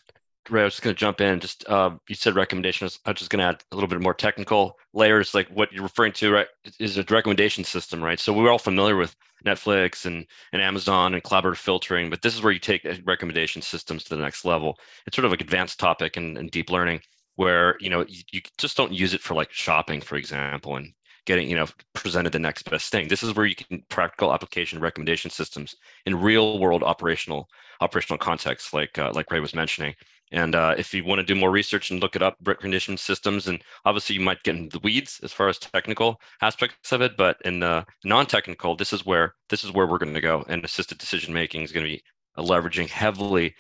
Ray, 0.51 0.61
I 0.61 0.65
was 0.65 0.75
just 0.75 0.83
going 0.83 0.95
to 0.95 1.01
jump 1.01 1.23
in. 1.23 1.41
Just 1.41 1.67
uh, 1.71 1.93
you 2.07 2.15
said 2.15 2.35
recommendations. 2.35 2.99
I'm 3.07 3.15
just 3.15 3.31
going 3.31 3.41
to 3.41 3.47
add 3.47 3.65
a 3.73 3.75
little 3.75 3.89
bit 3.89 4.03
more 4.03 4.13
technical 4.13 4.77
layers, 4.93 5.33
like 5.33 5.49
what 5.49 5.73
you're 5.73 5.83
referring 5.83 6.13
to, 6.15 6.33
right? 6.33 6.49
Is 6.79 6.99
a 6.99 7.05
recommendation 7.09 7.65
system, 7.65 8.05
right? 8.05 8.21
So 8.21 8.35
we're 8.35 8.51
all 8.51 8.59
familiar 8.59 8.97
with 8.97 9.17
Netflix 9.47 10.05
and 10.05 10.27
and 10.53 10.61
Amazon 10.61 11.15
and 11.15 11.23
collaborative 11.23 11.57
filtering, 11.57 12.11
but 12.11 12.21
this 12.21 12.35
is 12.35 12.43
where 12.43 12.53
you 12.53 12.59
take 12.59 12.87
recommendation 13.07 13.63
systems 13.63 14.05
to 14.05 14.11
the 14.11 14.23
next 14.23 14.45
level. 14.45 14.79
It's 15.07 15.17
sort 15.17 15.25
of 15.25 15.31
like 15.31 15.41
advanced 15.41 15.81
topic 15.81 16.19
and 16.19 16.51
deep 16.51 16.69
learning, 16.69 17.01
where 17.41 17.77
you 17.81 17.89
know 17.89 18.05
you, 18.07 18.23
you 18.33 18.41
just 18.59 18.77
don't 18.77 18.93
use 18.93 19.15
it 19.15 19.23
for 19.23 19.33
like 19.33 19.51
shopping, 19.51 20.03
for 20.03 20.17
example, 20.17 20.77
and 20.77 20.93
getting 21.25 21.49
you 21.49 21.57
know 21.57 21.67
presented 21.95 22.33
the 22.33 22.39
next 22.39 22.71
best 22.71 22.93
thing. 22.93 23.09
This 23.09 23.23
is 23.23 23.35
where 23.35 23.47
you 23.47 23.55
can 23.55 23.83
practical 23.89 24.35
application 24.35 24.79
recommendation 24.79 25.31
systems 25.31 25.75
in 26.05 26.21
real 26.21 26.59
world 26.59 26.83
operational 26.83 27.49
operational 27.81 28.19
context, 28.19 28.75
like 28.75 28.99
uh, 28.99 29.13
like 29.15 29.31
Ray 29.31 29.41
was 29.41 29.55
mentioning. 29.55 29.95
And 30.33 30.55
uh, 30.55 30.75
if 30.77 30.93
you 30.93 31.03
want 31.03 31.19
to 31.21 31.25
do 31.25 31.35
more 31.35 31.51
research 31.51 31.91
and 31.91 31.99
look 32.03 32.15
it 32.15 32.23
up, 32.23 32.37
recognition 32.45 32.99
systems, 32.99 33.49
and 33.49 33.65
obviously 33.87 34.17
you 34.17 34.21
might 34.21 34.43
get 34.43 34.57
into 34.57 34.79
the 34.79 34.85
weeds 34.85 35.19
as 35.25 35.33
far 35.33 35.49
as 35.49 35.59
technical 35.59 36.21
aspects 36.43 36.93
of 36.93 37.01
it, 37.01 37.17
but 37.17 37.39
in 37.47 37.61
the 37.61 37.87
non-technical, 38.05 38.77
this 38.77 38.93
is 38.93 39.07
where 39.07 39.35
this 39.49 39.65
is 39.65 39.73
where 39.73 39.87
we're 39.87 40.05
going 40.05 40.13
to 40.13 40.21
go. 40.21 40.45
And 40.49 40.63
assisted 40.63 40.99
decision 40.99 41.33
making 41.33 41.63
is 41.63 41.73
going 41.73 41.87
to 41.87 41.93
be 41.97 42.03
leveraging 42.37 42.91
heavily 42.91 43.55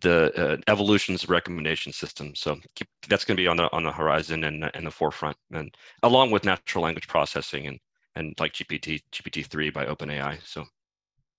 the 0.00 0.32
uh, 0.36 0.56
evolutions 0.68 1.28
recommendation 1.28 1.92
system. 1.92 2.34
So 2.34 2.58
keep, 2.74 2.88
that's 3.08 3.24
going 3.24 3.36
to 3.36 3.42
be 3.42 3.46
on 3.46 3.58
the 3.58 3.70
on 3.72 3.84
the 3.84 3.92
horizon 3.92 4.44
and 4.44 4.70
in 4.74 4.84
the 4.84 4.90
forefront, 4.90 5.36
and 5.52 5.74
along 6.02 6.30
with 6.30 6.44
natural 6.44 6.84
language 6.84 7.08
processing 7.08 7.66
and 7.66 7.78
and 8.16 8.34
like 8.40 8.54
GPT 8.54 9.00
GPT 9.12 9.46
three 9.46 9.70
by 9.70 9.86
OpenAI. 9.86 10.38
So 10.44 10.64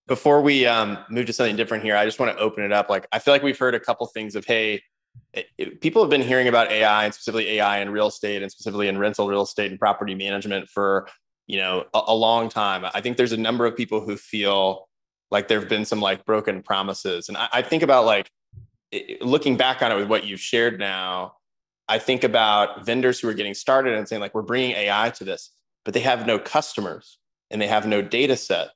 before 0.08 0.42
we 0.42 0.66
um, 0.66 0.98
move 1.10 1.26
to 1.28 1.34
something 1.34 1.56
different 1.56 1.84
here, 1.84 1.96
I 1.96 2.06
just 2.06 2.20
want 2.20 2.36
to 2.36 2.44
open 2.44 2.64
it 2.64 2.72
up. 2.72 2.90
Like 2.90 3.08
I 3.12 3.20
feel 3.20 3.34
like 3.34 3.44
we've 3.44 3.58
heard 3.58 3.76
a 3.76 3.80
couple 3.80 4.06
things 4.08 4.36
of 4.36 4.46
hey, 4.46 4.82
it, 5.34 5.48
it, 5.58 5.82
people 5.82 6.04
have 6.04 6.10
been 6.10 6.22
hearing 6.22 6.48
about 6.48 6.72
AI 6.72 7.06
and 7.06 7.14
specifically 7.14 7.50
AI 7.52 7.80
in 7.80 7.90
real 7.90 8.08
estate 8.08 8.44
and 8.44 8.52
specifically 8.52 8.88
in 8.88 8.98
rental 8.98 9.28
real 9.28 9.44
estate 9.44 9.72
and 9.72 9.80
property 9.80 10.14
management 10.14 10.70
for 10.70 11.08
you 11.48 11.58
know 11.58 11.86
a, 11.94 12.02
a 12.08 12.16
long 12.16 12.50
time. 12.50 12.86
I 12.94 13.02
think 13.02 13.18
there's 13.18 13.32
a 13.32 13.38
number 13.38 13.66
of 13.66 13.76
people 13.76 14.02
who 14.02 14.16
feel 14.16 14.88
like 15.32 15.48
there 15.48 15.60
have 15.60 15.70
been 15.70 15.86
some 15.86 16.02
like 16.02 16.24
broken 16.26 16.62
promises, 16.62 17.30
and 17.30 17.38
I, 17.38 17.50
I 17.52 17.62
think 17.64 17.82
about 17.82 18.06
like 18.06 18.30
looking 19.22 19.58
back 19.58 19.82
on 19.82 19.92
it 19.92 19.96
with 19.96 20.08
what 20.08 20.26
you've 20.26 20.40
shared 20.40 20.80
now. 20.80 21.34
I 21.88 22.00
think 22.00 22.24
about 22.24 22.86
vendors 22.86 23.20
who 23.20 23.28
are 23.28 23.34
getting 23.34 23.54
started 23.54 23.94
and 23.94 24.08
saying 24.08 24.22
like 24.22 24.34
we're 24.34 24.42
bringing 24.42 24.72
AI 24.72 25.10
to 25.12 25.24
this, 25.24 25.52
but 25.84 25.94
they 25.94 26.00
have 26.02 26.26
no 26.26 26.40
customers 26.40 27.18
and 27.52 27.62
they 27.62 27.68
have 27.68 27.86
no 27.86 28.02
data 28.02 28.38
set, 28.38 28.70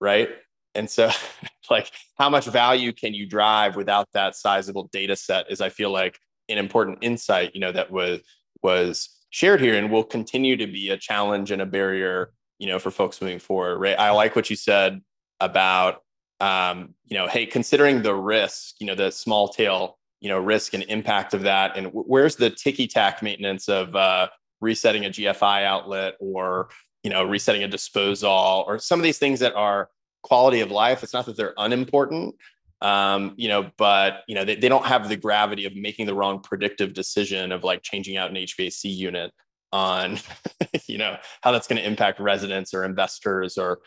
right? 0.00 0.28
And 0.74 0.88
so, 0.88 1.10
like, 1.70 1.90
how 2.18 2.30
much 2.30 2.46
value 2.46 2.92
can 2.92 3.14
you 3.14 3.26
drive 3.26 3.76
without 3.76 4.08
that 4.12 4.36
sizable 4.36 4.88
data 4.92 5.16
set? 5.16 5.50
Is 5.50 5.60
I 5.60 5.68
feel 5.68 5.90
like 5.90 6.18
an 6.48 6.58
important 6.58 6.98
insight, 7.02 7.54
you 7.54 7.60
know, 7.60 7.72
that 7.72 7.90
was 7.90 8.20
was 8.62 9.08
shared 9.30 9.60
here, 9.60 9.76
and 9.76 9.90
will 9.90 10.04
continue 10.04 10.56
to 10.56 10.66
be 10.66 10.90
a 10.90 10.96
challenge 10.96 11.50
and 11.50 11.62
a 11.62 11.66
barrier, 11.66 12.32
you 12.58 12.66
know, 12.66 12.78
for 12.78 12.90
folks 12.90 13.20
moving 13.20 13.38
forward. 13.38 13.78
Right? 13.78 13.98
I 13.98 14.10
like 14.10 14.36
what 14.36 14.50
you 14.50 14.56
said 14.56 15.00
about, 15.40 16.02
um, 16.40 16.94
you 17.06 17.16
know, 17.16 17.26
hey, 17.26 17.46
considering 17.46 18.02
the 18.02 18.14
risk, 18.14 18.76
you 18.80 18.86
know, 18.86 18.94
the 18.94 19.10
small 19.10 19.48
tail, 19.48 19.98
you 20.20 20.28
know, 20.28 20.38
risk 20.38 20.74
and 20.74 20.82
impact 20.84 21.34
of 21.34 21.42
that, 21.42 21.76
and 21.76 21.88
where's 21.92 22.36
the 22.36 22.50
ticky 22.50 22.86
tack 22.86 23.22
maintenance 23.22 23.68
of 23.68 23.94
uh, 23.94 24.28
resetting 24.60 25.06
a 25.06 25.10
GFI 25.10 25.64
outlet 25.64 26.14
or 26.20 26.68
you 27.02 27.10
know 27.10 27.24
resetting 27.24 27.62
a 27.62 27.68
disposal 27.68 28.64
or 28.66 28.78
some 28.78 29.00
of 29.00 29.04
these 29.04 29.18
things 29.18 29.40
that 29.40 29.54
are 29.54 29.88
quality 30.22 30.60
of 30.60 30.70
life. 30.70 31.02
It's 31.02 31.14
not 31.14 31.26
that 31.26 31.36
they're 31.36 31.54
unimportant, 31.56 32.34
um, 32.82 33.34
you 33.36 33.48
know, 33.48 33.70
but 33.76 34.22
you 34.28 34.34
know 34.34 34.44
they, 34.44 34.56
they 34.56 34.68
don't 34.68 34.86
have 34.86 35.08
the 35.08 35.16
gravity 35.16 35.64
of 35.64 35.74
making 35.74 36.06
the 36.06 36.14
wrong 36.14 36.40
predictive 36.40 36.92
decision 36.92 37.52
of 37.52 37.64
like 37.64 37.82
changing 37.82 38.16
out 38.16 38.30
an 38.30 38.36
HVAC 38.36 38.94
unit 38.94 39.32
on, 39.72 40.18
you 40.86 40.98
know, 40.98 41.16
how 41.42 41.52
that's 41.52 41.66
going 41.66 41.80
to 41.80 41.86
impact 41.86 42.20
residents 42.20 42.74
or 42.74 42.84
investors 42.84 43.56
or 43.56 43.80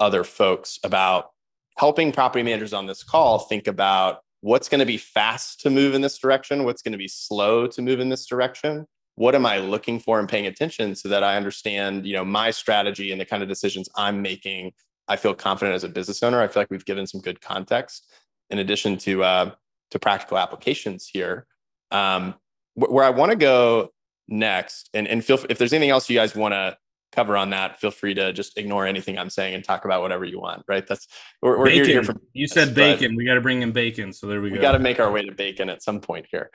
other 0.00 0.24
folks 0.24 0.78
about 0.84 1.30
helping 1.78 2.12
property 2.12 2.42
managers 2.42 2.72
on 2.72 2.86
this 2.86 3.02
call 3.02 3.38
think 3.38 3.66
about 3.66 4.20
what's 4.40 4.68
going 4.68 4.80
to 4.80 4.86
be 4.86 4.98
fast 4.98 5.60
to 5.60 5.70
move 5.70 5.94
in 5.94 6.00
this 6.00 6.18
direction, 6.18 6.64
what's 6.64 6.82
going 6.82 6.92
to 6.92 6.98
be 6.98 7.08
slow 7.08 7.66
to 7.66 7.82
move 7.82 8.00
in 8.00 8.08
this 8.08 8.26
direction. 8.26 8.86
What 9.16 9.34
am 9.34 9.46
I 9.46 9.58
looking 9.58 9.98
for 9.98 10.20
and 10.20 10.28
paying 10.28 10.46
attention 10.46 10.94
so 10.94 11.08
that 11.08 11.24
I 11.24 11.36
understand, 11.36 12.06
you 12.06 12.14
know, 12.14 12.24
my 12.24 12.52
strategy 12.52 13.10
and 13.10 13.20
the 13.20 13.24
kind 13.24 13.42
of 13.42 13.48
decisions 13.48 13.88
I'm 13.96 14.22
making 14.22 14.72
I 15.08 15.16
feel 15.16 15.34
confident 15.34 15.74
as 15.74 15.84
a 15.84 15.88
business 15.88 16.22
owner. 16.22 16.40
I 16.40 16.48
feel 16.48 16.60
like 16.60 16.70
we've 16.70 16.84
given 16.84 17.06
some 17.06 17.20
good 17.20 17.40
context 17.40 18.06
in 18.50 18.58
addition 18.58 18.98
to 18.98 19.24
uh, 19.24 19.50
to 19.90 19.98
practical 19.98 20.38
applications 20.38 21.06
here. 21.06 21.46
Um, 21.90 22.34
wh- 22.74 22.92
where 22.92 23.04
I 23.04 23.10
want 23.10 23.30
to 23.30 23.36
go 23.36 23.90
next, 24.28 24.90
and 24.92 25.08
and 25.08 25.24
feel 25.24 25.38
if 25.48 25.58
there's 25.58 25.72
anything 25.72 25.90
else 25.90 26.08
you 26.10 26.16
guys 26.16 26.36
want 26.36 26.52
to 26.52 26.76
cover 27.12 27.36
on 27.36 27.50
that, 27.50 27.80
feel 27.80 27.90
free 27.90 28.14
to 28.14 28.32
just 28.32 28.58
ignore 28.58 28.86
anything 28.86 29.18
I'm 29.18 29.30
saying 29.30 29.54
and 29.54 29.64
talk 29.64 29.84
about 29.84 30.02
whatever 30.02 30.24
you 30.24 30.40
want. 30.40 30.62
Right? 30.68 30.86
That's 30.86 31.08
we're, 31.42 31.58
we're 31.58 31.70
here, 31.70 31.84
here 31.84 32.02
from. 32.02 32.20
You 32.32 32.46
said 32.46 32.74
bacon. 32.74 33.16
We 33.16 33.24
got 33.24 33.34
to 33.34 33.40
bring 33.40 33.62
in 33.62 33.72
bacon. 33.72 34.12
So 34.12 34.26
there 34.26 34.40
we, 34.40 34.44
we 34.44 34.50
go. 34.50 34.54
We 34.56 34.62
got 34.62 34.72
to 34.72 34.78
make 34.78 35.00
our 35.00 35.10
way 35.10 35.22
to 35.22 35.32
bacon 35.32 35.68
at 35.70 35.82
some 35.82 36.00
point 36.00 36.26
here. 36.30 36.50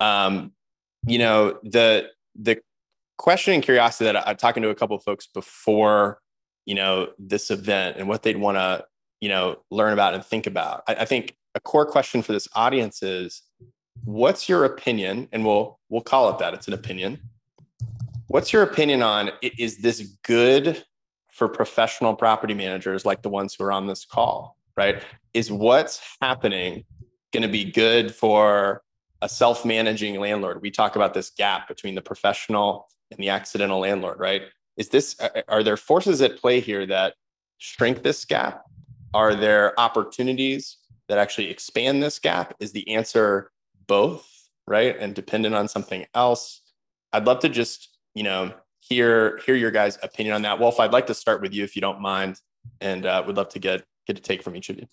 Um, 0.00 0.52
you 1.06 1.18
know 1.18 1.58
the 1.62 2.08
the 2.34 2.60
question 3.16 3.54
and 3.54 3.62
curiosity 3.62 4.04
that 4.04 4.28
I'm 4.28 4.36
talking 4.36 4.62
to 4.62 4.70
a 4.70 4.74
couple 4.74 4.96
of 4.96 5.02
folks 5.02 5.26
before 5.26 6.20
you 6.66 6.74
know 6.74 7.08
this 7.18 7.50
event 7.50 7.96
and 7.96 8.08
what 8.08 8.22
they'd 8.22 8.36
want 8.36 8.56
to 8.56 8.84
you 9.20 9.28
know 9.28 9.58
learn 9.70 9.92
about 9.92 10.14
and 10.14 10.24
think 10.24 10.46
about 10.46 10.82
I, 10.88 10.96
I, 10.96 11.04
think 11.04 11.36
a 11.54 11.60
core 11.60 11.86
question 11.86 12.22
for 12.22 12.32
this 12.32 12.48
audience 12.54 13.02
is 13.02 13.42
what's 14.04 14.48
your 14.48 14.64
opinion 14.64 15.28
and 15.32 15.44
we'll 15.44 15.78
we'll 15.88 16.02
call 16.02 16.30
it 16.30 16.38
that 16.38 16.54
it's 16.54 16.68
an 16.68 16.74
opinion 16.74 17.20
what's 18.28 18.52
your 18.52 18.62
opinion 18.62 19.02
on 19.02 19.30
is 19.42 19.78
this 19.78 20.00
good 20.22 20.84
for 21.32 21.48
professional 21.48 22.14
property 22.14 22.54
managers 22.54 23.04
like 23.04 23.22
the 23.22 23.28
ones 23.28 23.54
who 23.54 23.64
are 23.64 23.72
on 23.72 23.86
this 23.86 24.04
call 24.04 24.56
right? 24.76 25.02
Is 25.34 25.50
what's 25.50 26.00
happening 26.22 26.84
going 27.32 27.42
to 27.42 27.48
be 27.48 27.64
good 27.64 28.14
for 28.14 28.82
a 29.20 29.28
self-managing 29.28 30.20
landlord? 30.20 30.62
We 30.62 30.70
talk 30.70 30.94
about 30.94 31.14
this 31.14 31.30
gap 31.30 31.66
between 31.66 31.96
the 31.96 32.00
professional 32.00 32.86
and 33.10 33.18
the 33.18 33.30
accidental 33.30 33.80
landlord 33.80 34.20
right? 34.20 34.42
Is 34.76 34.88
this 34.90 35.16
are 35.48 35.64
there 35.64 35.76
forces 35.76 36.22
at 36.22 36.36
play 36.36 36.60
here 36.60 36.86
that 36.86 37.14
shrink 37.58 38.02
this 38.02 38.24
gap? 38.24 38.62
Are 39.14 39.34
there 39.34 39.78
opportunities 39.80 40.76
that 41.08 41.18
actually 41.18 41.50
expand 41.50 42.02
this 42.02 42.18
gap? 42.18 42.54
Is 42.60 42.72
the 42.72 42.88
answer 42.94 43.50
both 43.86 44.28
right 44.66 44.96
and 44.98 45.14
dependent 45.14 45.54
on 45.54 45.66
something 45.66 46.06
else? 46.14 46.60
I'd 47.12 47.26
love 47.26 47.40
to 47.40 47.48
just 47.48 47.97
you 48.18 48.24
know 48.24 48.52
hear 48.80 49.38
hear 49.46 49.54
your 49.54 49.70
guys 49.70 49.98
opinion 50.02 50.34
on 50.34 50.42
that 50.42 50.58
wolf 50.58 50.80
i'd 50.80 50.92
like 50.92 51.06
to 51.06 51.14
start 51.14 51.40
with 51.40 51.54
you 51.54 51.62
if 51.64 51.76
you 51.76 51.80
don't 51.80 52.00
mind 52.00 52.40
and 52.80 53.06
uh, 53.06 53.22
would 53.26 53.36
love 53.36 53.48
to 53.48 53.58
get 53.58 53.84
get 54.06 54.18
a 54.18 54.20
take 54.20 54.42
from 54.42 54.56
each 54.56 54.68
of 54.70 54.76
you 54.76 54.86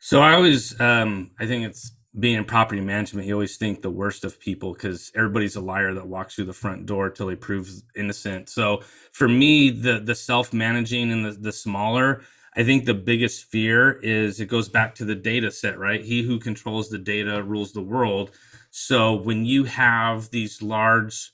so 0.00 0.20
i 0.20 0.34
always 0.34 0.78
um 0.80 1.30
i 1.38 1.46
think 1.46 1.64
it's 1.64 1.92
being 2.18 2.36
in 2.36 2.44
property 2.44 2.80
management, 2.80 3.26
you 3.26 3.32
always 3.32 3.56
think 3.56 3.80
the 3.80 3.90
worst 3.90 4.24
of 4.24 4.38
people 4.38 4.74
because 4.74 5.10
everybody's 5.14 5.56
a 5.56 5.60
liar 5.60 5.94
that 5.94 6.06
walks 6.06 6.34
through 6.34 6.44
the 6.44 6.52
front 6.52 6.84
door 6.84 7.08
till 7.08 7.26
they 7.26 7.36
prove 7.36 7.70
innocent. 7.96 8.50
So 8.50 8.82
for 9.12 9.28
me, 9.28 9.70
the 9.70 10.00
the 10.00 10.14
self 10.14 10.52
managing 10.52 11.10
and 11.10 11.24
the, 11.24 11.32
the 11.32 11.52
smaller, 11.52 12.22
I 12.54 12.64
think 12.64 12.84
the 12.84 12.94
biggest 12.94 13.46
fear 13.46 13.92
is 14.02 14.40
it 14.40 14.46
goes 14.46 14.68
back 14.68 14.94
to 14.96 15.06
the 15.06 15.14
data 15.14 15.50
set, 15.50 15.78
right? 15.78 16.04
He 16.04 16.22
who 16.22 16.38
controls 16.38 16.90
the 16.90 16.98
data 16.98 17.42
rules 17.42 17.72
the 17.72 17.80
world. 17.80 18.32
So 18.70 19.14
when 19.14 19.46
you 19.46 19.64
have 19.64 20.30
these 20.30 20.60
large 20.60 21.32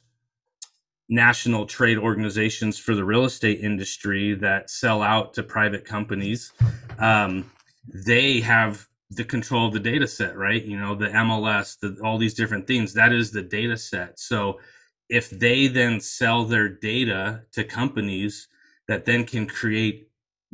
national 1.09 1.67
trade 1.67 1.99
organizations 1.99 2.79
for 2.79 2.95
the 2.95 3.05
real 3.05 3.25
estate 3.25 3.61
industry 3.61 4.35
that 4.35 4.69
sell 4.69 5.03
out 5.03 5.35
to 5.35 5.43
private 5.43 5.85
companies, 5.85 6.53
um, 6.99 7.51
they 7.93 8.41
have 8.41 8.87
the 9.11 9.25
control 9.25 9.67
of 9.67 9.73
the 9.73 9.81
data 9.81 10.07
set, 10.07 10.37
right? 10.37 10.63
You 10.65 10.79
know, 10.79 10.95
the 10.95 11.09
MLS, 11.09 11.79
the, 11.81 11.99
all 12.05 12.19
these 12.19 12.35
different 12.35 12.67
things, 12.67 12.93
that 12.93 13.13
is 13.13 13.31
the 13.31 13.43
data 13.43 13.77
set. 13.77 14.21
So 14.21 14.61
if 15.09 15.31
they 15.31 15.67
then 15.67 16.01
sell 16.01 16.45
their 16.45 16.69
data 16.69 17.45
to 17.53 17.65
companies 17.65 18.49
that 18.87 19.07
then 19.07 19.25
can 19.25 19.47
create 19.47 20.11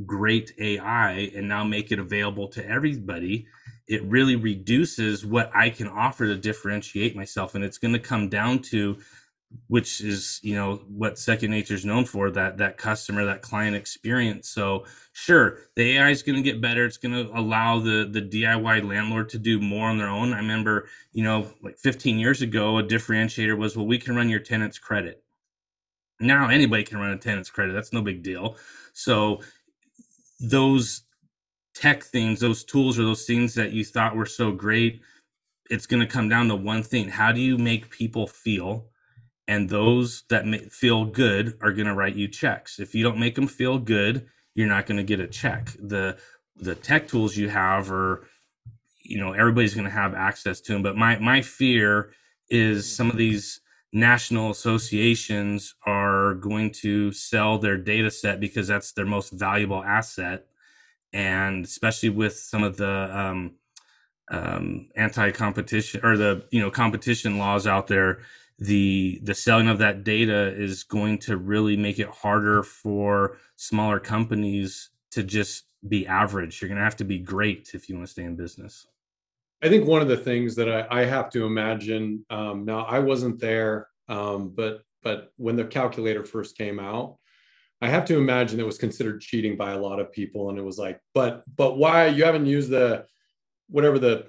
great 0.06 0.52
AI 0.58 1.30
and 1.34 1.48
now 1.48 1.64
make 1.64 1.90
it 1.90 1.98
available 1.98 2.48
to 2.48 2.68
everybody, 2.68 3.46
it 3.88 4.02
really 4.04 4.36
reduces 4.36 5.26
what 5.26 5.50
I 5.54 5.70
can 5.70 5.88
offer 5.88 6.26
to 6.26 6.36
differentiate 6.36 7.16
myself. 7.16 7.54
And 7.54 7.64
it's 7.64 7.78
going 7.78 7.94
to 7.94 8.00
come 8.00 8.28
down 8.28 8.60
to 8.62 8.98
which 9.68 10.00
is 10.00 10.40
you 10.42 10.54
know 10.54 10.76
what 10.88 11.18
second 11.18 11.50
nature 11.50 11.74
is 11.74 11.84
known 11.84 12.04
for 12.04 12.30
that 12.30 12.58
that 12.58 12.76
customer 12.78 13.24
that 13.24 13.42
client 13.42 13.76
experience. 13.76 14.48
So 14.48 14.84
sure 15.12 15.58
the 15.76 15.96
ai 15.96 16.10
is 16.10 16.22
going 16.22 16.36
to 16.36 16.42
get 16.42 16.60
better. 16.60 16.84
It's 16.84 16.96
going 16.96 17.14
to 17.14 17.30
allow 17.38 17.80
the 17.80 18.08
the 18.10 18.22
diy 18.22 18.88
landlord 18.88 19.28
to 19.30 19.38
do 19.38 19.60
more 19.60 19.88
on 19.88 19.98
their 19.98 20.08
own. 20.08 20.32
I 20.32 20.38
remember 20.38 20.88
you 21.12 21.24
know 21.24 21.48
like 21.62 21.78
15 21.78 22.18
years 22.18 22.42
ago 22.42 22.78
a 22.78 22.82
differentiator 22.84 23.56
was 23.56 23.76
well 23.76 23.86
we 23.86 23.98
can 23.98 24.16
run 24.16 24.28
your 24.28 24.40
tenant's 24.40 24.78
credit. 24.78 25.22
Now 26.20 26.48
anybody 26.48 26.84
can 26.84 26.98
run 26.98 27.10
a 27.10 27.18
tenant's 27.18 27.50
credit. 27.50 27.72
That's 27.72 27.92
no 27.92 28.02
big 28.02 28.22
deal. 28.22 28.56
So 28.92 29.40
those 30.40 31.02
tech 31.74 32.04
things 32.04 32.40
those 32.40 32.64
tools 32.64 32.98
or 32.98 33.04
those 33.04 33.24
things 33.24 33.54
that 33.54 33.72
you 33.72 33.84
thought 33.84 34.16
were 34.16 34.26
so 34.26 34.52
great 34.52 35.00
it's 35.70 35.86
going 35.86 36.00
to 36.00 36.06
come 36.06 36.28
down 36.28 36.48
to 36.48 36.56
one 36.56 36.82
thing. 36.82 37.08
How 37.08 37.32
do 37.32 37.40
you 37.40 37.58
make 37.58 37.90
people 37.90 38.26
feel 38.26 38.86
and 39.46 39.68
those 39.68 40.24
that 40.30 40.44
feel 40.72 41.04
good 41.04 41.58
are 41.60 41.72
going 41.72 41.86
to 41.86 41.94
write 41.94 42.16
you 42.16 42.28
checks. 42.28 42.80
If 42.80 42.94
you 42.94 43.02
don't 43.02 43.18
make 43.18 43.34
them 43.34 43.46
feel 43.46 43.78
good 43.78 44.26
you're 44.54 44.68
not 44.68 44.86
going 44.86 44.96
to 44.96 45.02
get 45.02 45.20
a 45.20 45.26
check. 45.26 45.70
The 45.78 46.16
the 46.56 46.74
tech 46.74 47.08
tools 47.08 47.36
you 47.36 47.48
have 47.48 47.90
are 47.90 48.26
you 49.02 49.18
know 49.18 49.32
everybody's 49.32 49.74
going 49.74 49.86
to 49.86 49.90
have 49.90 50.14
access 50.14 50.60
to 50.62 50.72
them 50.72 50.82
but 50.82 50.96
my 50.96 51.18
my 51.18 51.42
fear 51.42 52.12
is 52.48 52.94
some 52.94 53.10
of 53.10 53.16
these 53.16 53.60
national 53.92 54.50
associations 54.50 55.74
are 55.86 56.34
going 56.34 56.70
to 56.70 57.12
sell 57.12 57.58
their 57.58 57.76
data 57.76 58.10
set 58.10 58.40
because 58.40 58.68
that's 58.68 58.92
their 58.92 59.06
most 59.06 59.32
valuable 59.32 59.82
asset. 59.84 60.46
And 61.12 61.64
especially 61.64 62.08
with 62.08 62.36
some 62.36 62.64
of 62.64 62.76
the 62.76 63.16
um, 63.16 63.54
um, 64.30 64.88
anti-competition 64.96 66.00
or 66.04 66.16
the 66.16 66.44
you 66.50 66.60
know 66.60 66.70
competition 66.70 67.38
laws 67.38 67.66
out 67.66 67.86
there 67.86 68.20
the 68.58 69.20
the 69.22 69.34
selling 69.34 69.68
of 69.68 69.78
that 69.78 70.04
data 70.04 70.54
is 70.54 70.84
going 70.84 71.18
to 71.18 71.36
really 71.36 71.76
make 71.76 71.98
it 71.98 72.08
harder 72.08 72.62
for 72.62 73.38
smaller 73.56 73.98
companies 73.98 74.90
to 75.10 75.22
just 75.22 75.64
be 75.86 76.06
average. 76.06 76.60
You're 76.60 76.68
going 76.68 76.78
to 76.78 76.84
have 76.84 76.96
to 76.96 77.04
be 77.04 77.18
great 77.18 77.72
if 77.74 77.88
you 77.88 77.96
want 77.96 78.06
to 78.06 78.12
stay 78.12 78.24
in 78.24 78.36
business. 78.36 78.86
I 79.62 79.68
think 79.68 79.86
one 79.86 80.02
of 80.02 80.08
the 80.08 80.16
things 80.16 80.54
that 80.56 80.68
I, 80.68 81.02
I 81.02 81.04
have 81.04 81.30
to 81.30 81.46
imagine 81.46 82.24
um, 82.30 82.64
now, 82.64 82.84
I 82.84 82.98
wasn't 82.98 83.40
there, 83.40 83.88
um, 84.08 84.50
but 84.54 84.82
but 85.02 85.32
when 85.36 85.56
the 85.56 85.64
calculator 85.64 86.24
first 86.24 86.56
came 86.56 86.78
out, 86.78 87.16
I 87.80 87.88
have 87.88 88.04
to 88.06 88.16
imagine 88.16 88.60
it 88.60 88.66
was 88.66 88.78
considered 88.78 89.20
cheating 89.20 89.56
by 89.56 89.72
a 89.72 89.78
lot 89.78 90.00
of 90.00 90.12
people, 90.12 90.50
and 90.50 90.58
it 90.58 90.64
was 90.64 90.78
like, 90.78 91.00
but 91.12 91.44
but 91.56 91.76
why 91.76 92.06
you 92.06 92.24
haven't 92.24 92.46
used 92.46 92.70
the 92.70 93.06
whatever 93.68 93.98
the 93.98 94.26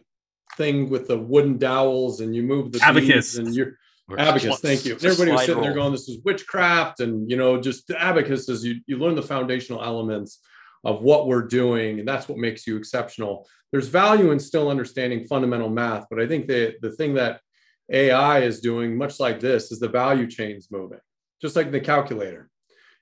thing 0.58 0.90
with 0.90 1.08
the 1.08 1.18
wooden 1.18 1.58
dowels 1.58 2.22
and 2.22 2.36
you 2.36 2.42
move 2.42 2.72
the 2.72 2.80
abacus 2.82 3.38
and 3.38 3.54
you're 3.54 3.78
abacus 4.18 4.60
thank 4.60 4.86
you. 4.86 4.94
And 4.94 5.06
everybody 5.06 5.32
was 5.32 5.46
sitting 5.46 5.64
there 5.64 5.74
going 5.74 5.92
this 5.92 6.08
is 6.08 6.20
witchcraft 6.24 7.00
and 7.00 7.30
you 7.30 7.38
know 7.38 7.60
just 7.60 7.90
abacus 7.92 8.48
is 8.50 8.64
you, 8.64 8.82
you 8.86 8.98
learn 8.98 9.16
the 9.16 9.24
foundational 9.24 9.84
elements 9.84 10.40
of 10.84 11.02
what 11.02 11.28
we're 11.28 11.48
doing 11.48 12.00
and 12.00 12.08
that's 12.08 12.30
what 12.30 12.38
makes 12.38 12.68
you 12.68 12.78
exceptional. 12.78 13.48
There's 13.72 13.88
value 13.88 14.32
in 14.32 14.40
still 14.40 14.70
understanding 14.70 15.26
fundamental 15.26 15.70
math 15.70 16.06
but 16.10 16.20
i 16.22 16.28
think 16.28 16.48
the 16.48 16.76
the 16.82 16.92
thing 16.92 17.16
that 17.16 17.42
ai 17.92 18.40
is 18.40 18.62
doing 18.62 18.98
much 18.98 19.20
like 19.20 19.40
this 19.40 19.72
is 19.72 19.80
the 19.80 19.90
value 19.90 20.28
chains 20.28 20.70
moving 20.72 21.00
just 21.42 21.56
like 21.56 21.72
the 21.72 21.80
calculator. 21.80 22.50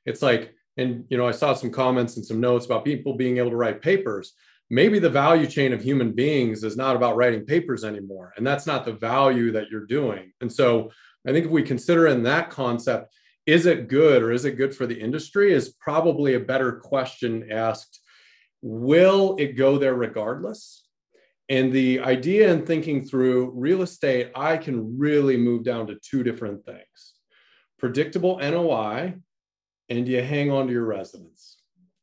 It's 0.06 0.22
like 0.22 0.54
and 0.76 1.06
you 1.10 1.18
know 1.18 1.28
i 1.28 1.32
saw 1.32 1.54
some 1.54 1.72
comments 1.72 2.18
and 2.18 2.26
some 2.26 2.42
notes 2.42 2.66
about 2.66 2.84
people 2.84 3.16
being 3.16 3.38
able 3.38 3.52
to 3.52 3.56
write 3.56 3.82
papers 3.82 4.34
maybe 4.70 5.00
the 5.00 5.10
value 5.10 5.48
chain 5.48 5.74
of 5.74 5.82
human 5.82 6.12
beings 6.12 6.64
is 6.64 6.78
not 6.78 6.96
about 6.96 7.16
writing 7.16 7.46
papers 7.46 7.84
anymore 7.84 8.34
and 8.38 8.46
that's 8.46 8.66
not 8.66 8.86
the 8.86 8.94
value 8.94 9.52
that 9.52 9.70
you're 9.70 9.86
doing. 9.86 10.32
And 10.42 10.52
so 10.52 10.92
i 11.28 11.32
think 11.32 11.46
if 11.46 11.52
we 11.52 11.64
consider 11.64 12.08
in 12.08 12.24
that 12.24 12.50
concept 12.50 13.14
is 13.46 13.66
it 13.66 13.90
good 13.90 14.24
or 14.24 14.32
is 14.32 14.46
it 14.46 14.58
good 14.58 14.76
for 14.76 14.86
the 14.86 15.00
industry 15.00 15.54
is 15.54 15.74
probably 15.80 16.36
a 16.36 16.40
better 16.40 16.74
question 16.74 17.52
asked 17.52 18.00
will 18.62 19.36
it 19.38 19.58
go 19.58 19.78
there 19.78 19.94
regardless? 19.94 20.88
And 21.50 21.74
the 21.74 22.00
idea 22.00 22.50
in 22.54 22.66
thinking 22.66 23.04
through 23.04 23.52
real 23.56 23.82
estate 23.82 24.32
i 24.36 24.58
can 24.58 24.98
really 24.98 25.38
move 25.38 25.64
down 25.64 25.88
to 25.88 26.00
two 26.10 26.24
different 26.24 26.66
things 26.66 27.14
predictable 27.78 28.38
noi 28.38 29.14
and 29.90 30.08
you 30.08 30.22
hang 30.22 30.50
on 30.50 30.68
to 30.68 30.74
your 30.74 30.86
residence. 30.86 31.58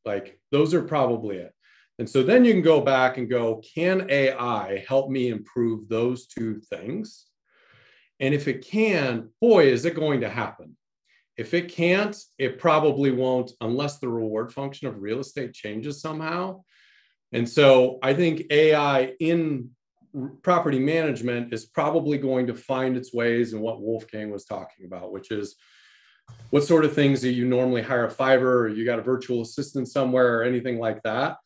Like 0.05 0.39
those 0.51 0.73
are 0.75 0.83
probably 0.83 1.37
it 1.37 1.53
and 2.01 2.09
so 2.09 2.23
then 2.23 2.43
you 2.43 2.51
can 2.51 2.63
go 2.63 2.81
back 2.81 3.19
and 3.19 3.29
go, 3.29 3.61
can 3.75 4.07
AI 4.09 4.83
help 4.87 5.11
me 5.11 5.27
improve 5.27 5.87
those 5.87 6.25
two 6.25 6.59
things? 6.61 7.27
And 8.19 8.33
if 8.33 8.47
it 8.47 8.65
can, 8.65 9.29
boy, 9.39 9.67
is 9.67 9.85
it 9.85 9.93
going 9.93 10.21
to 10.21 10.27
happen. 10.27 10.75
If 11.37 11.53
it 11.53 11.71
can't, 11.71 12.19
it 12.39 12.57
probably 12.57 13.11
won't 13.11 13.51
unless 13.61 13.99
the 13.99 14.09
reward 14.09 14.51
function 14.51 14.87
of 14.87 14.99
real 14.99 15.19
estate 15.19 15.53
changes 15.53 16.01
somehow. 16.01 16.63
And 17.33 17.47
so 17.47 17.99
I 18.01 18.15
think 18.15 18.45
AI 18.49 19.13
in 19.19 19.69
property 20.41 20.79
management 20.79 21.53
is 21.53 21.67
probably 21.67 22.17
going 22.17 22.47
to 22.47 22.55
find 22.55 22.97
its 22.97 23.13
ways 23.13 23.53
in 23.53 23.59
what 23.59 23.79
Wolfgang 23.79 24.31
was 24.31 24.45
talking 24.45 24.87
about, 24.87 25.11
which 25.11 25.29
is 25.29 25.55
what 26.49 26.63
sort 26.63 26.83
of 26.83 26.95
things 26.95 27.21
do 27.21 27.29
you 27.29 27.45
normally 27.45 27.83
hire 27.83 28.07
a 28.07 28.11
Fiverr 28.11 28.61
or 28.61 28.69
you 28.69 28.85
got 28.85 28.97
a 28.97 29.03
virtual 29.03 29.43
assistant 29.43 29.87
somewhere 29.87 30.39
or 30.39 30.43
anything 30.43 30.79
like 30.79 31.03
that? 31.03 31.37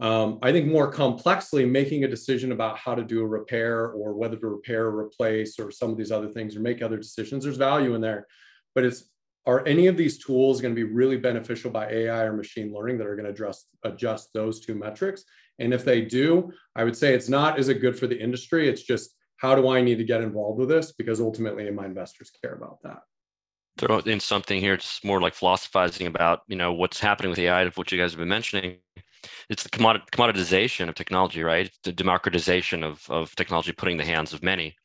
Um, 0.00 0.38
I 0.42 0.50
think 0.50 0.66
more 0.66 0.90
complexly, 0.90 1.64
making 1.64 2.04
a 2.04 2.08
decision 2.08 2.52
about 2.52 2.78
how 2.78 2.94
to 2.94 3.04
do 3.04 3.20
a 3.20 3.26
repair 3.26 3.86
or 3.86 4.14
whether 4.14 4.36
to 4.36 4.46
repair 4.48 4.86
or 4.86 4.98
replace 4.98 5.58
or 5.58 5.70
some 5.70 5.90
of 5.90 5.96
these 5.96 6.10
other 6.10 6.28
things 6.28 6.56
or 6.56 6.60
make 6.60 6.82
other 6.82 6.96
decisions, 6.96 7.44
there's 7.44 7.56
value 7.56 7.94
in 7.94 8.00
there. 8.00 8.26
But 8.74 8.84
it's 8.84 9.04
are 9.46 9.66
any 9.66 9.88
of 9.88 9.96
these 9.96 10.18
tools 10.18 10.60
going 10.60 10.74
to 10.74 10.86
be 10.86 10.90
really 10.90 11.18
beneficial 11.18 11.70
by 11.70 11.88
AI 11.90 12.24
or 12.24 12.32
machine 12.32 12.72
learning 12.72 12.96
that 12.98 13.06
are 13.06 13.14
going 13.14 13.26
to 13.26 13.30
adjust 13.30 13.68
adjust 13.84 14.32
those 14.32 14.60
two 14.60 14.74
metrics? 14.74 15.24
And 15.58 15.72
if 15.72 15.84
they 15.84 16.00
do, 16.00 16.50
I 16.74 16.84
would 16.84 16.96
say 16.96 17.14
it's 17.14 17.28
not 17.28 17.58
is 17.58 17.68
it 17.68 17.80
good 17.80 17.98
for 17.98 18.06
the 18.06 18.18
industry? 18.18 18.68
It's 18.68 18.82
just 18.82 19.14
how 19.36 19.54
do 19.54 19.68
I 19.68 19.80
need 19.80 19.98
to 19.98 20.04
get 20.04 20.22
involved 20.22 20.58
with 20.58 20.68
this? 20.68 20.92
Because 20.92 21.20
ultimately 21.20 21.70
my 21.70 21.86
investors 21.86 22.32
care 22.42 22.54
about 22.54 22.78
that. 22.82 23.02
Throw 23.78 23.98
in 23.98 24.20
something 24.20 24.60
here, 24.60 24.76
just 24.76 25.04
more 25.04 25.20
like 25.20 25.34
philosophizing 25.34 26.06
about, 26.06 26.42
you 26.48 26.56
know, 26.56 26.72
what's 26.72 27.00
happening 27.00 27.30
with 27.30 27.38
AI, 27.38 27.62
of 27.62 27.76
what 27.78 27.92
you 27.92 27.98
guys 27.98 28.12
have 28.12 28.18
been 28.20 28.28
mentioning 28.28 28.78
it's 29.50 29.62
the 29.62 29.68
commoditization 29.70 30.88
of 30.88 30.94
technology, 30.94 31.42
right? 31.42 31.70
The 31.84 31.92
democratization 31.92 32.82
of, 32.82 33.08
of 33.10 33.34
technology 33.36 33.72
putting 33.72 33.96
the 33.96 34.04
hands 34.04 34.32
of 34.32 34.42
many. 34.42 34.76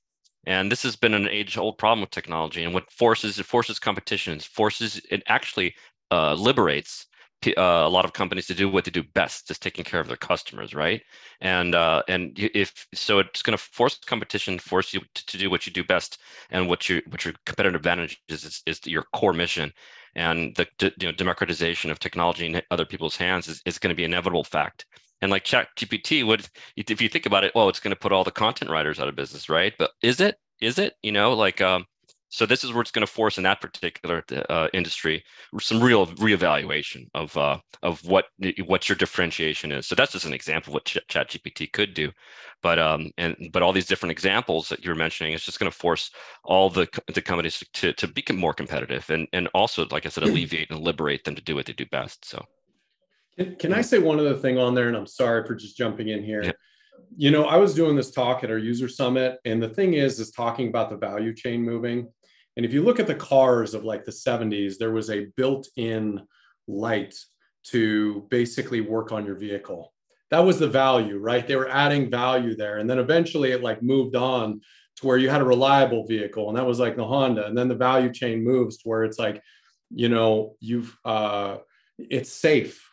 And 0.47 0.71
this 0.71 0.83
has 0.83 0.95
been 0.95 1.13
an 1.13 1.29
age-old 1.29 1.77
problem 1.77 2.01
with 2.01 2.11
technology. 2.11 2.63
And 2.63 2.73
what 2.73 2.91
forces 2.91 3.39
it 3.39 3.45
forces 3.45 3.79
competitions, 3.79 4.45
forces 4.45 5.01
it 5.11 5.23
actually 5.27 5.75
uh, 6.11 6.35
liberates 6.35 7.07
uh, 7.47 7.85
a 7.85 7.89
lot 7.89 8.05
of 8.05 8.13
companies 8.13 8.47
to 8.47 8.53
do 8.53 8.69
what 8.69 8.85
they 8.85 8.91
do 8.91 9.03
best, 9.03 9.47
just 9.47 9.61
taking 9.61 9.85
care 9.85 9.99
of 9.99 10.07
their 10.07 10.17
customers, 10.17 10.73
right? 10.73 11.01
And 11.41 11.75
uh, 11.75 12.03
and 12.07 12.33
if 12.37 12.87
so, 12.93 13.19
it's 13.19 13.41
going 13.41 13.57
to 13.57 13.63
force 13.63 13.97
competition, 13.99 14.59
force 14.59 14.93
you 14.93 15.01
to, 15.13 15.25
to, 15.25 15.37
do 15.37 15.49
what 15.49 15.65
you 15.65 15.73
do 15.73 15.83
best, 15.83 16.21
and 16.49 16.67
what 16.67 16.89
your 16.89 17.01
what 17.07 17.23
your 17.25 17.33
competitive 17.45 17.79
advantage 17.79 18.21
is, 18.27 18.43
is, 18.43 18.61
is 18.65 18.79
your 18.85 19.03
core 19.13 19.33
mission 19.33 19.71
and 20.15 20.55
the 20.55 20.67
you 20.99 21.07
know, 21.07 21.11
democratization 21.11 21.91
of 21.91 21.99
technology 21.99 22.45
in 22.45 22.61
other 22.71 22.85
people's 22.85 23.15
hands 23.15 23.47
is, 23.47 23.61
is 23.65 23.79
going 23.79 23.89
to 23.89 23.95
be 23.95 24.03
an 24.03 24.11
inevitable 24.11 24.43
fact. 24.43 24.85
And 25.21 25.31
like 25.31 25.43
Chat 25.43 25.67
GPT 25.77 26.25
would, 26.25 26.47
if 26.75 27.01
you 27.01 27.09
think 27.09 27.25
about 27.25 27.43
it, 27.43 27.53
well, 27.53 27.69
it's 27.69 27.79
going 27.79 27.93
to 27.93 27.99
put 27.99 28.11
all 28.11 28.23
the 28.23 28.31
content 28.31 28.71
writers 28.71 28.99
out 28.99 29.07
of 29.07 29.15
business, 29.15 29.49
right? 29.49 29.73
But 29.77 29.91
is 30.01 30.19
it? 30.21 30.35
Is 30.61 30.79
it? 30.79 30.93
You 31.03 31.11
know, 31.11 31.33
like 31.33 31.61
um, 31.61 31.85
so 32.29 32.45
this 32.45 32.63
is 32.63 32.71
where 32.71 32.81
it's 32.81 32.91
going 32.91 33.05
to 33.05 33.11
force 33.11 33.37
in 33.37 33.43
that 33.43 33.59
particular 33.59 34.23
uh, 34.49 34.67
industry 34.71 35.23
some 35.59 35.81
real 35.81 36.05
reevaluation 36.07 37.09
of 37.15 37.35
uh, 37.35 37.57
of 37.81 38.05
what 38.05 38.25
what 38.65 38.87
your 38.87 38.95
differentiation 38.95 39.71
is. 39.71 39.87
So 39.87 39.95
that's 39.95 40.11
just 40.11 40.25
an 40.25 40.33
example 40.33 40.69
of 40.71 40.75
what 40.75 40.85
Ch- 40.85 40.99
ChatGPT 41.09 41.71
could 41.73 41.95
do, 41.95 42.11
but 42.61 42.77
um 42.77 43.11
and 43.17 43.49
but 43.51 43.63
all 43.63 43.73
these 43.73 43.87
different 43.87 44.11
examples 44.11 44.69
that 44.69 44.85
you're 44.85 44.95
mentioning 44.95 45.33
is 45.33 45.43
just 45.43 45.59
going 45.59 45.71
to 45.71 45.77
force 45.77 46.11
all 46.43 46.69
the 46.69 46.87
the 47.13 47.21
companies 47.21 47.63
to 47.73 47.93
to 47.93 48.07
become 48.07 48.37
more 48.37 48.53
competitive 48.53 49.09
and 49.09 49.27
and 49.33 49.47
also 49.53 49.87
like 49.89 50.05
I 50.05 50.09
said 50.09 50.23
alleviate 50.23 50.69
and 50.69 50.79
liberate 50.79 51.23
them 51.23 51.35
to 51.35 51.41
do 51.41 51.55
what 51.55 51.65
they 51.65 51.73
do 51.73 51.85
best. 51.87 52.25
So. 52.25 52.45
Can, 53.37 53.55
can 53.55 53.73
I 53.73 53.81
say 53.81 53.99
one 53.99 54.19
other 54.19 54.35
thing 54.35 54.59
on 54.59 54.75
there? 54.75 54.87
And 54.87 54.97
I'm 54.97 55.07
sorry 55.07 55.45
for 55.47 55.55
just 55.55 55.77
jumping 55.77 56.09
in 56.09 56.23
here. 56.23 56.43
Yeah 56.43 56.51
you 57.17 57.31
know 57.31 57.45
i 57.45 57.57
was 57.57 57.73
doing 57.73 57.95
this 57.95 58.11
talk 58.11 58.43
at 58.43 58.51
our 58.51 58.57
user 58.57 58.87
summit 58.87 59.39
and 59.45 59.61
the 59.61 59.69
thing 59.69 59.93
is 59.93 60.19
is 60.19 60.31
talking 60.31 60.67
about 60.67 60.89
the 60.89 60.95
value 60.95 61.33
chain 61.33 61.61
moving 61.61 62.07
and 62.59 62.65
if 62.65 62.73
you 62.73 62.83
look 62.83 62.99
at 62.99 63.07
the 63.07 63.15
cars 63.15 63.73
of 63.73 63.85
like 63.85 64.03
the 64.03 64.11
70s, 64.11 64.77
there 64.77 64.91
was 64.91 65.09
a 65.09 65.27
built 65.37 65.69
in 65.77 66.19
light 66.67 67.15
to 67.67 68.27
basically 68.29 68.81
work 68.81 69.13
on 69.13 69.25
your 69.25 69.35
vehicle. 69.35 69.93
That 70.29 70.43
was 70.43 70.59
the 70.59 70.67
value, 70.67 71.19
right? 71.19 71.47
They 71.47 71.55
were 71.55 71.69
adding 71.69 72.11
value 72.11 72.57
there. 72.57 72.79
And 72.79 72.89
then 72.89 72.99
eventually 72.99 73.53
it 73.53 73.63
like 73.63 73.81
moved 73.81 74.17
on 74.17 74.59
to 74.97 75.07
where 75.07 75.17
you 75.17 75.29
had 75.29 75.39
a 75.39 75.45
reliable 75.45 76.05
vehicle, 76.05 76.49
and 76.49 76.57
that 76.57 76.65
was 76.65 76.81
like 76.81 76.97
the 76.97 77.07
Honda. 77.07 77.45
And 77.45 77.57
then 77.57 77.69
the 77.69 77.75
value 77.75 78.11
chain 78.11 78.43
moves 78.43 78.75
to 78.79 78.89
where 78.89 79.05
it's 79.05 79.17
like, 79.17 79.41
you 79.89 80.09
know, 80.09 80.57
you've, 80.59 80.93
uh, 81.05 81.59
it's 81.97 82.29
safe. 82.29 82.85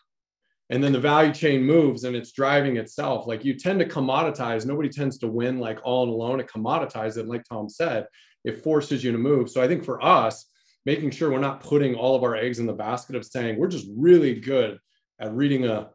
And 0.71 0.83
then 0.83 0.93
the 0.93 0.99
value 0.99 1.33
chain 1.33 1.62
moves 1.62 2.05
and 2.05 2.17
it's 2.17 2.33
driving 2.33 2.77
itself. 2.77 3.27
Like 3.27 3.45
you 3.45 3.55
tend 3.55 3.79
to 3.79 3.87
commoditize. 3.87 4.67
Nobody 4.67 4.89
tends 4.89 5.19
to 5.19 5.29
win 5.29 5.59
like 5.59 5.79
all 5.85 6.09
alone. 6.09 6.41
It 6.41 6.49
commoditizes 6.49 7.19
and 7.19 7.29
like 7.29 7.45
Tom 7.45 7.69
said 7.69 8.07
it 8.45 8.62
forces 8.62 9.05
you 9.05 9.12
to 9.12 9.19
move. 9.19 9.51
So 9.51 9.62
I 9.62 9.69
think 9.69 9.85
for 9.85 10.03
us, 10.03 10.47
making 10.87 11.11
sure 11.11 11.31
we're 11.31 11.39
not 11.39 11.61
putting 11.61 11.95
all 11.95 12.14
of 12.14 12.23
our 12.23 12.37
eggs 12.37 12.61
in 12.61 12.67
the 12.67 12.73
basket 12.73 13.17
of 13.17 13.25
saying 13.25 13.59
we're 13.59 13.67
just 13.67 13.89
really 13.97 14.35
good 14.35 14.79
at 15.19 15.35
reading 15.35 15.67
a 15.67 15.91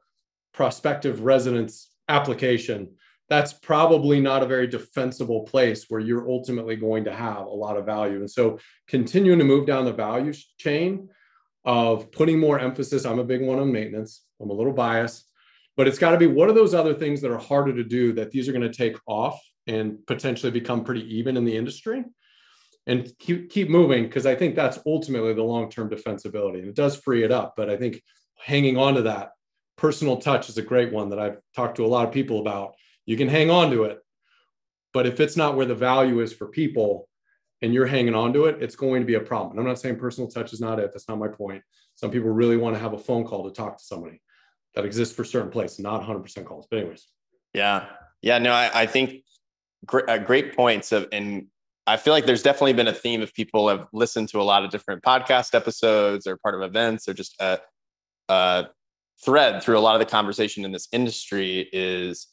prospective 0.54 1.22
residence 1.22 1.90
application 2.10 2.90
that's 3.30 3.54
probably 3.54 4.20
not 4.20 4.44
a 4.44 4.46
very 4.46 4.68
defensible 4.68 5.44
place 5.44 5.86
where 5.88 6.02
you're 6.02 6.30
ultimately 6.30 6.76
going 6.76 7.06
to 7.06 7.14
have 7.14 7.46
a 7.46 7.50
lot 7.50 7.78
of 7.78 7.86
value 7.86 8.18
and 8.18 8.30
so 8.30 8.60
continuing 8.88 9.40
to 9.40 9.46
move 9.46 9.66
down 9.66 9.86
the 9.86 9.94
value 9.94 10.34
chain 10.58 11.08
of 11.64 12.12
putting 12.12 12.38
more 12.38 12.60
emphasis 12.60 13.06
i'm 13.06 13.20
a 13.20 13.24
big 13.24 13.42
one 13.42 13.60
on 13.60 13.72
maintenance 13.72 14.24
i'm 14.42 14.50
a 14.50 14.54
little 14.54 14.74
biased 14.74 15.26
but 15.78 15.88
it's 15.88 16.00
got 16.00 16.12
to 16.12 16.18
be 16.18 16.28
one 16.28 16.50
of 16.50 16.56
those 16.56 16.74
other 16.74 16.94
things 16.94 17.22
that 17.22 17.32
are 17.32 17.38
harder 17.38 17.74
to 17.74 17.84
do 17.84 18.14
that 18.14 18.32
these 18.32 18.48
are 18.48 18.54
going 18.54 18.62
to 18.62 18.74
take 18.74 18.98
off 19.08 19.39
and 19.68 20.06
potentially 20.08 20.52
become 20.52 20.84
pretty 20.84 21.18
even 21.18 21.38
in 21.38 21.46
the 21.46 21.56
industry 21.56 22.04
and 22.88 23.12
keep, 23.20 23.50
keep 23.50 23.70
moving 23.70 24.04
because 24.04 24.26
I 24.26 24.36
think 24.36 24.56
that's 24.56 24.80
ultimately 24.86 25.34
the 25.34 25.44
long 25.44 25.70
term 25.70 25.89
defensibility. 25.89 26.60
And 26.60 26.70
it 26.70 26.76
does 26.76 26.96
free 26.96 27.24
it 27.24 27.32
up. 27.32 27.54
But 27.56 27.70
I 27.70 27.78
think 27.78 28.02
hanging 28.38 28.78
on 28.78 28.96
to 28.96 29.04
that 29.04 29.32
personal 29.78 30.18
touch 30.18 30.50
is 30.50 30.58
a 30.58 30.64
great 30.64 30.92
one 30.92 31.10
that 31.10 31.20
I've 31.20 31.38
talked 31.56 31.78
to 31.78 31.86
a 31.86 31.88
lot 31.88 32.08
of 32.08 32.14
people 32.14 32.39
about. 32.39 32.74
You 33.06 33.18
can 33.18 33.28
hang 33.28 33.50
on 33.50 33.72
to 33.72 33.84
it, 33.84 34.00
but 34.94 35.06
if 35.06 35.20
it's 35.20 35.38
not 35.38 35.56
where 35.56 35.66
the 35.66 35.76
value 35.76 36.22
is 36.22 36.34
for 36.34 36.48
people 36.48 37.08
and 37.62 37.74
you're 37.74 37.86
hanging 37.86 38.16
on 38.16 38.34
to 38.34 38.46
it, 38.46 38.62
it's 38.62 38.76
going 38.76 39.02
to 39.02 39.08
be 39.08 39.16
a 39.16 39.20
problem. 39.20 39.52
And 39.52 39.60
I'm 39.60 39.68
not 39.68 39.80
saying 39.80 39.98
personal 39.98 40.30
touch 40.30 40.54
is 40.54 40.62
not 40.62 40.80
it. 40.80 40.92
That's 40.92 41.08
not 41.08 41.20
my 41.20 41.28
point. 41.28 41.64
Some 41.96 42.12
people 42.12 42.30
really 42.30 42.58
want 42.58 42.76
to 42.76 42.82
have 42.82 42.94
a 42.94 42.98
phone 42.98 43.26
call 43.26 43.44
to 43.48 43.56
talk 43.56 43.78
to 43.78 43.84
somebody 43.84 44.22
that 44.76 44.86
exists 44.86 45.16
for 45.16 45.24
certain 45.24 45.50
places, 45.50 45.80
not 45.80 46.02
100% 46.02 46.46
calls. 46.46 46.68
But, 46.70 46.80
anyways. 46.80 47.08
Yeah. 47.54 47.88
Yeah. 48.22 48.38
No, 48.38 48.52
I, 48.52 48.82
I 48.82 48.86
think 48.86 49.24
great, 49.86 50.10
uh, 50.10 50.18
great 50.20 50.56
points 50.56 50.92
of, 50.92 51.08
and 51.12 51.48
I 51.88 51.98
feel 51.98 52.14
like 52.14 52.26
there's 52.26 52.44
definitely 52.44 52.74
been 52.74 52.88
a 52.88 52.94
theme 52.94 53.22
of 53.22 53.34
people 53.34 53.68
have 53.68 53.88
listened 53.92 54.30
to 54.30 54.40
a 54.40 54.44
lot 54.44 54.64
of 54.64 54.72
different 54.72 55.04
podcast 55.04 55.56
episodes 55.56 56.28
or 56.28 56.38
part 56.38 56.56
of 56.56 56.62
events 56.62 57.08
or 57.08 57.14
just 57.14 57.36
a, 57.42 57.60
a 58.30 58.68
thread 59.24 59.62
through 59.62 59.78
a 59.78 59.82
lot 59.82 59.96
of 59.96 60.00
the 60.00 60.06
conversation 60.06 60.64
in 60.64 60.72
this 60.72 60.88
industry 60.92 61.70
is 61.74 62.28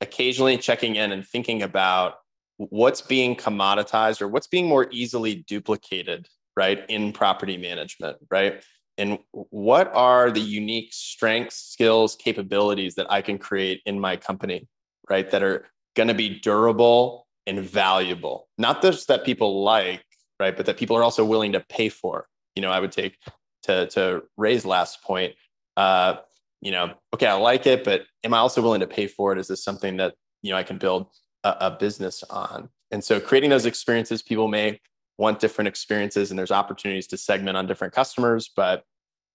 occasionally 0.00 0.56
checking 0.56 0.96
in 0.96 1.12
and 1.12 1.26
thinking 1.26 1.62
about 1.62 2.14
what's 2.56 3.00
being 3.00 3.34
commoditized 3.34 4.20
or 4.20 4.28
what's 4.28 4.46
being 4.46 4.66
more 4.66 4.86
easily 4.90 5.44
duplicated, 5.46 6.28
right, 6.56 6.84
in 6.88 7.12
property 7.12 7.56
management, 7.56 8.18
right? 8.30 8.62
And 8.98 9.18
what 9.32 9.94
are 9.94 10.30
the 10.30 10.40
unique 10.40 10.92
strengths, 10.92 11.56
skills, 11.56 12.16
capabilities 12.16 12.94
that 12.96 13.10
I 13.10 13.22
can 13.22 13.38
create 13.38 13.80
in 13.86 13.98
my 13.98 14.16
company, 14.16 14.68
right, 15.08 15.30
that 15.30 15.42
are 15.42 15.66
going 15.96 16.08
to 16.08 16.14
be 16.14 16.40
durable 16.40 17.26
and 17.46 17.60
valuable? 17.60 18.48
Not 18.58 18.82
just 18.82 19.08
that 19.08 19.24
people 19.24 19.62
like, 19.62 20.04
right, 20.38 20.56
but 20.56 20.66
that 20.66 20.76
people 20.76 20.96
are 20.96 21.02
also 21.02 21.24
willing 21.24 21.52
to 21.52 21.60
pay 21.60 21.88
for. 21.88 22.26
You 22.54 22.62
know, 22.62 22.70
I 22.70 22.80
would 22.80 22.92
take 22.92 23.16
to 23.62 23.86
to 23.88 24.22
Ray's 24.36 24.64
last 24.64 25.02
point. 25.02 25.34
Uh, 25.76 26.16
you 26.60 26.70
know, 26.70 26.92
okay, 27.14 27.26
I 27.26 27.34
like 27.34 27.66
it, 27.66 27.84
but 27.84 28.02
am 28.22 28.34
I 28.34 28.38
also 28.38 28.60
willing 28.60 28.80
to 28.80 28.86
pay 28.86 29.06
for 29.06 29.32
it? 29.32 29.38
Is 29.38 29.48
this 29.48 29.64
something 29.64 29.96
that 29.96 30.14
you 30.42 30.50
know 30.50 30.56
I 30.56 30.62
can 30.62 30.78
build 30.78 31.06
a, 31.44 31.56
a 31.60 31.70
business 31.70 32.22
on? 32.24 32.68
And 32.90 33.02
so, 33.02 33.20
creating 33.20 33.50
those 33.50 33.66
experiences, 33.66 34.22
people 34.22 34.48
may 34.48 34.80
want 35.20 35.38
different 35.38 35.68
experiences, 35.68 36.30
and 36.30 36.38
there's 36.38 36.50
opportunities 36.50 37.06
to 37.08 37.16
segment 37.16 37.56
on 37.56 37.66
different 37.66 37.94
customers. 37.94 38.50
But 38.54 38.82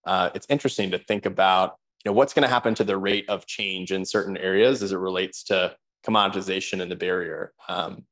uh, 0.06 0.32
it's 0.36 0.48
interesting 0.50 0.92
to 0.92 1.00
think 1.00 1.26
about, 1.26 1.76
you 2.04 2.12
know, 2.12 2.14
what's 2.14 2.34
going 2.34 2.44
to 2.44 2.50
happen 2.50 2.76
to 2.76 2.84
the 2.84 2.98
rate 2.98 3.30
of 3.30 3.46
change 3.46 3.92
in 3.92 4.04
certain 4.04 4.36
areas 4.38 4.84
as 4.84 4.92
it 4.92 4.98
relates 4.98 5.44
to 5.46 5.76
commoditization 6.06 6.82
and 6.82 6.92
the 6.92 6.96
barrier. 6.96 7.54
Um, 7.70 8.04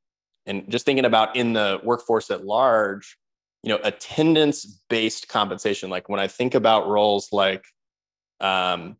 and 0.45 0.69
just 0.69 0.85
thinking 0.85 1.05
about 1.05 1.35
in 1.35 1.53
the 1.53 1.79
workforce 1.83 2.29
at 2.31 2.45
large, 2.45 3.17
you 3.63 3.69
know, 3.69 3.79
attendance-based 3.83 5.27
compensation. 5.27 5.89
Like 5.89 6.09
when 6.09 6.19
I 6.19 6.27
think 6.27 6.53
about 6.55 6.87
roles 6.87 7.29
like 7.31 7.63
um, 8.39 8.97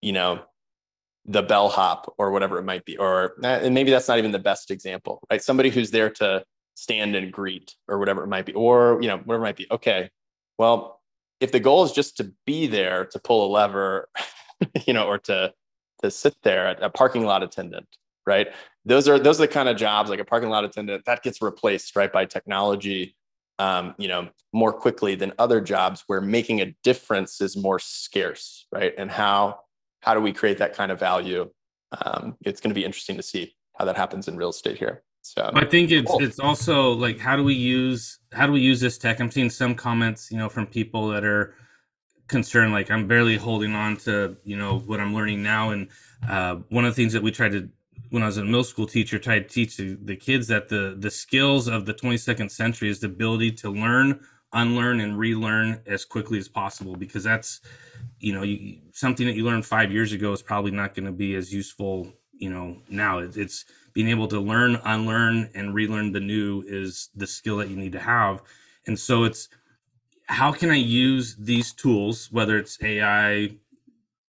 you 0.00 0.12
know, 0.12 0.40
the 1.26 1.42
bellhop 1.42 2.14
or 2.16 2.30
whatever 2.30 2.58
it 2.58 2.62
might 2.62 2.84
be, 2.84 2.96
or 2.96 3.34
and 3.42 3.74
maybe 3.74 3.90
that's 3.90 4.08
not 4.08 4.18
even 4.18 4.32
the 4.32 4.38
best 4.38 4.70
example, 4.70 5.20
right? 5.30 5.42
Somebody 5.42 5.68
who's 5.68 5.90
there 5.90 6.10
to 6.10 6.44
stand 6.78 7.16
and 7.16 7.32
greet 7.32 7.74
or 7.88 7.98
whatever 7.98 8.22
it 8.22 8.28
might 8.28 8.46
be, 8.46 8.54
or 8.54 8.98
you 9.00 9.08
know, 9.08 9.18
whatever 9.18 9.42
it 9.42 9.48
might 9.48 9.56
be. 9.56 9.66
Okay, 9.70 10.10
well, 10.58 11.00
if 11.40 11.52
the 11.52 11.60
goal 11.60 11.84
is 11.84 11.92
just 11.92 12.16
to 12.18 12.32
be 12.46 12.66
there 12.66 13.04
to 13.06 13.18
pull 13.18 13.46
a 13.46 13.50
lever, 13.50 14.08
you 14.86 14.92
know, 14.94 15.06
or 15.06 15.18
to 15.18 15.52
to 16.02 16.10
sit 16.10 16.36
there 16.42 16.68
at 16.68 16.82
a 16.82 16.90
parking 16.90 17.24
lot 17.24 17.42
attendant, 17.42 17.88
right? 18.26 18.48
Those 18.84 19.08
are 19.08 19.18
those 19.18 19.40
are 19.40 19.46
the 19.46 19.52
kind 19.52 19.68
of 19.68 19.76
jobs 19.76 20.10
like 20.10 20.20
a 20.20 20.24
parking 20.24 20.50
lot 20.50 20.64
attendant 20.64 21.04
that 21.06 21.22
gets 21.22 21.42
replaced 21.42 21.96
right 21.96 22.12
by 22.12 22.24
technology 22.24 23.16
um, 23.58 23.94
you 23.98 24.08
know, 24.08 24.28
more 24.52 24.72
quickly 24.72 25.14
than 25.14 25.32
other 25.38 25.60
jobs 25.60 26.04
where 26.06 26.20
making 26.20 26.60
a 26.60 26.74
difference 26.84 27.40
is 27.40 27.56
more 27.56 27.78
scarce, 27.78 28.66
right? 28.72 28.94
And 28.96 29.10
how 29.10 29.60
how 30.00 30.14
do 30.14 30.20
we 30.20 30.32
create 30.32 30.58
that 30.58 30.74
kind 30.74 30.92
of 30.92 31.00
value? 31.00 31.50
Um, 32.00 32.36
it's 32.44 32.60
going 32.60 32.70
to 32.70 32.74
be 32.74 32.84
interesting 32.84 33.16
to 33.16 33.22
see 33.22 33.56
how 33.76 33.84
that 33.84 33.96
happens 33.96 34.28
in 34.28 34.36
real 34.36 34.50
estate 34.50 34.78
here. 34.78 35.02
So 35.22 35.50
I 35.54 35.64
think 35.64 35.90
it's 35.90 36.10
cool. 36.10 36.22
it's 36.22 36.38
also 36.38 36.92
like 36.92 37.18
how 37.18 37.36
do 37.36 37.44
we 37.44 37.54
use 37.54 38.18
how 38.32 38.46
do 38.46 38.52
we 38.52 38.60
use 38.60 38.80
this 38.80 38.98
tech? 38.98 39.20
I'm 39.20 39.30
seeing 39.30 39.50
some 39.50 39.74
comments, 39.74 40.30
you 40.30 40.38
know, 40.38 40.48
from 40.48 40.66
people 40.66 41.08
that 41.08 41.24
are 41.24 41.54
concerned 42.28 42.72
like 42.72 42.90
I'm 42.90 43.06
barely 43.06 43.36
holding 43.36 43.74
on 43.74 43.96
to 43.98 44.36
you 44.44 44.56
know 44.56 44.78
what 44.80 45.00
I'm 45.00 45.14
learning 45.14 45.42
now. 45.42 45.70
And 45.70 45.88
uh, 46.28 46.56
one 46.68 46.84
of 46.84 46.94
the 46.94 47.02
things 47.02 47.12
that 47.12 47.22
we 47.22 47.30
tried 47.30 47.52
to 47.52 47.68
when 48.10 48.22
I 48.22 48.26
was 48.26 48.38
a 48.38 48.44
middle 48.44 48.64
school 48.64 48.86
teacher, 48.86 49.18
tried 49.18 49.48
to 49.48 49.54
teach 49.54 49.76
the, 49.76 49.98
the 50.02 50.16
kids 50.16 50.46
that 50.48 50.68
the 50.68 50.96
the 50.98 51.10
skills 51.10 51.68
of 51.68 51.86
the 51.86 51.94
22nd 51.94 52.50
century 52.50 52.88
is 52.88 53.00
the 53.00 53.06
ability 53.06 53.52
to 53.52 53.70
learn, 53.70 54.20
unlearn, 54.52 55.00
and 55.00 55.18
relearn 55.18 55.80
as 55.86 56.04
quickly 56.04 56.38
as 56.38 56.48
possible. 56.48 56.96
Because 56.96 57.24
that's, 57.24 57.60
you 58.20 58.32
know, 58.32 58.42
you, 58.42 58.78
something 58.92 59.26
that 59.26 59.36
you 59.36 59.44
learned 59.44 59.66
five 59.66 59.92
years 59.92 60.12
ago 60.12 60.32
is 60.32 60.42
probably 60.42 60.70
not 60.70 60.94
going 60.94 61.06
to 61.06 61.12
be 61.12 61.34
as 61.34 61.52
useful, 61.52 62.12
you 62.38 62.50
know, 62.50 62.78
now. 62.88 63.18
It, 63.18 63.36
it's 63.36 63.64
being 63.92 64.08
able 64.08 64.28
to 64.28 64.40
learn, 64.40 64.80
unlearn, 64.84 65.50
and 65.54 65.74
relearn 65.74 66.12
the 66.12 66.20
new 66.20 66.62
is 66.66 67.10
the 67.14 67.26
skill 67.26 67.56
that 67.58 67.68
you 67.68 67.76
need 67.76 67.92
to 67.92 68.00
have. 68.00 68.42
And 68.86 68.98
so 68.98 69.24
it's 69.24 69.48
how 70.26 70.52
can 70.52 70.70
I 70.70 70.76
use 70.76 71.36
these 71.36 71.72
tools, 71.72 72.28
whether 72.30 72.58
it's 72.58 72.78
AI, 72.82 73.50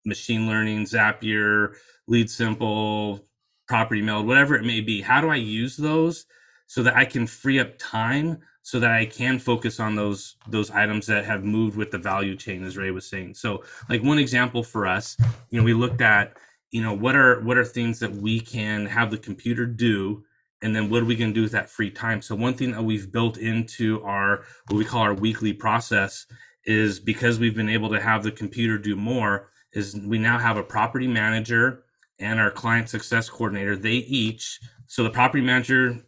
machine 0.06 0.48
learning, 0.48 0.86
Zapier, 0.86 1.76
LeadSimple, 2.10 3.22
property 3.68 4.02
meld, 4.02 4.28
whatever 4.28 4.56
it 4.56 4.64
may 4.64 4.82
be. 4.82 5.02
How 5.02 5.22
do 5.22 5.30
I 5.30 5.38
use 5.38 5.78
those 5.78 6.26
so 6.68 6.84
that 6.84 6.96
I 6.96 7.06
can 7.06 7.28
free 7.28 7.60
up 7.60 7.78
time 7.78 8.42
so 8.66 8.80
that 8.80 8.90
I 8.90 9.06
can 9.06 9.38
focus 9.38 9.80
on 9.80 9.96
those 9.96 10.38
those 10.48 10.72
items 10.72 11.06
that 11.06 11.24
have 11.26 11.44
moved 11.44 11.78
with 11.78 11.92
the 11.92 12.00
value 12.00 12.36
chain, 12.36 12.64
as 12.64 12.78
Ray 12.78 12.90
was 12.90 13.08
saying. 13.08 13.36
So, 13.36 13.64
like 13.90 14.02
one 14.02 14.18
example 14.18 14.64
for 14.64 14.88
us, 14.88 15.16
you 15.52 15.60
know, 15.60 15.64
we 15.64 15.76
looked 15.76 16.02
at, 16.02 16.36
you 16.76 16.82
know, 16.82 16.92
what 16.92 17.16
are 17.16 17.40
what 17.40 17.58
are 17.58 17.64
things 17.64 18.00
that 18.00 18.12
we 18.12 18.38
can 18.42 18.86
have 18.88 19.10
the 19.10 19.18
computer 19.18 19.66
do, 19.66 20.26
and 20.62 20.76
then 20.76 20.90
what 20.90 21.04
are 21.04 21.06
we 21.06 21.16
going 21.16 21.30
to 21.30 21.34
do 21.34 21.44
with 21.44 21.54
that 21.54 21.70
free 21.70 21.90
time? 21.90 22.22
So, 22.22 22.36
one 22.36 22.56
thing 22.56 22.74
that 22.74 22.84
we've 22.84 23.10
built 23.10 23.38
into 23.38 24.04
our 24.04 24.44
what 24.68 24.78
we 24.78 24.84
call 24.84 25.00
our 25.00 25.14
weekly 25.14 25.54
process 25.54 26.26
is 26.66 27.00
because 27.00 27.40
we've 27.40 27.56
been 27.56 27.70
able 27.70 27.90
to 27.92 28.02
have 28.02 28.24
the 28.24 28.32
computer 28.32 28.78
do 28.78 28.98
more. 28.98 29.52
Is 29.72 29.96
we 29.96 30.18
now 30.18 30.38
have 30.38 30.58
a 30.58 30.64
property 30.64 31.08
manager 31.08 31.86
and 32.20 32.42
our 32.42 32.52
client 32.52 32.90
success 32.90 33.30
coordinator, 33.30 33.78
they 33.78 33.92
each, 33.94 34.60
so 34.86 35.02
the 35.02 35.10
property 35.10 35.44
manager 35.44 36.04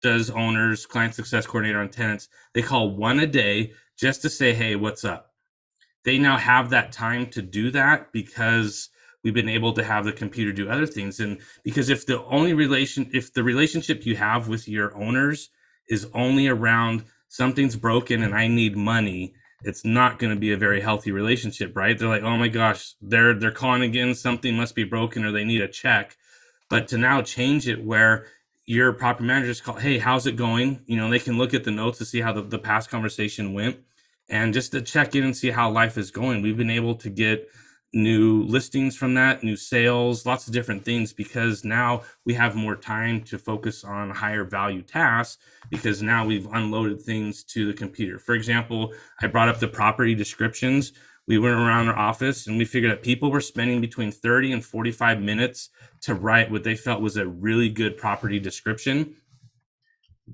does 0.00 0.30
owners, 0.30 0.86
client 0.86 1.16
success 1.16 1.44
coordinator 1.44 1.80
on 1.80 1.88
tenants, 1.88 2.28
they 2.52 2.62
call 2.62 2.94
one 2.94 3.18
a 3.18 3.26
day 3.26 3.72
just 3.98 4.22
to 4.22 4.30
say, 4.30 4.54
hey, 4.54 4.76
what's 4.76 5.04
up? 5.04 5.32
They 6.04 6.18
now 6.18 6.36
have 6.36 6.70
that 6.70 6.92
time 6.92 7.26
to 7.30 7.42
do 7.42 7.72
that 7.72 8.12
because 8.12 8.90
we've 9.24 9.34
been 9.34 9.48
able 9.48 9.72
to 9.72 9.82
have 9.82 10.04
the 10.04 10.12
computer 10.12 10.52
do 10.52 10.68
other 10.70 10.86
things. 10.86 11.18
And 11.18 11.40
because 11.64 11.88
if 11.88 12.06
the 12.06 12.22
only 12.24 12.52
relation, 12.52 13.10
if 13.12 13.32
the 13.32 13.42
relationship 13.42 14.06
you 14.06 14.16
have 14.16 14.46
with 14.46 14.68
your 14.68 14.94
owners 14.96 15.48
is 15.88 16.06
only 16.14 16.46
around 16.46 17.04
something's 17.28 17.74
broken 17.74 18.22
and 18.22 18.34
I 18.34 18.46
need 18.46 18.76
money, 18.76 19.34
it's 19.62 19.84
not 19.84 20.18
going 20.18 20.32
to 20.32 20.38
be 20.38 20.52
a 20.52 20.58
very 20.58 20.82
healthy 20.82 21.10
relationship, 21.10 21.74
right? 21.74 21.98
They're 21.98 22.08
like, 22.08 22.22
oh 22.22 22.36
my 22.36 22.48
gosh, 22.48 22.94
they're 23.00 23.34
they're 23.34 23.50
calling 23.50 23.82
again, 23.82 24.14
something 24.14 24.54
must 24.54 24.74
be 24.74 24.84
broken 24.84 25.24
or 25.24 25.32
they 25.32 25.44
need 25.44 25.62
a 25.62 25.68
check. 25.68 26.16
But 26.68 26.86
to 26.88 26.98
now 26.98 27.22
change 27.22 27.66
it 27.66 27.82
where 27.82 28.26
your 28.66 28.92
property 28.92 29.26
managers 29.26 29.60
call, 29.60 29.76
hey, 29.76 29.98
how's 29.98 30.26
it 30.26 30.36
going? 30.36 30.82
You 30.86 30.96
know, 30.96 31.10
they 31.10 31.18
can 31.18 31.38
look 31.38 31.54
at 31.54 31.64
the 31.64 31.70
notes 31.70 31.98
to 31.98 32.04
see 32.04 32.20
how 32.20 32.32
the, 32.32 32.42
the 32.42 32.58
past 32.58 32.90
conversation 32.90 33.52
went 33.52 33.78
and 34.28 34.54
just 34.54 34.72
to 34.72 34.80
check 34.80 35.14
in 35.14 35.24
and 35.24 35.36
see 35.36 35.50
how 35.50 35.70
life 35.70 35.98
is 35.98 36.10
going. 36.10 36.42
We've 36.42 36.56
been 36.56 36.70
able 36.70 36.94
to 36.96 37.10
get 37.10 37.48
new 37.94 38.42
listings 38.42 38.96
from 38.96 39.14
that, 39.14 39.42
new 39.44 39.56
sales, 39.56 40.26
lots 40.26 40.46
of 40.46 40.52
different 40.52 40.84
things 40.84 41.12
because 41.12 41.64
now 41.64 42.02
we 42.24 42.34
have 42.34 42.54
more 42.54 42.76
time 42.76 43.22
to 43.22 43.38
focus 43.38 43.84
on 43.84 44.10
higher 44.10 44.44
value 44.44 44.82
tasks 44.82 45.42
because 45.70 46.02
now 46.02 46.26
we've 46.26 46.46
unloaded 46.52 47.00
things 47.00 47.44
to 47.44 47.66
the 47.66 47.72
computer. 47.72 48.18
For 48.18 48.34
example, 48.34 48.92
I 49.20 49.28
brought 49.28 49.48
up 49.48 49.60
the 49.60 49.68
property 49.68 50.14
descriptions. 50.14 50.92
We 51.26 51.38
went 51.38 51.54
around 51.54 51.88
our 51.88 51.96
office 51.96 52.46
and 52.46 52.58
we 52.58 52.64
figured 52.64 52.92
that 52.92 53.02
people 53.02 53.30
were 53.30 53.40
spending 53.40 53.80
between 53.80 54.10
30 54.10 54.52
and 54.52 54.64
45 54.64 55.22
minutes 55.22 55.70
to 56.02 56.14
write 56.14 56.50
what 56.50 56.64
they 56.64 56.74
felt 56.74 57.00
was 57.00 57.16
a 57.16 57.26
really 57.26 57.70
good 57.70 57.96
property 57.96 58.40
description. 58.40 59.14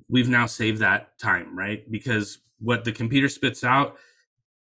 We've 0.08 0.28
now 0.28 0.46
saved 0.46 0.80
that 0.80 1.18
time, 1.18 1.56
right? 1.56 1.88
Because 1.90 2.38
what 2.58 2.84
the 2.84 2.92
computer 2.92 3.28
spits 3.28 3.62
out, 3.62 3.96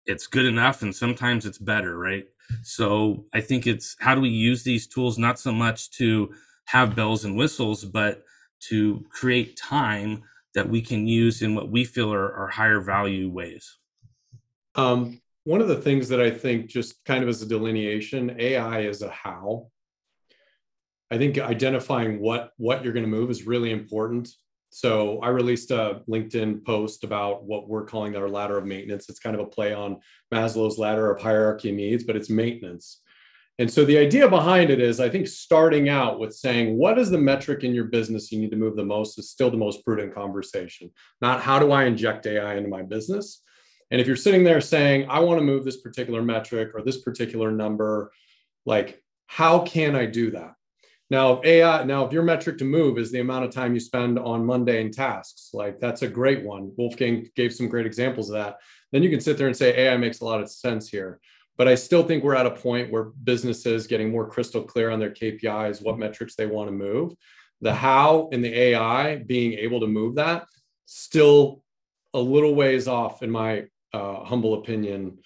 it's 0.06 0.26
good 0.26 0.46
enough 0.46 0.82
and 0.82 0.94
sometimes 0.94 1.46
it's 1.46 1.58
better, 1.58 1.98
right? 1.98 2.26
So 2.62 3.26
I 3.32 3.40
think 3.40 3.66
it's 3.66 3.96
how 4.00 4.14
do 4.14 4.20
we 4.20 4.28
use 4.28 4.62
these 4.62 4.86
tools 4.86 5.18
not 5.18 5.38
so 5.38 5.52
much 5.52 5.90
to 5.92 6.32
have 6.66 6.96
bells 6.96 7.24
and 7.24 7.36
whistles, 7.36 7.84
but 7.84 8.24
to 8.68 9.04
create 9.10 9.56
time 9.56 10.22
that 10.54 10.68
we 10.68 10.80
can 10.80 11.06
use 11.06 11.42
in 11.42 11.54
what 11.54 11.70
we 11.70 11.84
feel 11.84 12.12
are, 12.12 12.32
are 12.32 12.48
higher 12.48 12.80
value 12.80 13.28
ways. 13.28 13.76
Um, 14.74 15.20
one 15.44 15.60
of 15.60 15.68
the 15.68 15.80
things 15.80 16.08
that 16.08 16.20
I 16.20 16.30
think, 16.30 16.66
just 16.66 17.04
kind 17.04 17.22
of 17.22 17.28
as 17.28 17.40
a 17.42 17.46
delineation, 17.46 18.34
AI 18.40 18.80
is 18.80 19.02
a 19.02 19.10
how. 19.10 19.68
I 21.10 21.18
think 21.18 21.38
identifying 21.38 22.18
what 22.18 22.52
what 22.56 22.82
you're 22.82 22.92
going 22.92 23.04
to 23.04 23.10
move 23.10 23.30
is 23.30 23.46
really 23.46 23.70
important. 23.70 24.28
So 24.76 25.20
I 25.20 25.28
released 25.28 25.70
a 25.70 26.02
LinkedIn 26.06 26.62
post 26.62 27.02
about 27.02 27.44
what 27.44 27.66
we're 27.66 27.86
calling 27.86 28.14
our 28.14 28.28
ladder 28.28 28.58
of 28.58 28.66
maintenance. 28.66 29.08
It's 29.08 29.18
kind 29.18 29.34
of 29.34 29.40
a 29.40 29.48
play 29.48 29.72
on 29.72 30.00
Maslow's 30.30 30.76
ladder 30.76 31.10
of 31.10 31.18
hierarchy 31.18 31.72
needs, 31.72 32.04
but 32.04 32.14
it's 32.14 32.28
maintenance. 32.28 33.00
And 33.58 33.72
so 33.72 33.86
the 33.86 33.96
idea 33.96 34.28
behind 34.28 34.68
it 34.68 34.78
is 34.78 35.00
I 35.00 35.08
think 35.08 35.28
starting 35.28 35.88
out 35.88 36.20
with 36.20 36.34
saying, 36.34 36.76
what 36.76 36.98
is 36.98 37.08
the 37.08 37.16
metric 37.16 37.64
in 37.64 37.74
your 37.74 37.86
business 37.86 38.30
you 38.30 38.38
need 38.38 38.50
to 38.50 38.58
move 38.58 38.76
the 38.76 38.84
most 38.84 39.18
is 39.18 39.30
still 39.30 39.50
the 39.50 39.56
most 39.56 39.82
prudent 39.82 40.14
conversation, 40.14 40.90
not 41.22 41.40
how 41.40 41.58
do 41.58 41.72
I 41.72 41.84
inject 41.84 42.26
AI 42.26 42.56
into 42.56 42.68
my 42.68 42.82
business? 42.82 43.40
And 43.90 43.98
if 43.98 44.06
you're 44.06 44.14
sitting 44.14 44.44
there 44.44 44.60
saying, 44.60 45.06
I 45.08 45.20
want 45.20 45.38
to 45.38 45.46
move 45.46 45.64
this 45.64 45.80
particular 45.80 46.20
metric 46.20 46.72
or 46.74 46.82
this 46.82 47.00
particular 47.00 47.50
number, 47.50 48.12
like, 48.66 49.02
how 49.26 49.60
can 49.60 49.96
I 49.96 50.04
do 50.04 50.32
that? 50.32 50.55
Now, 51.08 51.40
AI, 51.44 51.84
now 51.84 52.04
if 52.04 52.12
your 52.12 52.24
metric 52.24 52.58
to 52.58 52.64
move 52.64 52.98
is 52.98 53.12
the 53.12 53.20
amount 53.20 53.44
of 53.44 53.52
time 53.52 53.74
you 53.74 53.80
spend 53.80 54.18
on 54.18 54.44
mundane 54.44 54.90
tasks, 54.90 55.50
like 55.52 55.78
that's 55.78 56.02
a 56.02 56.08
great 56.08 56.42
one. 56.42 56.72
Wolfgang 56.76 57.28
gave 57.36 57.54
some 57.54 57.68
great 57.68 57.86
examples 57.86 58.28
of 58.28 58.34
that. 58.34 58.58
Then 58.90 59.02
you 59.02 59.10
can 59.10 59.20
sit 59.20 59.38
there 59.38 59.46
and 59.46 59.56
say 59.56 59.76
AI 59.78 59.96
makes 59.96 60.20
a 60.20 60.24
lot 60.24 60.40
of 60.40 60.50
sense 60.50 60.88
here. 60.88 61.20
but 61.58 61.68
I 61.68 61.74
still 61.74 62.02
think 62.02 62.22
we're 62.22 62.34
at 62.34 62.44
a 62.44 62.50
point 62.50 62.92
where 62.92 63.04
businesses 63.24 63.86
getting 63.86 64.10
more 64.10 64.28
crystal 64.28 64.62
clear 64.62 64.90
on 64.90 65.00
their 65.00 65.12
KPIs, 65.12 65.82
what 65.82 65.98
metrics 65.98 66.34
they 66.34 66.46
want 66.46 66.68
to 66.68 66.72
move. 66.72 67.14
The 67.62 67.72
how 67.72 68.28
and 68.32 68.44
the 68.44 68.54
AI 68.54 69.16
being 69.16 69.54
able 69.54 69.80
to 69.80 69.86
move 69.86 70.16
that 70.16 70.46
still 70.86 71.62
a 72.14 72.18
little 72.20 72.54
ways 72.54 72.88
off, 72.88 73.22
in 73.22 73.30
my 73.30 73.64
uh, 73.92 74.24
humble 74.24 74.54
opinion. 74.54 75.18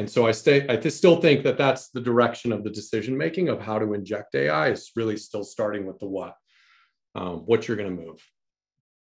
And 0.00 0.10
so 0.10 0.26
I 0.26 0.32
stay. 0.32 0.66
I 0.66 0.80
still 0.88 1.20
think 1.20 1.44
that 1.44 1.58
that's 1.58 1.90
the 1.90 2.00
direction 2.00 2.52
of 2.52 2.64
the 2.64 2.70
decision 2.70 3.18
making 3.18 3.50
of 3.50 3.60
how 3.60 3.78
to 3.78 3.92
inject 3.92 4.34
AI 4.34 4.70
is 4.70 4.92
really 4.96 5.18
still 5.18 5.44
starting 5.44 5.84
with 5.84 5.98
the 5.98 6.06
what, 6.06 6.36
um, 7.14 7.40
what 7.44 7.68
you're 7.68 7.76
going 7.76 7.94
to 7.94 8.02
move. 8.02 8.26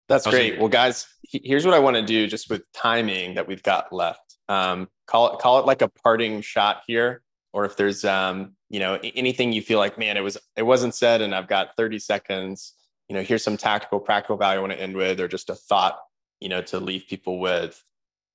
That's 0.08 0.26
great. 0.26 0.58
Well, 0.58 0.70
guys, 0.70 1.06
here's 1.22 1.66
what 1.66 1.74
I 1.74 1.80
want 1.80 1.96
to 1.96 2.02
do 2.02 2.26
just 2.26 2.48
with 2.48 2.62
timing 2.72 3.34
that 3.34 3.46
we've 3.46 3.62
got 3.62 3.92
left. 3.92 4.38
Um, 4.48 4.88
call 5.06 5.34
it 5.34 5.40
call 5.40 5.58
it 5.58 5.66
like 5.66 5.82
a 5.82 5.88
parting 5.88 6.40
shot 6.40 6.80
here, 6.86 7.20
or 7.52 7.66
if 7.66 7.76
there's 7.76 8.06
um, 8.06 8.54
you 8.70 8.80
know 8.80 8.98
anything 9.02 9.52
you 9.52 9.60
feel 9.60 9.78
like, 9.78 9.98
man, 9.98 10.16
it 10.16 10.22
was 10.22 10.38
it 10.56 10.62
wasn't 10.62 10.94
said, 10.94 11.20
and 11.20 11.34
I've 11.34 11.46
got 11.46 11.76
30 11.76 11.98
seconds. 11.98 12.72
You 13.10 13.16
know, 13.16 13.22
here's 13.22 13.44
some 13.44 13.58
tactical, 13.58 14.00
practical 14.00 14.38
value 14.38 14.60
I 14.60 14.62
want 14.62 14.72
to 14.72 14.80
end 14.80 14.96
with, 14.96 15.20
or 15.20 15.28
just 15.28 15.50
a 15.50 15.54
thought, 15.54 15.98
you 16.40 16.48
know, 16.48 16.62
to 16.62 16.80
leave 16.80 17.04
people 17.06 17.38
with. 17.38 17.84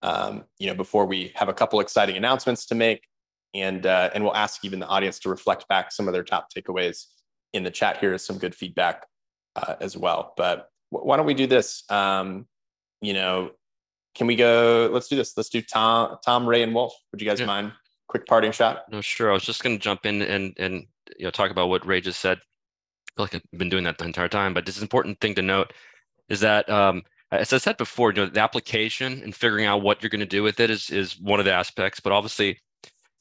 Um, 0.01 0.43
you 0.59 0.67
know, 0.67 0.75
before 0.75 1.05
we 1.05 1.31
have 1.35 1.49
a 1.49 1.53
couple 1.53 1.79
exciting 1.79 2.17
announcements 2.17 2.65
to 2.67 2.75
make, 2.75 3.01
and 3.53 3.85
uh, 3.85 4.09
and 4.13 4.23
we'll 4.23 4.35
ask 4.35 4.63
even 4.65 4.79
the 4.79 4.87
audience 4.87 5.19
to 5.19 5.29
reflect 5.29 5.67
back 5.67 5.91
some 5.91 6.07
of 6.07 6.13
their 6.13 6.23
top 6.23 6.49
takeaways 6.53 7.05
in 7.53 7.63
the 7.63 7.71
chat. 7.71 7.97
Here 7.97 8.13
is 8.13 8.23
some 8.25 8.37
good 8.37 8.53
feedback 8.53 9.07
uh, 9.55 9.75
as 9.79 9.97
well, 9.97 10.33
but 10.37 10.69
why 10.89 11.17
don't 11.17 11.25
we 11.25 11.33
do 11.33 11.47
this? 11.47 11.89
Um, 11.89 12.47
you 13.01 13.13
know, 13.13 13.51
can 14.13 14.27
we 14.27 14.35
go? 14.35 14.89
Let's 14.91 15.07
do 15.07 15.15
this. 15.15 15.35
Let's 15.35 15.49
do 15.49 15.61
Tom, 15.61 16.17
Tom, 16.23 16.47
Ray, 16.47 16.63
and 16.63 16.73
Wolf. 16.73 16.93
Would 17.11 17.21
you 17.21 17.27
guys 17.27 17.39
yeah. 17.39 17.45
mind? 17.45 17.71
Quick 18.07 18.27
parting 18.27 18.51
shot. 18.51 18.83
No, 18.91 19.01
sure. 19.01 19.31
I 19.31 19.33
was 19.33 19.43
just 19.43 19.63
going 19.63 19.75
to 19.77 19.81
jump 19.81 20.05
in 20.05 20.21
and 20.21 20.53
and 20.57 20.85
you 21.17 21.25
know 21.25 21.31
talk 21.31 21.51
about 21.51 21.69
what 21.69 21.85
Ray 21.85 22.01
just 22.01 22.19
said. 22.19 22.37
I 22.37 23.11
feel 23.15 23.25
like 23.25 23.35
I've 23.35 23.59
been 23.59 23.69
doing 23.69 23.85
that 23.85 23.97
the 23.97 24.05
entire 24.05 24.27
time, 24.27 24.53
but 24.53 24.65
this 24.65 24.81
important 24.81 25.19
thing 25.21 25.35
to 25.35 25.41
note 25.41 25.71
is 26.29 26.41
that 26.41 26.69
um, 26.69 27.03
as 27.31 27.53
I 27.53 27.57
said 27.57 27.77
before, 27.77 28.11
you 28.11 28.17
know, 28.17 28.25
the 28.27 28.41
application 28.41 29.21
and 29.23 29.35
figuring 29.35 29.65
out 29.65 29.81
what 29.81 30.01
you're 30.01 30.09
going 30.09 30.19
to 30.19 30.25
do 30.25 30.43
with 30.43 30.59
it 30.59 30.69
is 30.69 30.89
is 30.89 31.19
one 31.19 31.39
of 31.39 31.45
the 31.45 31.53
aspects. 31.53 31.99
But 31.99 32.13
obviously, 32.13 32.59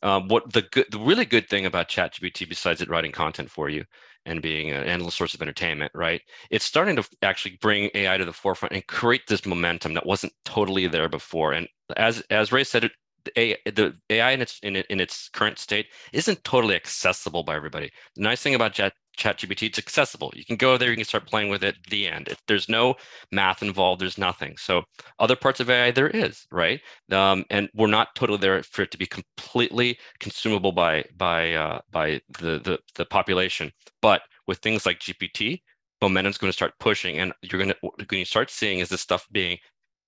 um, 0.03 0.29
what 0.29 0.53
the 0.53 0.63
good, 0.63 0.87
the 0.91 0.99
really 0.99 1.25
good 1.25 1.49
thing 1.49 1.67
about 1.67 1.89
ChatGPT, 1.89 2.49
besides 2.49 2.81
it 2.83 2.91
writing 2.91 3.13
content 3.13 3.51
for 3.51 3.69
you, 3.69 3.85
and 4.27 4.43
being 4.43 4.71
an 4.71 4.85
endless 4.85 5.15
source 5.15 5.35
of 5.35 5.43
entertainment, 5.43 5.93
right? 5.95 6.21
It's 6.51 6.65
starting 6.65 6.97
to 6.97 7.09
actually 7.23 7.59
bring 7.61 7.91
AI 7.95 8.17
to 8.19 8.25
the 8.25 8.33
forefront 8.33 8.75
and 8.75 8.87
create 8.87 9.27
this 9.29 9.47
momentum 9.47 9.95
that 9.95 10.07
wasn't 10.07 10.33
totally 10.45 10.87
there 10.87 11.09
before. 11.09 11.53
And 11.53 11.69
as 11.97 12.21
as 12.31 12.53
Ray 12.53 12.65
said, 12.65 12.91
the 13.25 13.95
AI 14.11 14.33
in 14.33 14.43
its 14.43 14.59
in, 14.63 14.77
in 14.77 15.01
its 15.01 15.29
current 15.29 15.59
state 15.59 15.87
isn't 16.13 16.43
totally 16.45 16.75
accessible 16.75 17.43
by 17.43 17.57
everybody. 17.57 17.91
The 18.17 18.23
nice 18.23 18.43
thing 18.43 18.55
about 18.55 18.73
Chat 18.75 18.95
ChatGPT, 19.17 19.69
it's 19.69 19.79
accessible. 19.79 20.33
You 20.35 20.45
can 20.45 20.57
go 20.57 20.77
there, 20.77 20.91
you 20.91 20.97
can 20.97 21.05
start 21.05 21.27
playing 21.27 21.49
with 21.49 21.63
it. 21.63 21.77
The 21.89 22.09
end. 22.09 22.29
If 22.29 22.41
there's 22.47 22.69
no 22.69 22.97
math 23.31 23.63
involved, 23.63 24.01
there's 24.01 24.19
nothing. 24.19 24.57
So 24.57 24.83
other 25.19 25.37
parts 25.37 25.61
of 25.61 25.71
AI 25.71 25.91
there 25.93 26.09
is, 26.09 26.47
right? 26.51 26.81
Um, 27.13 27.45
and 27.51 27.69
we're 27.75 27.87
not 27.87 28.15
totally 28.17 28.39
there 28.39 28.63
for 28.63 28.83
it 28.83 28.91
to 28.91 28.99
be 28.99 29.07
completely 29.07 29.99
consumable 30.19 30.73
by 30.73 31.05
by 31.17 31.53
uh, 31.53 31.81
by 31.91 32.21
the, 32.39 32.59
the 32.59 32.79
the 32.95 33.05
population. 33.05 33.71
But 34.03 34.23
with 34.47 34.59
things 34.59 34.85
like 34.87 34.99
GPT, 35.01 35.63
momentum's 36.03 36.39
going 36.39 36.51
to 36.51 36.57
start 36.57 36.75
pushing, 36.81 37.19
and 37.19 37.33
you're 37.43 37.63
going 37.63 37.73
to 37.73 38.07
going 38.07 38.25
to 38.25 38.31
start 38.31 38.51
seeing 38.51 38.81
is 38.81 38.89
this 38.89 39.01
stuff 39.01 39.27
being 39.33 39.59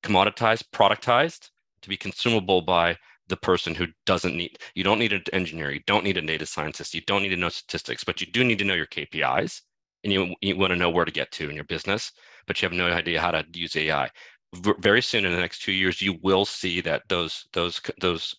commoditized, 0.03 0.65
productized 0.73 1.51
to 1.83 1.89
be 1.89 1.97
consumable 1.97 2.63
by 2.63 2.97
the 3.29 3.37
person 3.37 3.75
who 3.75 3.87
doesn't 4.05 4.37
need 4.37 4.59
you 4.75 4.85
don't 4.85 4.99
need 4.99 5.13
an 5.13 5.23
engineer 5.33 5.73
you 5.73 5.81
don't 5.87 6.05
need 6.05 6.17
a 6.17 6.23
data 6.23 6.47
scientist 6.47 6.95
you 6.95 7.01
don't 7.07 7.23
need 7.23 7.31
to 7.31 7.37
know 7.37 7.49
statistics 7.49 8.05
but 8.05 8.21
you 8.21 8.27
do 8.29 8.45
need 8.45 8.59
to 8.59 8.65
know 8.65 8.75
your 8.75 8.87
kpis 8.87 9.63
and 10.05 10.13
you, 10.13 10.35
you 10.41 10.57
want 10.57 10.71
to 10.71 10.77
know 10.77 10.91
where 10.91 11.05
to 11.05 11.11
get 11.11 11.31
to 11.33 11.49
in 11.49 11.57
your 11.57 11.65
business 11.65 12.13
but 12.47 12.61
you 12.61 12.67
have 12.67 12.77
no 12.77 12.87
idea 12.87 13.21
how 13.21 13.33
to 13.33 13.45
use 13.53 13.75
ai 13.77 14.09
very 14.79 15.03
soon 15.03 15.25
in 15.25 15.33
the 15.33 15.41
next 15.41 15.63
two 15.63 15.73
years 15.73 16.01
you 16.01 16.19
will 16.23 16.45
see 16.45 16.81
that 16.81 17.03
those 17.09 17.47
those 17.53 17.81
those 18.01 18.35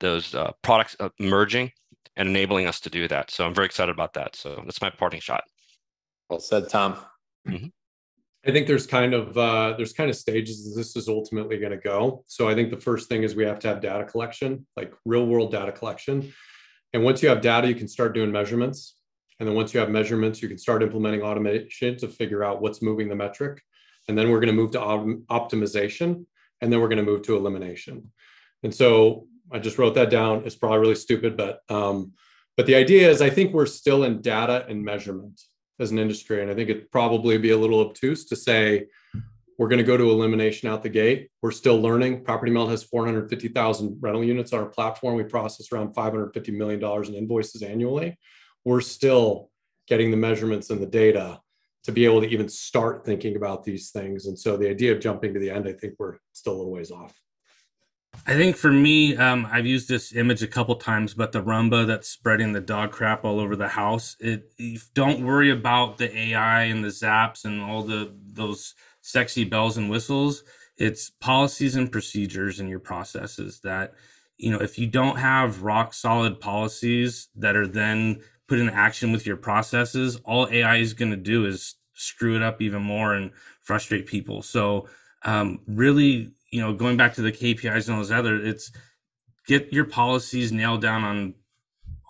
those 0.00 0.34
uh, 0.34 0.52
products 0.62 0.96
uh, 1.00 1.08
merging 1.18 1.70
and 2.16 2.28
enabling 2.28 2.66
us 2.66 2.80
to 2.80 2.90
do 2.90 3.08
that. 3.08 3.30
So 3.30 3.44
i'm 3.44 3.54
very 3.54 3.66
excited 3.66 3.92
about 3.92 4.14
that. 4.14 4.36
So 4.36 4.62
that's 4.64 4.82
my 4.82 4.90
parting 4.90 5.20
shot. 5.20 5.44
Well 6.28 6.40
said 6.40 6.68
tom. 6.68 6.96
Mm-hmm. 7.46 7.66
I 8.46 8.52
think 8.52 8.66
there's 8.66 8.86
kind 8.86 9.14
of 9.14 9.36
uh, 9.36 9.74
there's 9.76 9.92
kind 9.92 10.08
of 10.08 10.16
stages 10.16 10.74
this 10.74 10.96
is 10.96 11.08
ultimately 11.08 11.58
going 11.58 11.72
to 11.72 11.78
go. 11.78 12.24
So 12.26 12.48
I 12.48 12.54
think 12.54 12.70
the 12.70 12.80
first 12.80 13.08
thing 13.08 13.22
is 13.22 13.34
we 13.34 13.44
have 13.44 13.58
to 13.60 13.68
have 13.68 13.80
data 13.80 14.04
collection, 14.04 14.66
like 14.76 14.92
real 15.04 15.26
world 15.26 15.52
data 15.52 15.72
collection. 15.72 16.32
And 16.92 17.02
once 17.02 17.22
you 17.22 17.28
have 17.28 17.40
data, 17.40 17.68
you 17.68 17.74
can 17.74 17.88
start 17.88 18.14
doing 18.14 18.30
measurements. 18.30 18.96
And 19.38 19.48
then 19.48 19.54
once 19.54 19.74
you 19.74 19.80
have 19.80 19.90
measurements, 19.90 20.40
you 20.40 20.48
can 20.48 20.58
start 20.58 20.82
implementing 20.82 21.22
automation 21.22 21.96
to 21.98 22.08
figure 22.08 22.42
out 22.42 22.62
what's 22.62 22.80
moving 22.80 23.08
the 23.08 23.14
metric. 23.14 23.60
And 24.08 24.16
then 24.16 24.30
we're 24.30 24.40
going 24.40 24.54
to 24.54 24.54
move 24.54 24.70
to 24.72 24.78
optimization, 25.30 26.24
and 26.60 26.72
then 26.72 26.80
we're 26.80 26.88
going 26.88 27.04
to 27.04 27.04
move 27.04 27.22
to 27.22 27.36
elimination. 27.36 28.10
And 28.62 28.74
so 28.74 29.26
I 29.52 29.58
just 29.58 29.78
wrote 29.78 29.94
that 29.94 30.10
down. 30.10 30.44
It's 30.44 30.56
probably 30.56 30.78
really 30.78 30.94
stupid, 30.94 31.36
but 31.36 31.60
um, 31.68 32.12
but 32.56 32.66
the 32.66 32.74
idea 32.74 33.08
is 33.08 33.22
I 33.22 33.30
think 33.30 33.52
we're 33.52 33.66
still 33.66 34.04
in 34.04 34.20
data 34.20 34.66
and 34.68 34.82
measurement 34.82 35.40
as 35.80 35.90
an 35.90 35.98
industry. 35.98 36.42
And 36.42 36.50
I 36.50 36.54
think 36.54 36.70
it'd 36.70 36.90
probably 36.90 37.38
be 37.38 37.50
a 37.50 37.56
little 37.56 37.80
obtuse 37.80 38.24
to 38.26 38.36
say 38.36 38.86
we're 39.58 39.68
going 39.68 39.78
to 39.78 39.84
go 39.84 39.96
to 39.96 40.10
elimination 40.10 40.68
out 40.68 40.82
the 40.82 40.88
gate. 40.88 41.30
We're 41.42 41.50
still 41.50 41.80
learning. 41.80 42.24
Property 42.24 42.52
Meld 42.52 42.70
has 42.70 42.84
450,000 42.84 43.98
rental 44.00 44.24
units 44.24 44.52
on 44.52 44.60
our 44.60 44.66
platform. 44.66 45.16
We 45.16 45.24
process 45.24 45.72
around 45.72 45.94
$550 45.94 46.56
million 46.56 46.82
in 47.06 47.14
invoices 47.14 47.62
annually. 47.62 48.16
We're 48.64 48.80
still 48.80 49.50
getting 49.88 50.10
the 50.10 50.16
measurements 50.16 50.70
and 50.70 50.80
the 50.80 50.86
data 50.86 51.40
to 51.84 51.92
be 51.92 52.04
able 52.04 52.20
to 52.20 52.28
even 52.28 52.48
start 52.48 53.04
thinking 53.04 53.34
about 53.34 53.64
these 53.64 53.90
things. 53.90 54.26
And 54.26 54.38
so 54.38 54.56
the 54.56 54.68
idea 54.68 54.92
of 54.92 55.00
jumping 55.00 55.34
to 55.34 55.40
the 55.40 55.50
end, 55.50 55.66
I 55.66 55.72
think 55.72 55.94
we're 55.98 56.18
still 56.32 56.54
a 56.54 56.58
little 56.58 56.72
ways 56.72 56.90
off. 56.90 57.14
I 58.28 58.34
think 58.34 58.56
for 58.56 58.70
me, 58.70 59.16
um, 59.16 59.48
I've 59.50 59.64
used 59.64 59.88
this 59.88 60.14
image 60.14 60.42
a 60.42 60.46
couple 60.46 60.76
times, 60.76 61.14
but 61.14 61.32
the 61.32 61.42
Roomba 61.42 61.86
that's 61.86 62.10
spreading 62.10 62.52
the 62.52 62.60
dog 62.60 62.92
crap 62.92 63.24
all 63.24 63.40
over 63.40 63.56
the 63.56 63.68
house. 63.68 64.16
It 64.20 64.52
don't 64.92 65.24
worry 65.24 65.50
about 65.50 65.96
the 65.96 66.14
AI 66.14 66.64
and 66.64 66.84
the 66.84 66.88
zaps 66.88 67.46
and 67.46 67.62
all 67.62 67.82
the 67.82 68.14
those 68.26 68.74
sexy 69.00 69.44
bells 69.44 69.78
and 69.78 69.88
whistles. 69.88 70.44
It's 70.76 71.08
policies 71.08 71.74
and 71.74 71.90
procedures 71.90 72.60
and 72.60 72.68
your 72.68 72.80
processes 72.80 73.60
that 73.64 73.94
you 74.36 74.50
know 74.50 74.58
if 74.58 74.78
you 74.78 74.86
don't 74.86 75.16
have 75.16 75.62
rock 75.62 75.94
solid 75.94 76.38
policies 76.38 77.28
that 77.34 77.56
are 77.56 77.66
then 77.66 78.20
put 78.46 78.58
in 78.58 78.68
action 78.68 79.10
with 79.10 79.26
your 79.26 79.38
processes, 79.38 80.16
all 80.24 80.48
AI 80.50 80.76
is 80.76 80.92
going 80.92 81.10
to 81.10 81.16
do 81.16 81.46
is 81.46 81.76
screw 81.94 82.36
it 82.36 82.42
up 82.42 82.60
even 82.60 82.82
more 82.82 83.14
and 83.14 83.30
frustrate 83.62 84.06
people. 84.06 84.42
So 84.42 84.86
um, 85.24 85.60
really 85.66 86.32
you 86.50 86.60
know, 86.60 86.72
going 86.72 86.96
back 86.96 87.14
to 87.14 87.22
the 87.22 87.32
KPIs 87.32 87.86
and 87.86 87.96
all 87.96 88.02
those 88.02 88.12
other, 88.12 88.36
it's 88.36 88.72
get 89.46 89.72
your 89.72 89.84
policies 89.84 90.52
nailed 90.52 90.82
down 90.82 91.04
on 91.04 91.34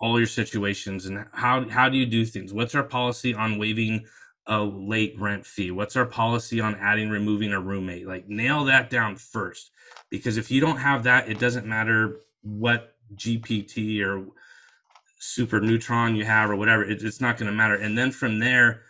all 0.01 0.17
your 0.17 0.27
situations 0.27 1.05
and 1.05 1.25
how 1.33 1.67
how 1.67 1.89
do 1.89 1.97
you 1.97 2.05
do 2.05 2.25
things? 2.25 2.53
What's 2.53 2.75
our 2.75 2.83
policy 2.83 3.33
on 3.33 3.57
waiving 3.57 4.05
a 4.47 4.63
late 4.63 5.15
rent 5.19 5.45
fee? 5.45 5.71
What's 5.71 5.95
our 5.95 6.05
policy 6.05 6.59
on 6.61 6.75
adding 6.75 7.09
removing 7.09 7.51
a 7.51 7.59
roommate? 7.59 8.07
Like 8.07 8.27
nail 8.27 8.65
that 8.65 8.89
down 8.89 9.15
first. 9.17 9.71
Because 10.09 10.37
if 10.37 10.49
you 10.49 10.61
don't 10.61 10.77
have 10.77 11.03
that, 11.03 11.29
it 11.29 11.39
doesn't 11.39 11.65
matter 11.65 12.19
what 12.41 12.95
GPT 13.15 14.03
or 14.05 14.25
super 15.19 15.59
neutron 15.59 16.15
you 16.15 16.25
have 16.25 16.49
or 16.49 16.55
whatever, 16.55 16.83
it, 16.83 17.03
it's 17.03 17.21
not 17.21 17.37
going 17.37 17.51
to 17.51 17.55
matter. 17.55 17.75
And 17.75 17.97
then 17.97 18.11
from 18.11 18.39
there, 18.39 18.83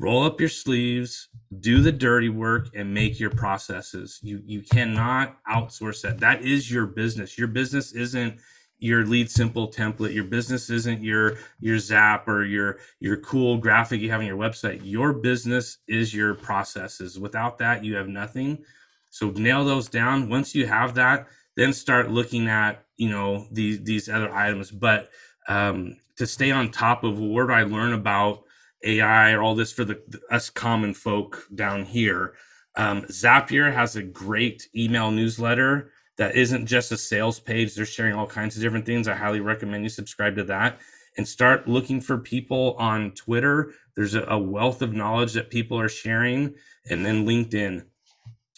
roll 0.00 0.24
up 0.24 0.40
your 0.40 0.48
sleeves, 0.48 1.28
do 1.60 1.82
the 1.82 1.92
dirty 1.92 2.30
work 2.30 2.68
and 2.74 2.92
make 2.94 3.20
your 3.20 3.30
processes. 3.30 4.18
You 4.22 4.40
you 4.44 4.62
cannot 4.62 5.36
outsource 5.44 6.02
that. 6.02 6.20
That 6.20 6.42
is 6.42 6.70
your 6.70 6.86
business. 6.86 7.36
Your 7.36 7.48
business 7.48 7.92
isn't 7.92 8.38
your 8.78 9.04
LeadSimple 9.04 9.74
template. 9.74 10.14
Your 10.14 10.24
business 10.24 10.70
isn't 10.70 11.02
your 11.02 11.36
your 11.60 11.78
zap 11.78 12.26
or 12.28 12.44
your 12.44 12.78
your 12.98 13.18
cool 13.18 13.58
graphic 13.58 14.00
you 14.00 14.10
have 14.10 14.20
on 14.20 14.26
your 14.26 14.38
website. 14.38 14.80
Your 14.82 15.12
business 15.12 15.78
is 15.86 16.14
your 16.14 16.34
processes. 16.34 17.18
Without 17.18 17.58
that, 17.58 17.84
you 17.84 17.96
have 17.96 18.08
nothing. 18.08 18.64
So 19.10 19.30
nail 19.30 19.64
those 19.64 19.88
down. 19.88 20.30
Once 20.30 20.54
you 20.54 20.66
have 20.66 20.94
that, 20.94 21.26
then 21.56 21.72
start 21.72 22.10
looking 22.10 22.48
at, 22.48 22.84
you 22.96 23.10
know, 23.10 23.46
these 23.50 23.82
these 23.82 24.08
other 24.08 24.32
items. 24.32 24.70
But 24.70 25.10
um, 25.46 25.96
to 26.16 26.26
stay 26.26 26.50
on 26.52 26.70
top 26.70 27.04
of 27.04 27.18
what 27.18 27.48
do 27.48 27.52
I 27.52 27.64
learn 27.64 27.92
about 27.92 28.44
AI 28.84 29.32
or 29.32 29.42
all 29.42 29.54
this 29.54 29.72
for 29.72 29.84
the, 29.84 30.00
us 30.30 30.50
common 30.50 30.94
folk 30.94 31.46
down 31.54 31.84
here. 31.84 32.34
Um, 32.76 33.02
Zapier 33.02 33.72
has 33.72 33.96
a 33.96 34.02
great 34.02 34.68
email 34.74 35.10
newsletter 35.10 35.92
that 36.16 36.36
isn't 36.36 36.66
just 36.66 36.92
a 36.92 36.96
sales 36.96 37.40
page. 37.40 37.74
They're 37.74 37.84
sharing 37.84 38.14
all 38.14 38.26
kinds 38.26 38.56
of 38.56 38.62
different 38.62 38.86
things. 38.86 39.08
I 39.08 39.14
highly 39.14 39.40
recommend 39.40 39.82
you 39.82 39.88
subscribe 39.88 40.36
to 40.36 40.44
that 40.44 40.80
and 41.16 41.26
start 41.26 41.68
looking 41.68 42.00
for 42.00 42.18
people 42.18 42.74
on 42.78 43.12
Twitter. 43.12 43.72
There's 43.96 44.14
a, 44.14 44.24
a 44.24 44.38
wealth 44.38 44.82
of 44.82 44.92
knowledge 44.92 45.32
that 45.32 45.50
people 45.50 45.78
are 45.78 45.88
sharing, 45.88 46.54
and 46.88 47.04
then 47.04 47.26
LinkedIn. 47.26 47.84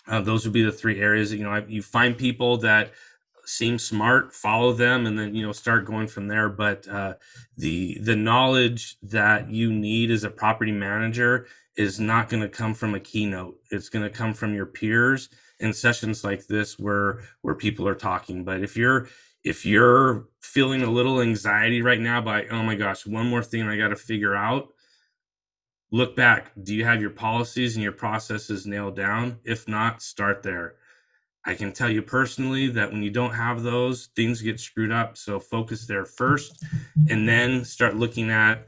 Uh, 0.07 0.21
those 0.21 0.45
would 0.45 0.53
be 0.53 0.63
the 0.63 0.73
three 0.73 1.01
areas. 1.01 1.33
You 1.33 1.45
know, 1.45 1.65
you 1.69 1.83
find 1.83 2.17
people 2.17 2.59
that 2.59 2.93
seem 3.57 3.79
smart, 3.79 4.35
follow 4.35 4.73
them, 4.73 5.07
and 5.07 5.19
then 5.19 5.35
you 5.35 5.45
know 5.45 5.53
start 5.53 5.85
going 5.85 6.09
from 6.09 6.29
there. 6.29 6.49
But 6.49 6.89
uh, 6.89 7.15
the 7.57 7.99
the 8.01 8.17
knowledge 8.17 8.97
that 9.03 9.51
you 9.51 9.73
need 9.73 10.11
as 10.11 10.25
a 10.25 10.31
property 10.31 10.73
manager 10.73 11.47
is 11.77 11.99
not 11.99 12.29
going 12.29 12.43
to 12.43 12.49
come 12.49 12.75
from 12.75 12.95
a 12.95 13.01
keynote. 13.01 13.57
It's 13.71 13.89
going 13.89 14.05
to 14.05 14.11
come 14.11 14.35
from 14.35 14.55
your 14.55 14.67
peers 14.67 15.29
in 15.59 15.73
sessions 15.73 16.25
like 16.25 16.47
this 16.47 16.79
where 16.79 17.21
where 17.43 17.55
people 17.55 17.87
are 17.89 17.95
talking. 17.95 18.45
But 18.45 18.63
if 18.63 18.77
you're 18.77 19.09
if 19.45 19.67
you're 19.67 20.27
feeling 20.41 20.83
a 20.83 20.91
little 20.91 21.21
anxiety 21.21 21.83
right 21.83 22.01
now 22.01 22.21
by 22.21 22.47
oh 22.47 22.63
my 22.63 22.75
gosh, 22.75 23.07
one 23.07 23.29
more 23.29 23.43
thing 23.43 23.63
I 23.69 23.77
got 23.77 23.89
to 23.89 23.97
figure 23.97 24.35
out, 24.35 24.69
look 25.91 26.17
back. 26.17 26.53
Do 26.61 26.75
you 26.75 26.85
have 26.85 27.01
your 27.01 27.11
policies 27.11 27.77
and 27.77 27.83
your 27.83 27.93
processes 27.93 28.67
nailed 28.67 28.97
down? 28.97 29.39
If 29.45 29.69
not, 29.69 30.03
start 30.03 30.43
there. 30.43 30.75
I 31.45 31.55
can 31.55 31.73
tell 31.73 31.91
you 31.91 32.03
personally 32.03 32.69
that 32.69 32.93
when 32.93 33.03
you 33.03 33.11
don't 33.11 33.35
have 33.35 33.63
those, 33.63 34.11
things 34.15 34.41
get 34.41 34.61
screwed 34.61 34.93
up. 34.93 35.17
So 35.17 35.41
focus 35.41 35.87
there 35.87 36.05
first 36.05 36.65
and 37.09 37.29
then 37.29 37.65
start 37.65 37.97
looking 37.97 38.31
at 38.31 38.67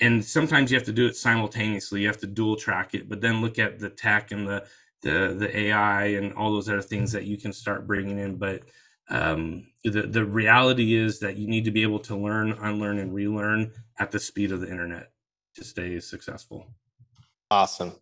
and 0.00 0.24
sometimes 0.24 0.70
you 0.70 0.76
have 0.76 0.86
to 0.86 0.92
do 0.92 1.06
it 1.06 1.16
simultaneously. 1.16 2.02
You 2.02 2.06
have 2.06 2.18
to 2.18 2.26
dual 2.26 2.56
track 2.56 2.94
it, 2.94 3.08
but 3.08 3.20
then 3.20 3.40
look 3.40 3.58
at 3.58 3.78
the 3.78 3.90
tech 3.90 4.30
and 4.30 4.46
the 4.46 4.64
the 5.02 5.34
the 5.38 5.58
AI 5.58 6.06
and 6.06 6.32
all 6.34 6.52
those 6.52 6.68
other 6.68 6.82
things 6.82 7.12
that 7.12 7.24
you 7.24 7.36
can 7.36 7.52
start 7.52 7.86
bringing 7.86 8.18
in. 8.18 8.36
But 8.36 8.62
um, 9.10 9.66
the 9.84 10.02
the 10.02 10.24
reality 10.24 10.94
is 10.94 11.18
that 11.20 11.36
you 11.36 11.48
need 11.48 11.64
to 11.64 11.70
be 11.70 11.82
able 11.82 11.98
to 12.00 12.16
learn, 12.16 12.52
unlearn, 12.52 12.98
and 12.98 13.12
relearn 13.12 13.72
at 13.98 14.10
the 14.10 14.20
speed 14.20 14.52
of 14.52 14.60
the 14.60 14.70
internet 14.70 15.10
to 15.56 15.64
stay 15.64 15.98
successful. 16.00 16.66
Awesome, 17.50 17.94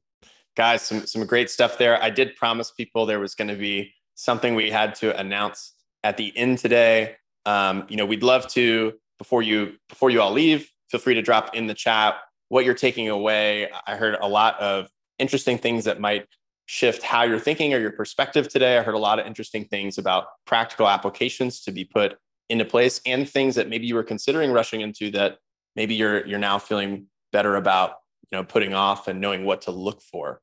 guys! 0.55 0.83
Some 0.83 1.07
some 1.07 1.25
great 1.25 1.49
stuff 1.49 1.79
there. 1.79 2.03
I 2.03 2.11
did 2.11 2.37
promise 2.37 2.71
people 2.71 3.07
there 3.07 3.21
was 3.21 3.35
going 3.35 3.49
to 3.49 3.57
be 3.57 3.93
something 4.17 4.57
we 4.57 4.71
had 4.71 4.97
to 4.97 5.17
announce 5.19 5.73
at 6.03 6.17
the 6.17 6.37
end 6.37 6.59
today. 6.59 7.17
Um, 7.45 7.87
you 7.89 7.97
know, 7.97 8.07
we'd 8.07 8.25
love 8.25 8.49
to 8.49 8.95
before 9.19 9.43
you 9.43 9.77
before 9.89 10.11
you 10.11 10.21
all 10.21 10.33
leave 10.33 10.69
feel 10.91 11.01
free 11.01 11.15
to 11.15 11.23
drop 11.23 11.55
in 11.55 11.67
the 11.67 11.75
chat 11.75 12.17
what 12.49 12.65
you're 12.65 12.75
taking 12.75 13.09
away. 13.09 13.69
I 13.87 13.97
heard 13.97 14.17
a 14.21 14.29
lot 14.29 14.59
of 14.61 14.89
interesting 15.19 15.59
things 15.59 15.85
that 15.85 16.01
might 16.01 16.27
shift 16.67 17.03
how 17.03 17.23
you're 17.23 17.41
thinking 17.41 17.75
or 17.75 17.79
your 17.79 17.93
perspective 17.93 18.49
today. 18.49 18.79
I 18.79 18.83
heard 18.83 18.95
a 18.95 18.99
lot 18.99 19.19
of 19.19 19.27
interesting 19.27 19.65
things 19.65 19.99
about 19.99 20.27
practical 20.47 20.89
applications 20.89 21.61
to 21.63 21.73
be 21.73 21.85
put 21.85 22.17
into 22.49 22.65
place 22.65 23.01
and 23.05 23.29
things 23.29 23.57
that 23.57 23.69
maybe 23.69 23.87
you 23.87 23.95
were 23.95 24.05
considering 24.05 24.53
rushing 24.53 24.81
into 24.81 25.11
that 25.13 25.39
maybe 25.75 25.95
you're 25.95 26.25
you're 26.27 26.39
now 26.39 26.59
feeling 26.59 27.07
better 27.33 27.57
about, 27.57 27.95
you 28.31 28.39
know, 28.39 28.45
putting 28.45 28.75
off 28.75 29.09
and 29.09 29.21
knowing 29.21 29.45
what 29.45 29.63
to 29.63 29.71
look 29.71 30.01
for. 30.01 30.41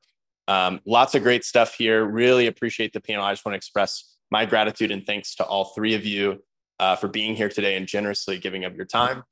Um, 0.48 0.80
lots 0.86 1.14
of 1.14 1.22
great 1.22 1.44
stuff 1.44 1.74
here. 1.74 2.04
Really 2.04 2.46
appreciate 2.46 2.92
the 2.92 3.00
panel. 3.00 3.24
I 3.24 3.32
just 3.32 3.44
want 3.44 3.54
to 3.54 3.56
express 3.56 4.16
my 4.30 4.44
gratitude 4.44 4.90
and 4.90 5.06
thanks 5.06 5.34
to 5.36 5.44
all 5.44 5.66
three 5.76 5.94
of 5.94 6.04
you 6.04 6.42
uh, 6.80 6.96
for 6.96 7.08
being 7.08 7.34
here 7.34 7.48
today 7.48 7.76
and 7.76 7.86
generously 7.86 8.38
giving 8.38 8.64
up 8.64 8.74
your 8.76 8.84
time 8.84 9.22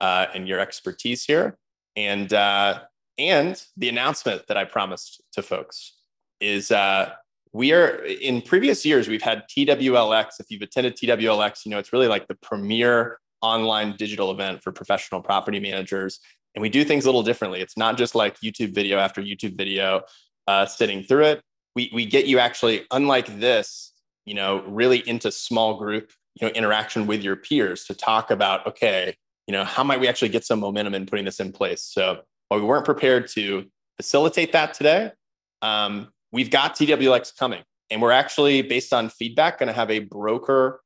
uh, 0.00 0.26
and 0.34 0.48
your 0.48 0.60
expertise 0.60 1.24
here. 1.24 1.56
And 1.96 2.32
uh, 2.32 2.80
and 3.18 3.60
the 3.76 3.88
announcement 3.88 4.46
that 4.48 4.56
I 4.56 4.64
promised 4.64 5.22
to 5.32 5.42
folks 5.42 5.94
is 6.40 6.70
uh, 6.70 7.12
we 7.52 7.72
are 7.72 8.04
in 8.04 8.42
previous 8.42 8.84
years 8.84 9.08
we've 9.08 9.22
had 9.22 9.44
TWLX. 9.48 10.40
If 10.40 10.46
you've 10.50 10.62
attended 10.62 10.96
TWLX, 10.96 11.64
you 11.64 11.70
know 11.70 11.78
it's 11.78 11.92
really 11.92 12.08
like 12.08 12.28
the 12.28 12.36
premier 12.36 13.18
online 13.40 13.96
digital 13.96 14.30
event 14.30 14.62
for 14.62 14.72
professional 14.72 15.20
property 15.20 15.60
managers. 15.60 16.20
And 16.54 16.62
we 16.62 16.68
do 16.68 16.84
things 16.84 17.04
a 17.04 17.08
little 17.08 17.22
differently. 17.22 17.60
It's 17.60 17.76
not 17.76 17.96
just 17.96 18.14
like 18.14 18.38
YouTube 18.40 18.74
video 18.74 18.98
after 18.98 19.22
YouTube 19.22 19.56
video, 19.56 20.02
uh, 20.48 20.66
sitting 20.66 21.04
through 21.04 21.26
it. 21.26 21.42
We 21.76 21.90
we 21.92 22.06
get 22.06 22.26
you 22.26 22.40
actually, 22.40 22.86
unlike 22.90 23.38
this, 23.38 23.92
you 24.24 24.34
know, 24.34 24.64
really 24.66 25.06
into 25.08 25.30
small 25.30 25.78
group, 25.78 26.10
you 26.34 26.46
know, 26.46 26.52
interaction 26.54 27.06
with 27.06 27.22
your 27.22 27.36
peers 27.36 27.84
to 27.84 27.94
talk 27.94 28.32
about, 28.32 28.66
okay, 28.66 29.14
you 29.46 29.52
know, 29.52 29.62
how 29.62 29.84
might 29.84 30.00
we 30.00 30.08
actually 30.08 30.30
get 30.30 30.44
some 30.44 30.58
momentum 30.58 30.94
in 30.94 31.06
putting 31.06 31.26
this 31.26 31.38
in 31.38 31.52
place? 31.52 31.82
So 31.82 32.22
while 32.48 32.60
we 32.60 32.66
weren't 32.66 32.84
prepared 32.84 33.28
to 33.28 33.66
facilitate 33.96 34.52
that 34.52 34.74
today, 34.74 35.12
um, 35.62 36.08
we've 36.32 36.50
got 36.50 36.74
TWX 36.74 37.36
coming. 37.36 37.62
And 37.90 38.02
we're 38.02 38.12
actually, 38.12 38.62
based 38.62 38.92
on 38.92 39.08
feedback, 39.08 39.58
going 39.58 39.68
to 39.68 39.72
have 39.72 39.90
a 39.90 40.00
broker 40.00 40.80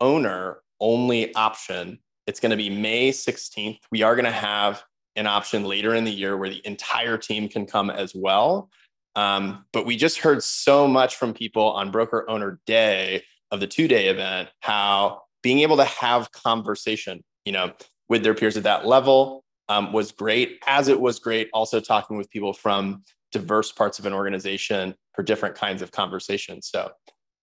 owner 0.00 0.60
only 0.80 1.34
option. 1.34 1.98
It's 2.26 2.40
going 2.40 2.50
to 2.50 2.56
be 2.56 2.70
May 2.70 3.10
16th. 3.10 3.78
We 3.90 4.02
are 4.02 4.14
going 4.14 4.24
to 4.24 4.30
have 4.30 4.82
an 5.16 5.26
option 5.26 5.64
later 5.64 5.94
in 5.94 6.04
the 6.04 6.10
year 6.10 6.36
where 6.36 6.48
the 6.48 6.62
entire 6.66 7.18
team 7.18 7.48
can 7.48 7.66
come 7.66 7.90
as 7.90 8.14
well. 8.14 8.70
Um, 9.16 9.64
but 9.72 9.86
we 9.86 9.96
just 9.96 10.18
heard 10.18 10.42
so 10.42 10.86
much 10.86 11.16
from 11.16 11.32
people 11.32 11.72
on 11.72 11.90
broker 11.90 12.28
owner 12.28 12.60
day 12.66 13.24
of 13.50 13.60
the 13.60 13.66
two 13.66 13.88
day 13.88 14.08
event 14.08 14.50
how 14.60 15.22
being 15.42 15.60
able 15.60 15.78
to 15.78 15.84
have 15.84 16.30
conversation, 16.32 17.24
you 17.44 17.52
know, 17.52 17.72
with 18.08 18.22
their 18.22 18.34
peers 18.34 18.56
at 18.56 18.64
that 18.64 18.86
level 18.86 19.42
um, 19.68 19.92
was 19.92 20.12
great, 20.12 20.62
as 20.66 20.88
it 20.88 21.00
was 21.00 21.18
great 21.18 21.48
also 21.52 21.80
talking 21.80 22.16
with 22.16 22.30
people 22.30 22.52
from 22.52 23.02
diverse 23.32 23.72
parts 23.72 23.98
of 23.98 24.06
an 24.06 24.12
organization 24.12 24.94
for 25.14 25.22
different 25.22 25.54
kinds 25.54 25.82
of 25.82 25.90
conversations. 25.90 26.68
So, 26.68 26.90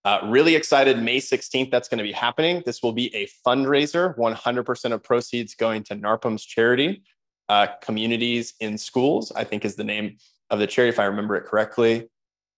uh, 0.06 0.20
really 0.26 0.56
excited. 0.56 1.02
May 1.02 1.20
16th, 1.20 1.72
that's 1.72 1.88
going 1.88 1.98
to 1.98 2.04
be 2.04 2.12
happening. 2.12 2.62
This 2.66 2.84
will 2.84 2.92
be 2.92 3.14
a 3.16 3.28
fundraiser, 3.48 4.18
100% 4.18 4.92
of 4.92 5.04
proceeds 5.04 5.56
going 5.56 5.84
to 5.84 5.96
NARPM's 5.96 6.44
charity, 6.44 7.04
uh, 7.48 7.68
Communities 7.82 8.54
in 8.60 8.78
Schools, 8.78 9.32
I 9.34 9.46
think 9.46 9.64
is 9.64 9.76
the 9.76 9.84
name 9.86 10.18
of 10.54 10.60
the 10.60 10.68
charity, 10.68 10.90
if 10.90 11.00
I 11.00 11.06
remember 11.06 11.36
it 11.36 11.46
correctly. 11.46 12.10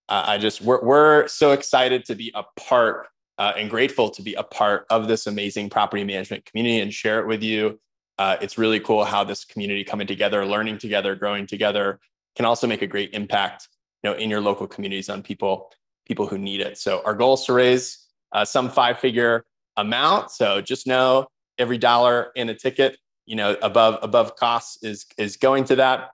Uh, 0.07 0.23
I 0.27 0.37
just, 0.37 0.61
we're, 0.61 0.83
we're 0.83 1.27
so 1.27 1.51
excited 1.53 2.05
to 2.05 2.15
be 2.15 2.31
a 2.35 2.43
part 2.59 3.07
uh, 3.39 3.53
and 3.57 3.69
grateful 3.69 4.09
to 4.11 4.21
be 4.21 4.35
a 4.35 4.43
part 4.43 4.85
of 4.89 5.07
this 5.07 5.25
amazing 5.25 5.69
property 5.69 6.03
management 6.03 6.45
community 6.45 6.79
and 6.79 6.93
share 6.93 7.19
it 7.19 7.27
with 7.27 7.41
you 7.41 7.79
uh, 8.17 8.37
it's 8.41 8.57
really 8.57 8.79
cool 8.79 9.03
how 9.03 9.23
this 9.23 9.43
community 9.43 9.83
coming 9.83 10.07
together, 10.07 10.45
learning 10.45 10.77
together, 10.77 11.15
growing 11.15 11.45
together 11.45 11.99
can 12.35 12.45
also 12.45 12.67
make 12.67 12.81
a 12.81 12.87
great 12.87 13.13
impact, 13.13 13.67
you 14.03 14.09
know, 14.09 14.15
in 14.15 14.29
your 14.29 14.41
local 14.41 14.67
communities 14.67 15.09
on 15.09 15.21
people 15.21 15.71
people 16.05 16.27
who 16.27 16.37
need 16.37 16.61
it. 16.61 16.77
So 16.77 17.01
our 17.03 17.15
goal 17.15 17.33
is 17.33 17.43
to 17.45 17.53
raise 17.53 18.05
uh, 18.31 18.45
some 18.45 18.69
five 18.69 18.99
figure 18.99 19.43
amount. 19.75 20.31
So 20.31 20.61
just 20.61 20.85
know 20.85 21.27
every 21.57 21.77
dollar 21.77 22.31
in 22.35 22.49
a 22.49 22.53
ticket, 22.53 22.97
you 23.25 23.35
know, 23.35 23.57
above 23.61 23.99
above 24.01 24.35
costs 24.35 24.81
is 24.83 25.05
is 25.17 25.37
going 25.37 25.65
to 25.65 25.75
that. 25.77 26.11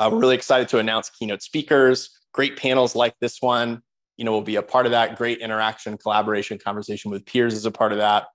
Uh, 0.00 0.08
we're 0.10 0.18
really 0.18 0.34
excited 0.34 0.66
to 0.66 0.78
announce 0.78 1.10
keynote 1.10 1.42
speakers, 1.42 2.08
great 2.32 2.56
panels 2.56 2.96
like 2.96 3.14
this 3.20 3.36
one. 3.40 3.82
You 4.16 4.24
know, 4.24 4.32
will 4.32 4.40
be 4.40 4.56
a 4.56 4.62
part 4.62 4.86
of 4.86 4.92
that. 4.92 5.16
Great 5.16 5.38
interaction, 5.38 5.96
collaboration, 5.98 6.58
conversation 6.58 7.10
with 7.10 7.24
peers 7.26 7.54
is 7.54 7.66
a 7.66 7.70
part 7.70 7.92
of 7.92 7.98
that. 7.98 8.26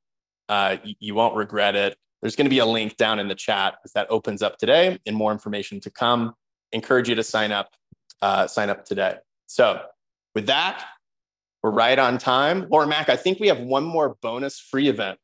Uh, 0.48 0.78
you, 0.84 0.96
you 1.00 1.16
won't 1.16 1.36
regret 1.36 1.76
it. 1.76 1.98
There's 2.22 2.36
going 2.36 2.46
to 2.46 2.52
be 2.52 2.60
a 2.60 2.66
link 2.66 2.98
down 2.98 3.20
in 3.20 3.28
the 3.28 3.36
chat 3.36 3.76
as 3.84 3.92
that 3.94 4.08
opens 4.10 4.42
up 4.42 4.58
today 4.58 5.00
and 5.06 5.16
more 5.16 5.32
information 5.32 5.80
to 5.82 5.90
come. 5.90 6.34
Encourage 6.72 7.10
you 7.10 7.16
to 7.16 7.24
sign 7.24 7.52
up, 7.52 7.70
uh, 8.22 8.48
sign 8.48 8.70
up 8.70 8.86
today. 8.86 9.18
So 9.48 9.82
with 10.34 10.48
that, 10.48 10.86
we're 11.64 11.72
right 11.72 11.98
on 11.98 12.20
time. 12.20 12.68
Laura 12.70 12.88
Mack, 12.88 13.10
I 13.10 13.16
think 13.16 13.40
we 13.40 13.48
have 13.48 13.60
one 13.60 13.84
more 13.84 14.18
bonus 14.22 14.60
free 14.60 14.88
event, 14.88 15.18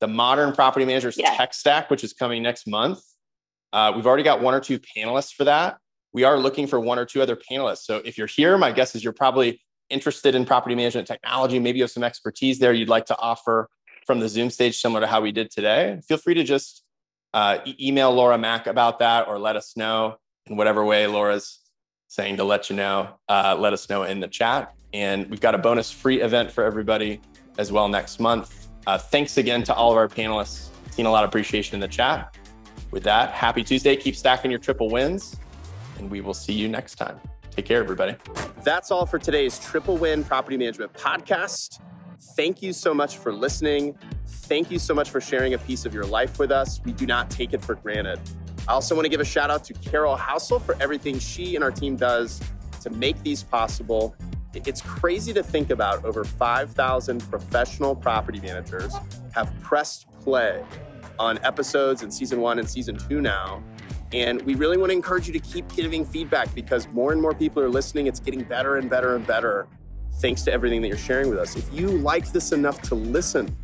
the 0.00 0.08
Modern 0.08 0.52
Property 0.52 0.84
Managers 0.84 1.16
yeah. 1.16 1.36
Tech 1.36 1.54
Stack, 1.54 1.90
which 1.90 2.02
is 2.02 2.12
coming 2.12 2.42
next 2.42 2.66
month. 2.66 3.00
Uh, 3.76 3.92
we've 3.94 4.06
already 4.06 4.22
got 4.22 4.40
one 4.40 4.54
or 4.54 4.60
two 4.60 4.78
panelists 4.78 5.34
for 5.34 5.44
that. 5.44 5.76
We 6.14 6.24
are 6.24 6.38
looking 6.38 6.66
for 6.66 6.80
one 6.80 6.98
or 6.98 7.04
two 7.04 7.20
other 7.20 7.36
panelists. 7.36 7.84
So 7.84 7.98
if 8.06 8.16
you're 8.16 8.26
here, 8.26 8.56
my 8.56 8.72
guess 8.72 8.94
is 8.94 9.04
you're 9.04 9.12
probably 9.12 9.60
interested 9.90 10.34
in 10.34 10.46
property 10.46 10.74
management 10.74 11.06
technology. 11.06 11.58
Maybe 11.58 11.76
you 11.76 11.84
have 11.84 11.90
some 11.90 12.02
expertise 12.02 12.58
there 12.58 12.72
you'd 12.72 12.88
like 12.88 13.04
to 13.06 13.18
offer 13.18 13.68
from 14.06 14.18
the 14.18 14.30
Zoom 14.30 14.48
stage, 14.48 14.78
similar 14.80 15.02
to 15.02 15.06
how 15.06 15.20
we 15.20 15.30
did 15.30 15.50
today, 15.50 16.00
feel 16.08 16.16
free 16.16 16.32
to 16.32 16.42
just 16.42 16.84
uh, 17.34 17.58
email 17.78 18.10
Laura 18.14 18.38
Mack 18.38 18.66
about 18.66 18.98
that 19.00 19.28
or 19.28 19.38
let 19.38 19.56
us 19.56 19.76
know 19.76 20.16
in 20.46 20.56
whatever 20.56 20.82
way 20.82 21.06
Laura's 21.06 21.60
saying 22.08 22.38
to 22.38 22.44
let 22.44 22.70
you 22.70 22.76
know. 22.76 23.10
Uh, 23.28 23.54
let 23.58 23.74
us 23.74 23.90
know 23.90 24.04
in 24.04 24.20
the 24.20 24.28
chat. 24.28 24.72
And 24.94 25.28
we've 25.28 25.40
got 25.40 25.54
a 25.54 25.58
bonus 25.58 25.90
free 25.90 26.22
event 26.22 26.50
for 26.50 26.64
everybody 26.64 27.20
as 27.58 27.70
well 27.72 27.88
next 27.88 28.20
month. 28.20 28.68
Uh, 28.86 28.96
thanks 28.96 29.36
again 29.36 29.62
to 29.64 29.74
all 29.74 29.90
of 29.90 29.98
our 29.98 30.08
panelists. 30.08 30.70
Seen 30.92 31.04
a 31.04 31.10
lot 31.10 31.24
of 31.24 31.28
appreciation 31.28 31.74
in 31.74 31.80
the 31.80 31.88
chat. 31.88 32.34
With 32.90 33.02
that, 33.04 33.30
happy 33.30 33.62
Tuesday. 33.62 33.96
Keep 33.96 34.16
stacking 34.16 34.50
your 34.50 34.60
triple 34.60 34.88
wins, 34.90 35.36
and 35.98 36.10
we 36.10 36.20
will 36.20 36.34
see 36.34 36.52
you 36.52 36.68
next 36.68 36.96
time. 36.96 37.20
Take 37.50 37.66
care, 37.66 37.82
everybody. 37.82 38.16
That's 38.62 38.90
all 38.90 39.06
for 39.06 39.18
today's 39.18 39.58
Triple 39.58 39.96
Win 39.96 40.22
Property 40.22 40.56
Management 40.56 40.92
Podcast. 40.92 41.80
Thank 42.36 42.62
you 42.62 42.72
so 42.72 42.92
much 42.94 43.16
for 43.16 43.32
listening. 43.32 43.98
Thank 44.26 44.70
you 44.70 44.78
so 44.78 44.94
much 44.94 45.10
for 45.10 45.20
sharing 45.20 45.54
a 45.54 45.58
piece 45.58 45.86
of 45.86 45.94
your 45.94 46.04
life 46.04 46.38
with 46.38 46.50
us. 46.50 46.80
We 46.84 46.92
do 46.92 47.06
not 47.06 47.30
take 47.30 47.52
it 47.52 47.64
for 47.64 47.74
granted. 47.74 48.20
I 48.68 48.72
also 48.72 48.94
want 48.94 49.04
to 49.04 49.08
give 49.08 49.20
a 49.20 49.24
shout 49.24 49.50
out 49.50 49.64
to 49.64 49.74
Carol 49.74 50.16
Housel 50.16 50.60
for 50.60 50.76
everything 50.80 51.18
she 51.18 51.54
and 51.54 51.64
our 51.64 51.70
team 51.70 51.96
does 51.96 52.40
to 52.82 52.90
make 52.90 53.22
these 53.22 53.42
possible. 53.42 54.14
It's 54.54 54.80
crazy 54.80 55.32
to 55.34 55.42
think 55.42 55.70
about 55.70 56.04
over 56.04 56.24
5,000 56.24 57.20
professional 57.30 57.94
property 57.94 58.40
managers 58.40 58.94
have 59.34 59.52
pressed 59.60 60.10
play 60.20 60.64
on 61.18 61.38
episodes 61.44 62.02
in 62.02 62.10
season 62.10 62.40
one 62.40 62.58
and 62.58 62.68
season 62.68 62.96
two 62.96 63.20
now. 63.20 63.62
And 64.12 64.40
we 64.42 64.54
really 64.54 64.76
want 64.76 64.90
to 64.90 64.96
encourage 64.96 65.26
you 65.26 65.32
to 65.32 65.40
keep 65.40 65.68
giving 65.74 66.04
feedback 66.04 66.54
because 66.54 66.88
more 66.88 67.12
and 67.12 67.20
more 67.20 67.34
people 67.34 67.62
are 67.62 67.68
listening. 67.68 68.06
It's 68.06 68.20
getting 68.20 68.44
better 68.44 68.76
and 68.76 68.88
better 68.88 69.16
and 69.16 69.26
better. 69.26 69.66
Thanks 70.20 70.42
to 70.42 70.52
everything 70.52 70.80
that 70.82 70.88
you're 70.88 70.96
sharing 70.96 71.28
with 71.28 71.38
us. 71.38 71.56
If 71.56 71.72
you 71.72 71.88
like 71.88 72.32
this 72.32 72.52
enough 72.52 72.80
to 72.82 72.94
listen, 72.94 73.54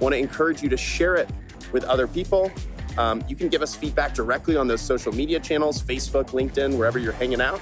want 0.00 0.12
to 0.12 0.18
encourage 0.18 0.62
you 0.62 0.68
to 0.68 0.76
share 0.76 1.16
it 1.16 1.28
with 1.72 1.84
other 1.84 2.06
people. 2.06 2.52
Um, 2.98 3.24
you 3.28 3.36
can 3.36 3.48
give 3.48 3.62
us 3.62 3.74
feedback 3.74 4.14
directly 4.14 4.56
on 4.56 4.68
those 4.68 4.80
social 4.80 5.12
media 5.12 5.40
channels 5.40 5.82
Facebook, 5.82 6.30
LinkedIn, 6.30 6.76
wherever 6.76 6.98
you're 6.98 7.12
hanging 7.12 7.40
out. 7.40 7.60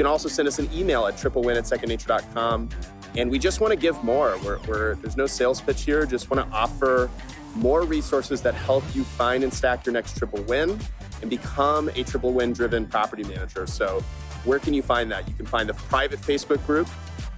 You 0.00 0.04
can 0.04 0.12
also 0.12 0.30
send 0.30 0.48
us 0.48 0.58
an 0.58 0.66
email 0.72 1.06
at 1.06 1.16
triplewin 1.16 1.58
at 1.58 1.64
secondnature.com. 1.64 2.70
And 3.18 3.30
we 3.30 3.38
just 3.38 3.60
want 3.60 3.72
to 3.72 3.78
give 3.78 4.02
more. 4.02 4.38
We're, 4.42 4.58
we're, 4.60 4.94
there's 4.94 5.18
no 5.18 5.26
sales 5.26 5.60
pitch 5.60 5.82
here, 5.82 6.06
just 6.06 6.30
want 6.30 6.48
to 6.48 6.56
offer 6.56 7.10
more 7.54 7.82
resources 7.82 8.40
that 8.40 8.54
help 8.54 8.82
you 8.94 9.04
find 9.04 9.44
and 9.44 9.52
stack 9.52 9.84
your 9.84 9.92
next 9.92 10.16
triple 10.16 10.42
win 10.44 10.78
and 11.20 11.28
become 11.28 11.90
a 11.90 12.02
triple 12.02 12.32
win 12.32 12.54
driven 12.54 12.86
property 12.86 13.24
manager. 13.24 13.66
So, 13.66 14.00
where 14.46 14.58
can 14.58 14.72
you 14.72 14.80
find 14.80 15.12
that? 15.12 15.28
You 15.28 15.34
can 15.34 15.44
find 15.44 15.68
the 15.68 15.74
private 15.74 16.20
Facebook 16.20 16.64
group, 16.64 16.88